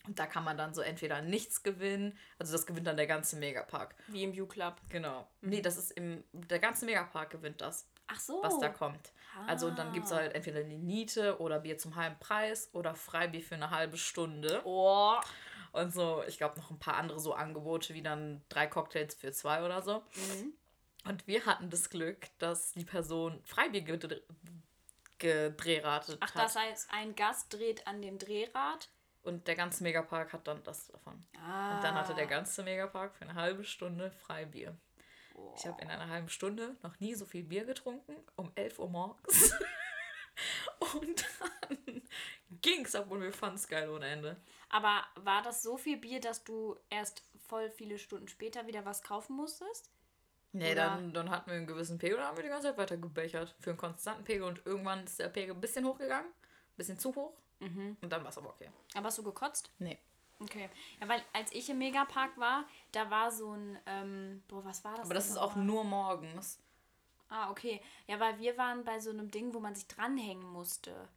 Und 0.05 0.19
da 0.19 0.27
kann 0.27 0.43
man 0.43 0.57
dann 0.57 0.73
so 0.73 0.81
entweder 0.81 1.21
nichts 1.21 1.63
gewinnen, 1.63 2.17
also 2.37 2.51
das 2.51 2.65
gewinnt 2.65 2.85
dann 2.87 2.97
der 2.97 3.07
ganze 3.07 3.37
Megapark. 3.37 3.95
Wie 4.07 4.23
im 4.23 4.31
U-Club. 4.31 4.75
Genau. 4.89 5.27
Nee, 5.41 5.61
das 5.61 5.77
ist 5.77 5.91
im, 5.91 6.23
der 6.33 6.59
ganze 6.59 6.85
Megapark 6.85 7.29
gewinnt 7.29 7.61
das, 7.61 7.87
Ach 8.07 8.19
so. 8.19 8.41
was 8.43 8.59
da 8.59 8.67
kommt. 8.67 9.13
Also 9.47 9.67
und 9.67 9.79
dann 9.79 9.93
gibt 9.93 10.05
es 10.07 10.11
Ah. 10.11 10.17
halt 10.17 10.35
entweder 10.35 10.61
die 10.63 10.77
Niete 10.77 11.39
oder 11.39 11.59
Bier 11.59 11.77
zum 11.77 11.95
halben 11.95 12.19
Preis 12.19 12.69
oder 12.73 12.95
Freibier 12.95 13.41
für 13.41 13.55
eine 13.55 13.69
halbe 13.71 13.97
Stunde. 13.97 14.61
Oh. 14.65 15.15
Und 15.71 15.91
so, 15.93 16.21
ich 16.27 16.37
glaube, 16.37 16.59
noch 16.59 16.69
ein 16.69 16.77
paar 16.79 16.97
andere 16.97 17.19
so 17.19 17.33
Angebote, 17.33 17.93
wie 17.93 18.03
dann 18.03 18.43
drei 18.49 18.67
Cocktails 18.67 19.15
für 19.15 19.31
zwei 19.31 19.63
oder 19.65 19.81
so. 19.81 20.03
Mhm. 20.15 20.53
Und 21.05 21.25
wir 21.27 21.45
hatten 21.45 21.69
das 21.69 21.89
Glück, 21.89 22.27
dass 22.39 22.73
die 22.73 22.85
Person 22.85 23.41
Freibier 23.45 23.81
gedre 23.81 24.21
gedrehratet 25.19 26.17
Ach, 26.21 26.35
hat. 26.35 26.43
das 26.43 26.55
heißt, 26.55 26.89
ein 26.91 27.15
Gast 27.15 27.53
dreht 27.53 27.87
an 27.87 28.01
dem 28.01 28.17
Drehrad 28.17 28.89
Und 29.23 29.47
der 29.47 29.55
ganze 29.55 29.83
Megapark 29.83 30.33
hat 30.33 30.47
dann 30.47 30.61
das 30.63 30.87
davon. 30.87 31.25
Ah. 31.41 31.75
Und 31.75 31.83
dann 31.83 31.95
hatte 31.95 32.13
der 32.13 32.27
ganze 32.27 32.61
Megapark 32.61 33.15
für 33.15 33.23
eine 33.23 33.35
halbe 33.35 33.63
Stunde 33.63 34.11
Freibier. 34.11 34.77
Ich 35.55 35.65
habe 35.65 35.81
in 35.81 35.89
einer 35.89 36.09
halben 36.09 36.29
Stunde 36.29 36.75
noch 36.83 36.99
nie 36.99 37.15
so 37.15 37.25
viel 37.25 37.43
Bier 37.43 37.65
getrunken, 37.65 38.15
um 38.35 38.51
11 38.55 38.79
Uhr 38.79 38.89
morgens. 38.89 39.53
und 40.79 41.25
dann 41.39 42.01
ging 42.61 42.85
es 42.85 42.95
ab 42.95 43.09
und 43.09 43.21
wir 43.21 43.31
fanden 43.31 43.55
es 43.55 43.67
geil 43.67 43.89
ohne 43.89 44.07
Ende. 44.07 44.37
Aber 44.69 45.03
war 45.15 45.41
das 45.41 45.63
so 45.63 45.77
viel 45.77 45.97
Bier, 45.97 46.19
dass 46.19 46.43
du 46.43 46.77
erst 46.89 47.23
voll 47.47 47.69
viele 47.69 47.97
Stunden 47.97 48.27
später 48.27 48.67
wieder 48.67 48.85
was 48.85 49.03
kaufen 49.03 49.35
musstest? 49.35 49.89
Nee, 50.51 50.73
Oder- 50.73 50.85
dann, 50.85 51.13
dann 51.13 51.29
hatten 51.31 51.49
wir 51.49 51.57
einen 51.57 51.67
gewissen 51.67 51.97
Pegel 51.97 52.17
und 52.17 52.23
haben 52.23 52.37
wir 52.37 52.43
die 52.43 52.49
ganze 52.49 52.67
Zeit 52.67 52.77
weiter 52.77 52.97
gebechert. 52.97 53.55
Für 53.59 53.71
einen 53.71 53.79
konstanten 53.79 54.23
Pegel 54.23 54.43
und 54.43 54.65
irgendwann 54.65 55.03
ist 55.03 55.19
der 55.19 55.29
Pegel 55.29 55.55
ein 55.55 55.61
bisschen 55.61 55.85
hochgegangen. 55.85 56.27
Ein 56.27 56.77
bisschen 56.77 56.99
zu 56.99 57.15
hoch. 57.15 57.33
Und 57.59 57.97
dann 58.09 58.23
war 58.23 58.29
es 58.29 58.37
aber 58.37 58.49
okay. 58.49 58.69
Aber 58.93 59.07
hast 59.07 59.17
du 59.17 59.23
gekotzt? 59.23 59.71
Nee. 59.79 59.97
Okay. 60.39 60.69
Ja, 60.99 61.07
weil 61.07 61.23
als 61.31 61.51
ich 61.53 61.69
im 61.69 61.77
Megapark 61.77 62.37
war, 62.37 62.65
da 62.91 63.09
war 63.09 63.31
so 63.31 63.53
ein, 63.53 63.79
ähm, 63.85 64.43
boah, 64.47 64.65
was 64.65 64.83
war 64.83 64.95
das? 64.95 65.05
Aber 65.05 65.13
das 65.13 65.29
ist 65.29 65.37
auch 65.37 65.55
nochmal? 65.55 65.65
nur 65.65 65.83
morgens. 65.85 66.59
Ah, 67.29 67.49
okay. 67.49 67.81
Ja, 68.07 68.19
weil 68.19 68.37
wir 68.39 68.57
waren 68.57 68.83
bei 68.83 68.99
so 68.99 69.09
einem 69.09 69.31
Ding, 69.31 69.53
wo 69.53 69.59
man 69.59 69.73
sich 69.75 69.87
dranhängen 69.87 70.45
musste. 70.51 71.07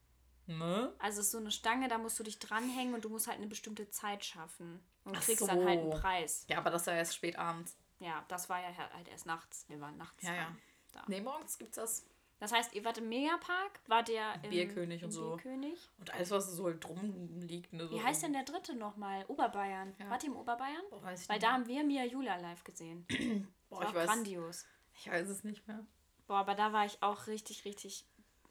Ne? 0.46 0.92
Also 0.98 1.20
es 1.20 1.26
ist 1.26 1.32
so 1.32 1.38
eine 1.38 1.50
Stange, 1.50 1.88
da 1.88 1.98
musst 1.98 2.18
du 2.18 2.22
dich 2.22 2.38
dranhängen 2.38 2.94
und 2.94 3.04
du 3.04 3.08
musst 3.08 3.26
halt 3.26 3.38
eine 3.38 3.48
bestimmte 3.48 3.90
Zeit 3.90 4.24
schaffen. 4.24 4.80
Und 5.04 5.16
Ach 5.16 5.20
kriegst 5.20 5.42
dann 5.42 5.64
halt 5.64 5.80
einen 5.80 5.92
so. 5.92 5.98
Preis. 5.98 6.44
Ja, 6.48 6.58
aber 6.58 6.70
das 6.70 6.86
war 6.86 6.94
erst 6.94 7.16
spät 7.16 7.36
abends. 7.36 7.76
Ja, 7.98 8.24
das 8.28 8.48
war 8.48 8.60
ja 8.60 8.68
halt 8.94 9.08
erst 9.08 9.26
nachts. 9.26 9.64
Wir 9.68 9.80
waren 9.80 9.96
nachts 9.96 10.22
Ja, 10.22 10.34
ja. 10.34 10.44
dran. 10.44 10.58
Da. 10.92 11.04
Nee, 11.08 11.20
morgens 11.20 11.58
gibt's 11.58 11.76
das. 11.76 12.06
Das 12.38 12.52
heißt, 12.52 12.74
ihr 12.74 12.84
wart 12.84 12.98
im 12.98 13.08
Megapark, 13.08 13.80
wart 13.86 14.08
ihr 14.10 14.22
im 14.42 14.50
Bierkönig 14.50 15.00
im 15.00 15.06
und 15.06 15.12
so. 15.12 15.30
Bierkönig. 15.36 15.88
Und 15.98 16.12
alles, 16.12 16.30
was 16.30 16.52
so 16.52 16.64
halt 16.66 16.84
drum 16.84 17.40
liegt. 17.40 17.72
Ne, 17.72 17.86
so 17.86 17.94
Wie 17.96 18.02
heißt 18.02 18.22
denn 18.24 18.34
der 18.34 18.42
dritte 18.44 18.74
nochmal? 18.74 19.24
Oberbayern. 19.28 19.94
Wart 20.08 20.22
ihr 20.24 20.30
im 20.30 20.36
Oberbayern? 20.36 20.82
Boah, 20.90 21.12
ich 21.12 21.28
Weil 21.28 21.36
nicht. 21.36 21.42
da 21.46 21.52
haben 21.52 21.66
wir 21.66 21.82
Mia 21.84 22.04
Julia 22.04 22.36
live 22.36 22.62
gesehen. 22.62 23.06
Boah, 23.70 23.80
Das 23.80 23.88
ich 23.90 23.94
war 23.94 24.02
auch 24.02 24.06
weiß, 24.06 24.06
grandios. 24.14 24.66
ich 24.94 25.10
weiß 25.10 25.28
es 25.28 25.44
nicht 25.44 25.66
mehr. 25.66 25.86
Boah, 26.26 26.36
aber 26.38 26.54
da 26.54 26.72
war 26.74 26.84
ich 26.84 27.02
auch 27.02 27.26
richtig, 27.26 27.64
richtig, 27.64 28.04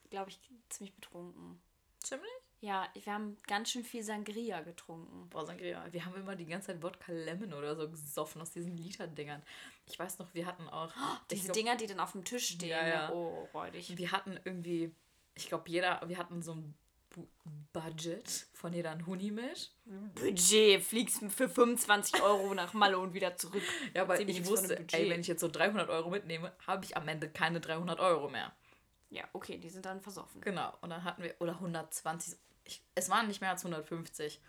glaube 0.09 0.31
ich, 0.31 0.39
ziemlich 0.69 0.95
betrunken. 0.95 1.61
Ziemlich? 1.99 2.31
Ja, 2.65 2.89
wir 2.95 3.13
haben 3.13 3.37
ganz 3.45 3.69
schön 3.69 3.83
viel 3.83 4.01
Sangria 4.01 4.61
getrunken. 4.61 5.29
Boah, 5.29 5.45
Sangria. 5.45 5.85
Wir 5.91 6.03
haben 6.03 6.15
immer 6.15 6.35
die 6.35 6.47
ganze 6.47 6.67
Zeit 6.67 6.81
Wodka 6.81 7.11
Lemon 7.11 7.53
oder 7.53 7.75
so 7.75 7.87
gesoffen 7.87 8.41
aus 8.41 8.49
diesen 8.49 8.75
Literdingern. 8.75 9.43
Ich 9.85 9.99
weiß 9.99 10.17
noch, 10.17 10.33
wir 10.33 10.47
hatten 10.47 10.67
auch. 10.69 10.89
ich 10.89 11.37
Diese 11.37 11.43
glaub, 11.43 11.53
Dinger, 11.53 11.75
die 11.75 11.85
dann 11.85 11.99
auf 11.99 12.13
dem 12.13 12.23
Tisch 12.23 12.47
stehen. 12.55 12.69
Ja, 12.69 12.87
ja. 12.87 13.07
ne? 13.09 13.13
Oh, 13.13 13.47
räudig. 13.53 13.95
Wir 13.95 14.11
hatten 14.11 14.39
irgendwie, 14.43 14.91
ich 15.35 15.47
glaube, 15.47 15.69
jeder, 15.69 16.01
wir 16.07 16.17
hatten 16.17 16.41
so 16.41 16.53
ein 16.53 16.73
Bu- 17.11 17.27
Budget 17.71 18.47
von 18.53 18.73
jeder 18.73 18.89
ein 18.89 19.05
Huni 19.05 19.29
mit. 19.29 19.71
Budget, 20.15 20.81
fliegst 20.81 21.19
für 21.29 21.47
25 21.47 22.23
Euro 22.23 22.55
nach 22.55 22.73
Malle 22.73 22.97
und 22.97 23.13
wieder 23.13 23.37
zurück. 23.37 23.61
Ja, 23.93 24.01
aber 24.01 24.19
ich 24.19 24.43
wusste, 24.47 24.83
ey, 24.91 25.07
wenn 25.11 25.21
ich 25.21 25.27
jetzt 25.27 25.41
so 25.41 25.49
300 25.49 25.87
Euro 25.89 26.09
mitnehme, 26.09 26.51
habe 26.65 26.83
ich 26.83 26.97
am 26.97 27.07
Ende 27.07 27.29
keine 27.29 27.59
300 27.61 27.99
Euro 27.99 28.27
mehr. 28.27 28.51
Ja, 29.11 29.23
okay, 29.33 29.59
die 29.59 29.69
sind 29.69 29.85
dann 29.85 30.01
versoffen. 30.01 30.41
Genau. 30.41 30.73
Und 30.81 30.89
dann 30.89 31.03
hatten 31.03 31.21
wir, 31.21 31.35
oder 31.39 31.53
120, 31.53 32.39
ich, 32.65 32.83
es 32.95 33.09
waren 33.09 33.27
nicht 33.27 33.41
mehr 33.41 33.51
als 33.51 33.63
150. 33.63 34.41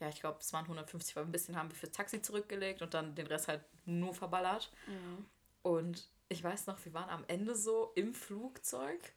Ja, 0.00 0.08
ich 0.08 0.20
glaube, 0.20 0.38
es 0.40 0.52
waren 0.52 0.64
150, 0.64 1.14
weil 1.16 1.24
ein 1.24 1.32
bisschen 1.32 1.56
haben 1.56 1.70
wir 1.70 1.76
fürs 1.76 1.92
Taxi 1.92 2.20
zurückgelegt 2.20 2.82
und 2.82 2.94
dann 2.94 3.14
den 3.14 3.26
Rest 3.26 3.48
halt 3.48 3.62
nur 3.84 4.14
verballert. 4.14 4.72
Und 5.62 6.08
ich 6.28 6.42
weiß 6.42 6.66
noch, 6.66 6.84
wir 6.84 6.94
waren 6.94 7.10
am 7.10 7.24
Ende 7.28 7.54
so 7.54 7.92
im 7.94 8.14
Flugzeug 8.14 9.12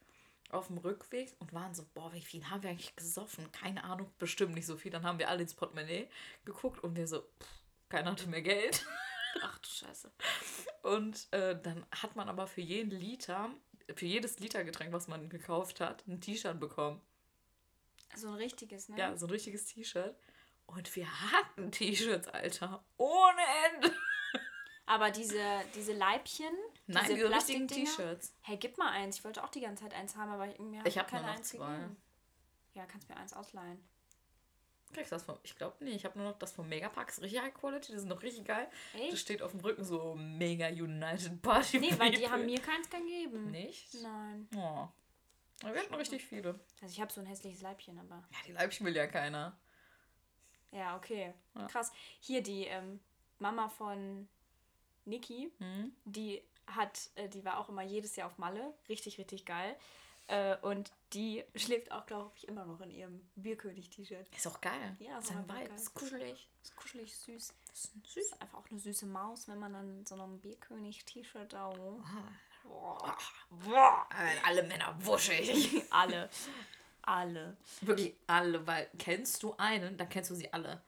auf 0.49 0.67
dem 0.67 0.77
Rückweg 0.77 1.35
und 1.39 1.53
waren 1.53 1.73
so, 1.73 1.83
boah, 1.93 2.13
wie 2.13 2.21
viel 2.21 2.49
haben 2.49 2.63
wir 2.63 2.69
eigentlich 2.69 2.95
gesoffen? 2.95 3.51
Keine 3.51 3.83
Ahnung, 3.83 4.09
bestimmt 4.17 4.53
nicht 4.53 4.65
so 4.65 4.77
viel. 4.77 4.91
Dann 4.91 5.03
haben 5.03 5.19
wir 5.19 5.29
alle 5.29 5.41
ins 5.41 5.53
Portemonnaie 5.53 6.07
geguckt 6.45 6.83
und 6.83 6.95
wir 6.95 7.07
so, 7.07 7.21
pff, 7.21 7.49
keiner 7.89 8.11
hatte 8.11 8.27
mehr 8.27 8.41
Geld. 8.41 8.85
Ach 9.41 9.57
du 9.59 9.69
Scheiße. 9.69 10.11
Und 10.83 11.27
äh, 11.31 11.59
dann 11.61 11.85
hat 11.91 12.15
man 12.15 12.29
aber 12.29 12.47
für 12.47 12.61
jeden 12.61 12.91
Liter, 12.91 13.49
für 13.95 14.05
jedes 14.05 14.39
Litergetränk, 14.39 14.93
was 14.93 15.07
man 15.07 15.29
gekauft 15.29 15.79
hat, 15.79 16.07
ein 16.07 16.21
T-Shirt 16.21 16.59
bekommen. 16.59 17.01
So 18.15 18.27
ein 18.29 18.33
richtiges, 18.35 18.89
ne? 18.89 18.97
Ja, 18.97 19.15
so 19.17 19.25
ein 19.27 19.29
richtiges 19.31 19.65
T-Shirt. 19.65 20.15
Und 20.65 20.95
wir 20.95 21.07
hatten 21.31 21.71
T-Shirts, 21.71 22.27
Alter. 22.27 22.83
Ohne 22.97 23.41
Ende. 23.73 23.91
Aber 24.85 25.11
diese, 25.11 25.41
diese 25.75 25.93
Leibchen, 25.93 26.53
Nein, 26.87 27.03
diese 27.05 27.15
diese 27.15 27.29
richtigen 27.29 27.67
T-Shirts. 27.67 28.33
Hey, 28.41 28.57
gib 28.57 28.77
mal 28.77 28.89
eins. 28.91 29.17
Ich 29.17 29.23
wollte 29.25 29.43
auch 29.43 29.49
die 29.49 29.59
ganze 29.61 29.83
Zeit 29.83 29.93
eins 29.93 30.15
haben, 30.15 30.31
aber 30.31 30.45
mir 30.61 30.85
Ich 30.85 30.97
hab 30.97 31.09
keine 31.09 31.27
noch 31.27 31.35
eins 31.35 31.49
zwei. 31.49 31.73
gegeben. 31.75 31.97
Ja, 32.73 32.85
kannst 32.85 33.09
mir 33.09 33.17
eins 33.17 33.33
ausleihen. 33.33 33.79
Kriegst 34.93 35.11
du 35.11 35.15
das 35.15 35.23
vom, 35.23 35.37
ich 35.43 35.57
glaube, 35.57 35.75
nee, 35.81 35.91
ich 35.91 36.05
habe 36.05 36.17
nur 36.17 36.29
noch 36.29 36.37
das 36.39 36.53
vom 36.53 36.69
Megapack. 36.69 37.09
Ist 37.09 37.21
richtig 37.21 37.41
High 37.41 37.53
Quality, 37.53 37.91
das 37.91 38.03
ist 38.03 38.07
noch 38.07 38.21
richtig 38.23 38.45
geil. 38.45 38.69
Echt? 38.93 39.11
Das 39.11 39.19
steht 39.19 39.41
auf 39.41 39.51
dem 39.51 39.59
Rücken 39.59 39.83
so 39.83 40.15
Mega 40.15 40.67
United 40.69 41.41
Party. 41.41 41.79
Nee, 41.79 41.93
weil 41.97 42.11
die 42.11 42.29
haben 42.29 42.45
mir 42.45 42.61
keins 42.61 42.89
gegeben. 42.89 43.51
Nicht? 43.51 43.93
Nein. 44.01 44.47
Oh. 44.55 44.87
Wir 45.61 45.81
hatten 45.81 45.93
richtig 45.95 46.23
viele. 46.25 46.59
Also 46.81 46.93
ich 46.93 47.01
habe 47.01 47.11
so 47.11 47.19
ein 47.21 47.25
hässliches 47.27 47.61
Leibchen, 47.61 47.97
aber. 47.99 48.15
Ja, 48.31 48.37
die 48.45 48.51
Leibchen 48.51 48.85
will 48.85 48.95
ja 48.95 49.07
keiner. 49.07 49.57
Ja, 50.71 50.95
okay. 50.97 51.33
Ja. 51.55 51.67
Krass. 51.67 51.91
Hier 52.19 52.43
die 52.43 52.65
ähm, 52.65 52.99
Mama 53.39 53.69
von 53.69 54.27
Niki, 55.05 55.51
Hm? 55.59 55.95
die 56.05 56.43
hat, 56.67 57.09
äh, 57.15 57.29
die 57.29 57.43
war 57.45 57.57
auch 57.59 57.69
immer 57.69 57.81
jedes 57.83 58.15
Jahr 58.15 58.27
auf 58.27 58.37
Malle. 58.37 58.73
Richtig, 58.89 59.17
richtig 59.17 59.45
geil. 59.45 59.75
Äh, 60.27 60.57
und 60.57 60.91
die 61.13 61.45
schläft 61.55 61.91
auch, 61.93 62.05
glaube 62.05 62.33
ich, 62.35 62.47
immer 62.49 62.65
noch 62.65 62.81
in 62.81 62.91
ihrem 62.91 63.25
Bierkönig-T-Shirt. 63.35 64.27
Ist 64.35 64.45
auch 64.47 64.59
geil. 64.59 64.95
Ja, 64.99 65.17
ist 65.19 65.31
einfach 65.31 65.55
Vibe 65.57 65.73
ist 65.73 65.93
kuschelig. 65.93 66.49
Ist 66.61 66.75
kuschelig, 66.75 67.15
süß. 67.17 67.53
Ist 67.73 67.93
Süß. 68.05 68.17
Ist 68.17 68.41
einfach 68.41 68.59
auch 68.59 68.69
eine 68.69 68.79
süße 68.79 69.05
Maus, 69.05 69.47
wenn 69.47 69.59
man 69.59 69.71
dann 69.71 70.05
so 70.05 70.15
einem 70.15 70.39
Bierkönig-T-Shirt 70.41 71.53
da. 71.53 71.69
Oh. 71.69 72.01
Boah. 72.67 73.17
Boah, 73.49 74.07
alle 74.45 74.63
Männer 74.63 74.95
wuschig. 74.99 75.83
Alle. 75.89 76.29
Alle. 77.01 77.55
Wirklich 77.81 78.15
alle, 78.27 78.67
weil 78.67 78.89
kennst 78.99 79.41
du 79.41 79.53
einen, 79.57 79.97
dann 79.97 80.09
kennst 80.09 80.29
du 80.29 80.35
sie 80.35 80.51
alle. 80.51 80.81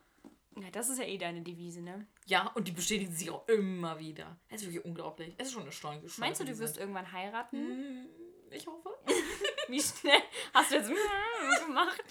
Ja, 0.57 0.69
das 0.69 0.89
ist 0.89 0.97
ja 0.97 1.05
eh 1.05 1.17
deine 1.17 1.41
Devise, 1.41 1.81
ne? 1.81 2.05
Ja, 2.25 2.47
und 2.55 2.67
die 2.67 2.73
bestätigen 2.73 3.13
sich 3.13 3.29
auch 3.29 3.47
immer 3.47 3.97
wieder. 3.99 4.35
Es 4.49 4.61
ist 4.61 4.67
wirklich 4.67 4.83
unglaublich. 4.83 5.33
Es 5.37 5.47
ist 5.47 5.53
schon 5.53 5.61
eine 5.61 5.71
Steuer. 5.71 6.01
Meinst 6.17 6.41
du, 6.41 6.45
du 6.45 6.59
wirst 6.59 6.77
irgendwann 6.77 7.09
heiraten? 7.09 8.09
Ich 8.51 8.67
hoffe. 8.67 8.89
Wie 9.69 9.81
schnell 9.81 10.21
hast 10.53 10.71
du 10.71 10.75
jetzt 10.75 10.89
gemacht? 11.65 12.03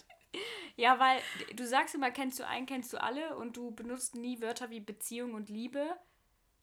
Ja, 0.77 0.99
weil 0.99 1.21
du 1.55 1.67
sagst 1.67 1.95
immer, 1.95 2.11
kennst 2.11 2.39
du 2.39 2.47
einen, 2.47 2.65
kennst 2.65 2.93
du 2.93 3.03
alle 3.03 3.37
und 3.37 3.57
du 3.59 3.73
benutzt 3.73 4.15
nie 4.15 4.41
Wörter 4.41 4.71
wie 4.71 4.81
Beziehung 4.81 5.35
und 5.35 5.51
Liebe. 5.51 5.99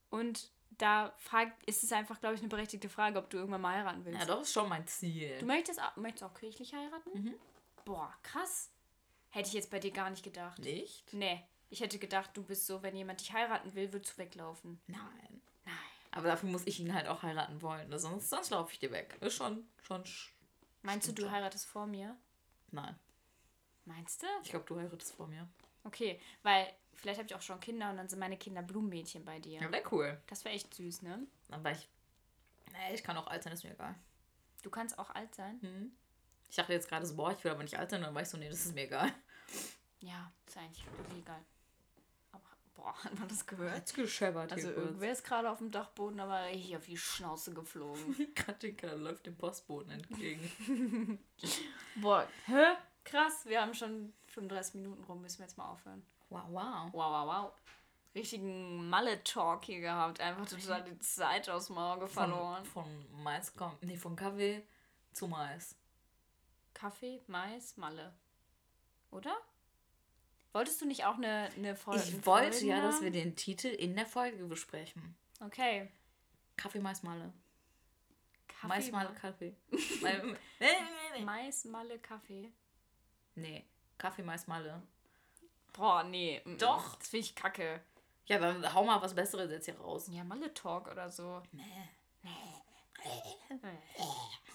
Und 0.10 0.50
da 0.71 1.13
fragt, 1.17 1.63
ist 1.65 1.84
es 1.84 1.91
einfach, 1.91 2.19
glaube 2.19 2.36
ich, 2.36 2.41
eine 2.41 2.49
berechtigte 2.49 2.89
Frage, 2.89 3.17
ob 3.19 3.30
du 3.30 3.38
irgendwann 3.38 3.62
mal 3.62 3.75
heiraten 3.75 4.04
willst. 4.06 4.19
Ja, 4.19 4.25
doch, 4.25 4.41
ist 4.41 4.54
schon 4.54 4.67
mein 4.69 4.86
Ziel. 4.88 5.38
Du 5.39 5.45
möchtest 5.45 5.82
auch, 5.82 5.95
möchtest 5.95 6.23
auch 6.23 6.34
kirchlich 6.34 6.73
heiraten? 6.73 7.34
Boah, 7.86 8.13
krass. 8.23 8.71
Hätte 9.30 9.47
ich 9.49 9.54
jetzt 9.54 9.69
bei 9.71 9.80
dir 9.80 9.91
gar 9.91 10.10
nicht 10.10 10.23
gedacht. 10.23 10.60
Nicht? 10.60 11.13
Nee. 11.13 11.43
Ich 11.69 11.80
hätte 11.82 11.97
gedacht, 11.99 12.32
du 12.36 12.43
bist 12.43 12.65
so, 12.67 12.82
wenn 12.84 12.95
jemand 12.95 13.19
dich 13.21 13.34
heiraten 13.34 13.73
will, 13.75 13.91
würdest 13.91 14.13
du 14.13 14.17
weglaufen. 14.19 14.80
Nein. 14.88 15.41
Nein. 15.65 15.75
Aber 16.12 16.28
dafür 16.28 16.49
muss 16.49 16.65
ich 16.65 16.80
ihn 16.80 16.93
halt 16.93 17.08
auch 17.08 17.23
heiraten 17.23 17.62
wollen. 17.62 17.89
ne? 17.89 17.99
Sonst, 17.99 18.30
sonst 18.30 18.49
laufe 18.51 18.71
ich 18.71 18.80
dir 18.80 18.91
weg. 18.91 19.17
Ist 19.21 19.36
schon, 19.36 19.67
schon. 19.82 20.04
sch- 20.04 20.30
Meinst 20.84 21.08
du, 21.08 21.12
du 21.13 21.23
schon. 21.23 21.32
heiratest 21.32 21.65
vor 21.65 21.88
mir? 21.88 22.15
Nein. 22.71 22.97
Meinst 23.86 24.23
du? 24.23 24.28
Ich 24.43 24.49
glaube, 24.51 24.65
du 24.65 24.78
heiratest 24.80 25.13
vor 25.15 25.28
mir. 25.28 25.47
Okay, 25.84 26.19
weil 26.43 26.67
vielleicht 26.95 27.19
habe 27.19 27.27
ich 27.27 27.36
auch 27.36 27.41
schon 27.41 27.60
Kinder 27.60 27.89
und 27.89 27.97
dann 27.97 28.10
sind 28.10 28.19
meine 28.19 28.38
Kinder 28.38 28.62
Blumenmädchen 28.62 29.25
bei 29.25 29.39
dir. 29.39 29.62
Ja, 29.62 29.71
wäre 29.71 29.84
cool. 29.91 30.17
Das 30.27 30.43
wäre 30.45 30.55
echt 30.55 30.73
süß, 30.73 31.03
ne? 31.03 31.25
Aber 31.51 31.71
ich. 31.71 31.88
Nee, 32.71 32.95
ich 32.95 33.03
kann 33.03 33.17
auch 33.17 33.27
alt 33.27 33.43
sein, 33.43 33.53
ist 33.53 33.63
mir 33.63 33.71
egal. 33.71 33.95
Du 34.63 34.69
kannst 34.69 34.97
auch 34.97 35.12
alt 35.12 35.34
sein. 35.36 35.60
Hm. 35.62 35.91
Ich 36.49 36.55
dachte 36.55 36.73
jetzt 36.73 36.88
gerade 36.88 37.05
so, 37.05 37.15
boah, 37.15 37.31
ich 37.31 37.43
will 37.43 37.51
aber 37.51 37.63
nicht 37.63 37.77
alt 37.77 37.89
sein. 37.89 38.01
Dann 38.01 38.13
war 38.13 38.21
ich 38.21 38.29
so, 38.29 38.38
nee, 38.38 38.49
das 38.49 38.65
ist 38.65 38.75
mir 38.75 38.86
egal. 38.86 39.12
Ja, 39.99 40.31
ist 40.47 40.58
eigentlich 40.58 40.86
wirklich 40.97 41.19
egal. 41.19 41.41
Aber, 42.31 42.43
boah, 42.75 42.95
hat 43.03 43.17
man 43.17 43.27
das 43.27 43.45
gehört? 43.45 43.75
Jetzt 43.75 43.95
gescheppert 43.95 44.51
Also 44.51 44.67
hier 44.67 44.77
irgendwer 44.77 45.12
ist 45.12 45.23
gerade 45.23 45.49
auf 45.49 45.60
dem 45.60 45.71
Dachboden, 45.71 46.19
aber 46.19 46.45
richtig 46.45 46.77
auf 46.77 46.86
die 46.86 46.97
Schnauze 46.97 47.53
geflogen. 47.53 48.34
Katinka 48.36 48.93
läuft 48.93 49.26
dem 49.26 49.36
Postboten 49.36 49.91
entgegen. 49.91 51.20
boah, 51.95 52.28
hä? 52.45 52.76
Krass, 53.03 53.45
wir 53.45 53.61
haben 53.61 53.74
schon 53.74 54.13
35 54.28 54.76
Minuten 54.76 55.03
rum, 55.03 55.22
müssen 55.22 55.39
wir 55.39 55.45
jetzt 55.45 55.57
mal 55.57 55.70
aufhören. 55.70 56.03
Wow, 56.30 56.43
wow. 56.49 56.89
Wow, 56.91 56.93
wow, 56.93 57.28
wow. 57.28 57.51
Richtigen 58.15 58.89
Malle-Talk 58.89 59.65
hier 59.65 59.82
gehabt. 59.82 60.21
Einfach 60.21 60.45
total 60.45 60.84
die 60.84 60.97
Zeit 60.99 61.49
aus 61.49 61.67
dem 61.67 61.78
Auge 61.78 62.07
verloren. 62.07 62.63
Von, 62.65 62.86
von 62.86 63.23
Mais 63.23 63.53
kommt. 63.55 63.84
Nee, 63.84 63.97
von 63.97 64.15
Kaffee 64.15 64.63
zu 65.11 65.28
Mais. 65.28 65.76
Kaffee, 66.73 67.21
Mais, 67.28 67.76
Malle. 67.78 68.13
Oder? 69.11 69.36
Wolltest 70.53 70.82
du 70.82 70.86
nicht 70.86 71.05
auch 71.05 71.15
eine, 71.15 71.49
eine 71.57 71.76
Folge? 71.76 72.01
Ich 72.03 72.26
wollte 72.26 72.65
ja, 72.65 72.82
dass 72.82 73.01
wir 73.01 73.11
den 73.11 73.36
Titel 73.36 73.67
in 73.67 73.95
der 73.95 74.05
Folge 74.05 74.45
besprechen. 74.45 75.15
Okay. 75.41 75.91
Kaffee, 76.55 76.80
Mais, 76.80 77.03
Malle. 77.03 77.34
Kaffee, 78.47 78.67
Mais, 78.67 78.91
Malle, 78.91 79.13
Kaffee. 79.13 79.55
Mais, 81.30 81.65
Malle, 81.65 81.99
Kaffee. 81.99 82.51
nee, 83.36 83.65
Kaffee, 83.97 84.23
Mais, 84.23 84.47
Malle. 84.47 84.82
Boah, 85.78 86.03
nee. 86.03 86.41
Doch. 86.57 86.95
Das 86.95 87.09
finde 87.09 87.26
ich 87.26 87.36
kacke. 87.36 87.82
Ja, 88.28 88.39
dann 88.39 88.73
hau 88.73 88.84
mal 88.84 89.01
was 89.01 89.13
Besseres 89.13 89.51
jetzt 89.51 89.65
hier 89.65 89.80
raus. 89.80 90.09
Ja, 90.11 90.23
Malle 90.23 90.53
Talk 90.53 90.89
oder 90.89 91.11
so. 91.11 91.41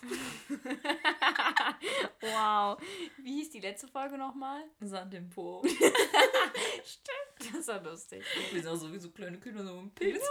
wow. 2.20 2.80
Wie 3.18 3.34
hieß 3.34 3.50
die 3.50 3.60
letzte 3.60 3.86
Folge 3.86 4.18
nochmal? 4.18 4.64
Sand 4.80 5.14
im 5.14 5.28
Po. 5.28 5.62
Stimmt. 5.64 7.54
Das 7.54 7.68
war 7.68 7.80
lustig. 7.82 8.24
Wir 8.50 8.62
sind 8.62 8.72
auch 8.72 8.76
sowieso 8.76 9.10
kleine 9.10 9.38
Kinder, 9.38 9.64
so 9.64 9.78
ein 9.78 9.90
Pilz. 9.90 10.22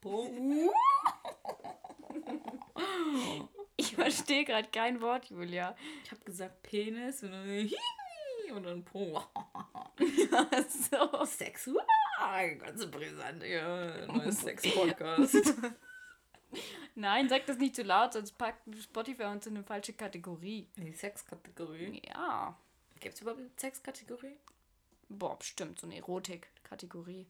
Po. 0.00 0.30
Ich 3.76 3.94
verstehe 3.94 4.44
gerade 4.44 4.68
kein 4.68 5.00
Wort, 5.00 5.30
Julia. 5.30 5.74
Ich 6.04 6.10
habe 6.10 6.24
gesagt 6.24 6.62
Penis 6.62 7.22
und 7.22 7.32
dann 7.32 7.70
und 8.52 8.64
dann 8.64 8.84
Po. 8.84 9.22
so. 10.68 11.24
Sexual. 11.24 11.84
Ganz 12.58 12.86
brisant, 12.90 13.42
ja. 13.42 14.06
Neues 14.06 14.40
Sex-Podcast. 14.40 15.54
Nein, 16.94 17.28
sag 17.28 17.46
das 17.46 17.58
nicht 17.58 17.76
zu 17.76 17.82
laut, 17.82 18.12
sonst 18.12 18.32
packt 18.38 18.62
Spotify 18.82 19.24
uns 19.24 19.46
in 19.46 19.56
eine 19.56 19.64
falsche 19.64 19.92
Kategorie. 19.92 20.68
Die 20.76 20.92
Sexkategorie. 20.92 22.02
Ja. 22.08 22.58
Gibt 23.00 23.14
es 23.14 23.20
überhaupt 23.20 23.40
eine 23.40 23.50
Sexkategorie? 23.56 24.36
Boah, 25.08 25.38
bestimmt, 25.38 25.78
so 25.78 25.86
eine 25.86 25.96
Erotik-Kategorie. 25.96 27.26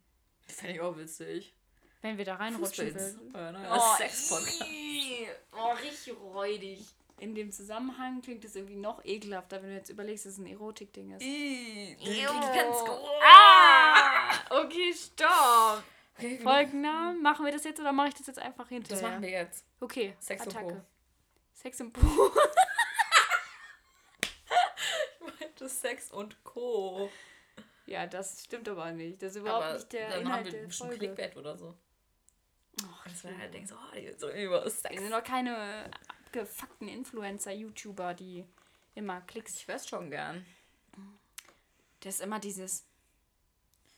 Fände 0.47 0.75
ich 0.75 0.81
auch 0.81 0.97
witzig. 0.97 1.55
Wenn 2.01 2.17
wir 2.17 2.25
da 2.25 2.37
reinrutschen 2.37 2.95
würden. 2.95 3.33
Ja, 3.35 3.53
ne? 3.53 3.69
Oh, 3.71 3.97
Sex-Podcast. 3.97 4.65
Oh, 5.53 5.73
richtig 5.73 6.15
räudig. 6.17 6.87
In 7.21 7.35
dem 7.35 7.51
Zusammenhang 7.51 8.21
klingt 8.23 8.45
es 8.45 8.55
irgendwie 8.57 8.77
noch 8.77 9.05
ekelhafter, 9.05 9.63
wenn 9.63 9.71
du 9.71 9.77
jetzt 9.77 9.91
überlegst, 9.91 10.27
dass 10.27 10.35
es 10.35 10.39
ein 10.39 10.47
Erotik-Ding 10.47 11.11
ist. 11.13 11.23
Ganz 12.55 12.79
groß. 12.85 13.11
Ah! 13.25 14.33
Okay, 14.63 14.95
stopp. 14.95 15.83
Okay, 16.17 16.37
genug. 16.37 16.43
Folgennamen. 16.53 17.23
Machen 17.23 17.45
wir 17.45 17.53
das 17.53 17.65
jetzt 17.65 17.81
oder 17.81 17.93
mache 17.93 18.09
ich 18.09 18.15
das 18.15 18.27
jetzt 18.27 18.39
einfach 18.39 18.69
hinterher? 18.69 19.01
Das 19.03 19.11
machen 19.11 19.23
wir 19.23 19.31
jetzt. 19.31 19.65
Okay, 19.81 20.15
Sex 20.21 20.47
und 20.47 20.57
Attacke. 20.57 20.75
Po. 20.75 20.81
Sex 21.55 21.81
und 21.81 21.93
Po. 21.93 22.01
Das 25.59 25.81
Sex 25.81 26.13
und 26.13 26.43
Co. 26.45 27.11
ja, 27.87 28.07
das 28.07 28.45
stimmt 28.45 28.69
aber 28.69 28.93
nicht. 28.93 29.21
Das 29.21 29.33
ist 29.33 29.41
überhaupt 29.41 29.65
Aber 29.65 29.75
nicht 29.75 29.93
der 29.93 30.09
dann 30.11 30.21
Inhalt 30.21 30.47
haben 30.47 30.53
wir 30.53 30.61
der 30.61 30.71
Folge. 30.71 30.99
Clickbait 30.99 31.37
oder 31.37 31.57
so. 31.57 31.75
Ach, 32.85 33.05
Das 33.05 33.25
wäre 33.25 33.37
halt 33.39 33.53
denkst, 33.53 33.73
oh, 33.73 33.95
die 33.97 34.13
so 34.17 34.31
über 34.31 34.71
Sex. 34.71 34.95
Wir 34.95 35.01
sind 35.01 35.11
doch 35.13 35.25
keine 35.25 35.91
abgefuckten 36.29 36.89
Influencer, 36.89 37.53
YouTuber, 37.53 38.15
die 38.15 38.45
immer 38.95 39.21
Klicks. 39.23 39.57
Ich 39.57 39.69
weiß 39.69 39.89
schon 39.89 40.11
gern. 40.11 40.45
Das 42.01 42.17
ist 42.17 42.21
immer 42.21 42.39
dieses, 42.39 42.85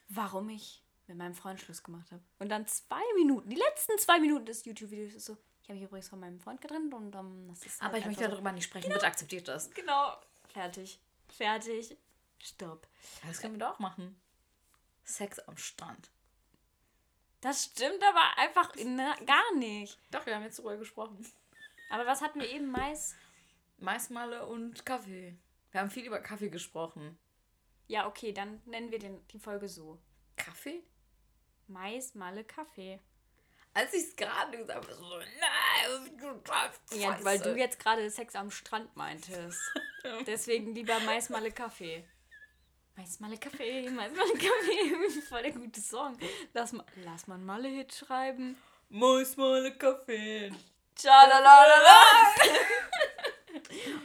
warum 0.08 0.48
ich 0.48 0.82
mit 1.06 1.18
meinem 1.18 1.34
Freund 1.34 1.60
Schluss 1.60 1.82
gemacht 1.82 2.10
habe. 2.12 2.22
Und 2.38 2.48
dann 2.48 2.66
zwei 2.66 3.02
Minuten, 3.16 3.50
die 3.50 3.56
letzten 3.56 3.98
zwei 3.98 4.20
Minuten 4.20 4.46
des 4.46 4.64
YouTube-Videos 4.64 5.14
ist 5.14 5.24
so, 5.26 5.36
ich 5.62 5.68
habe 5.68 5.74
mich 5.74 5.88
übrigens 5.88 6.08
von 6.08 6.20
meinem 6.20 6.40
Freund 6.40 6.60
getrennt 6.60 6.94
und 6.94 7.14
um, 7.14 7.48
das 7.48 7.66
ist. 7.66 7.82
Aber 7.82 7.92
halt 7.92 8.02
ich 8.02 8.06
möchte 8.06 8.24
einfach 8.24 8.36
darüber 8.36 8.52
nicht 8.52 8.64
sprechen. 8.64 8.92
Bitte 8.92 9.06
akzeptiert 9.06 9.48
das. 9.48 9.64
so, 9.64 9.70
Genau. 9.74 10.16
Fertig. 10.52 10.98
Fertig. 11.28 11.96
Stopp. 12.38 12.86
Das 13.26 13.40
können 13.40 13.54
wir 13.54 13.66
doch 13.66 13.78
machen. 13.80 14.18
Sex 15.04 15.38
am 15.40 15.56
Strand. 15.56 16.10
Das 17.40 17.64
stimmt 17.64 18.02
aber 18.02 18.38
einfach 18.38 18.72
na, 18.84 19.14
gar 19.26 19.54
nicht. 19.56 19.98
Doch, 20.10 20.26
wir 20.26 20.34
haben 20.34 20.42
jetzt 20.42 20.58
darüber 20.58 20.76
gesprochen. 20.76 21.24
Aber 21.90 22.06
was 22.06 22.22
hatten 22.22 22.40
wir 22.40 22.48
eben? 22.48 22.70
Mais? 22.70 23.14
Maismalle 23.78 24.46
und 24.46 24.86
Kaffee. 24.86 25.36
Wir 25.72 25.80
haben 25.80 25.90
viel 25.90 26.06
über 26.06 26.20
Kaffee 26.20 26.48
gesprochen. 26.48 27.18
Ja, 27.88 28.06
okay, 28.06 28.32
dann 28.32 28.62
nennen 28.66 28.90
wir 28.90 28.98
den, 28.98 29.26
die 29.28 29.38
Folge 29.38 29.68
so. 29.68 29.98
Kaffee? 30.36 30.82
Mais, 31.66 32.14
Malle, 32.14 32.44
Kaffee. 32.44 33.00
Als 33.74 33.92
ich 33.94 34.02
es 34.02 34.16
gerade 34.16 34.56
gesagt 34.56 34.84
habe, 34.84 34.94
so, 34.94 35.18
nein, 35.18 36.16
du 36.18 36.34
darfst 36.44 36.94
Ja, 36.94 37.18
weil 37.22 37.38
du 37.38 37.56
jetzt 37.56 37.78
gerade 37.78 38.08
Sex 38.10 38.34
am 38.34 38.50
Strand 38.50 38.94
meintest. 38.96 39.60
Deswegen 40.26 40.74
lieber 40.74 40.98
Mais, 41.00 41.28
Malle, 41.30 41.52
Kaffee. 41.52 42.04
Mais, 42.96 43.20
Malle, 43.20 43.38
Kaffee, 43.38 43.88
Mais, 43.90 44.12
Malle, 44.12 44.32
Kaffee. 44.32 45.20
Voll 45.28 45.42
der 45.42 45.52
gute 45.52 45.80
Song. 45.80 46.18
Lass 46.52 46.72
mal, 46.72 46.84
lass 47.04 47.26
mal 47.26 47.36
einen 47.36 47.46
Malle-Hit 47.46 47.92
schreiben. 47.94 48.56
Maismalle 48.88 49.76
Kaffee. 49.76 50.52
Tschalalalala. 50.94 52.02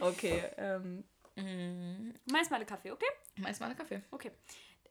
okay, 0.00 0.44
ähm. 0.56 1.04
Mhm. 1.36 2.14
Mais, 2.30 2.48
Malle, 2.50 2.64
Kaffee, 2.64 2.90
okay? 2.92 3.06
Maismalle 3.36 3.74
Kaffee. 3.74 4.02
Okay. 4.10 4.30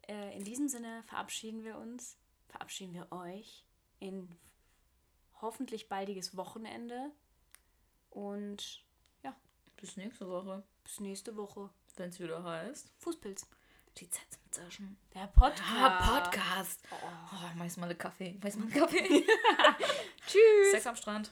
Äh, 0.08 0.38
in 0.38 0.44
diesem 0.44 0.68
Sinne 0.68 1.02
verabschieden 1.08 1.64
wir 1.64 1.78
uns, 1.78 2.18
verabschieden 2.48 2.94
wir 2.94 3.12
euch 3.12 3.66
in 4.00 4.30
hoffentlich 5.42 5.90
baldiges 5.90 6.38
Wochenende. 6.38 7.12
Und 8.12 8.84
ja, 9.24 9.36
Bis 9.78 9.98
nächste 9.98 10.30
Woche, 10.30 10.64
bis 10.84 11.00
nächste 11.00 11.36
Woche. 11.36 11.70
wenn 11.96 12.10
es 12.10 12.20
wieder 12.20 12.44
heißt. 12.44 12.92
Fußpilz. 13.00 13.48
Die 13.98 14.10
Zeit 14.10 14.26
zum 14.30 14.52
Zischen. 14.52 14.98
Der 15.14 15.28
Podcast. 15.28 15.64
Ah, 15.74 16.20
Podcast. 16.20 16.82
Oh, 16.92 17.58
Maismalle 17.58 17.96
Kaffee. 17.96 18.38
Maismalle 18.44 18.70
Kaffee. 18.72 19.26
Tschüss. 20.28 20.72
Sex 20.72 20.86
am 20.86 20.96
Strand. 20.98 21.32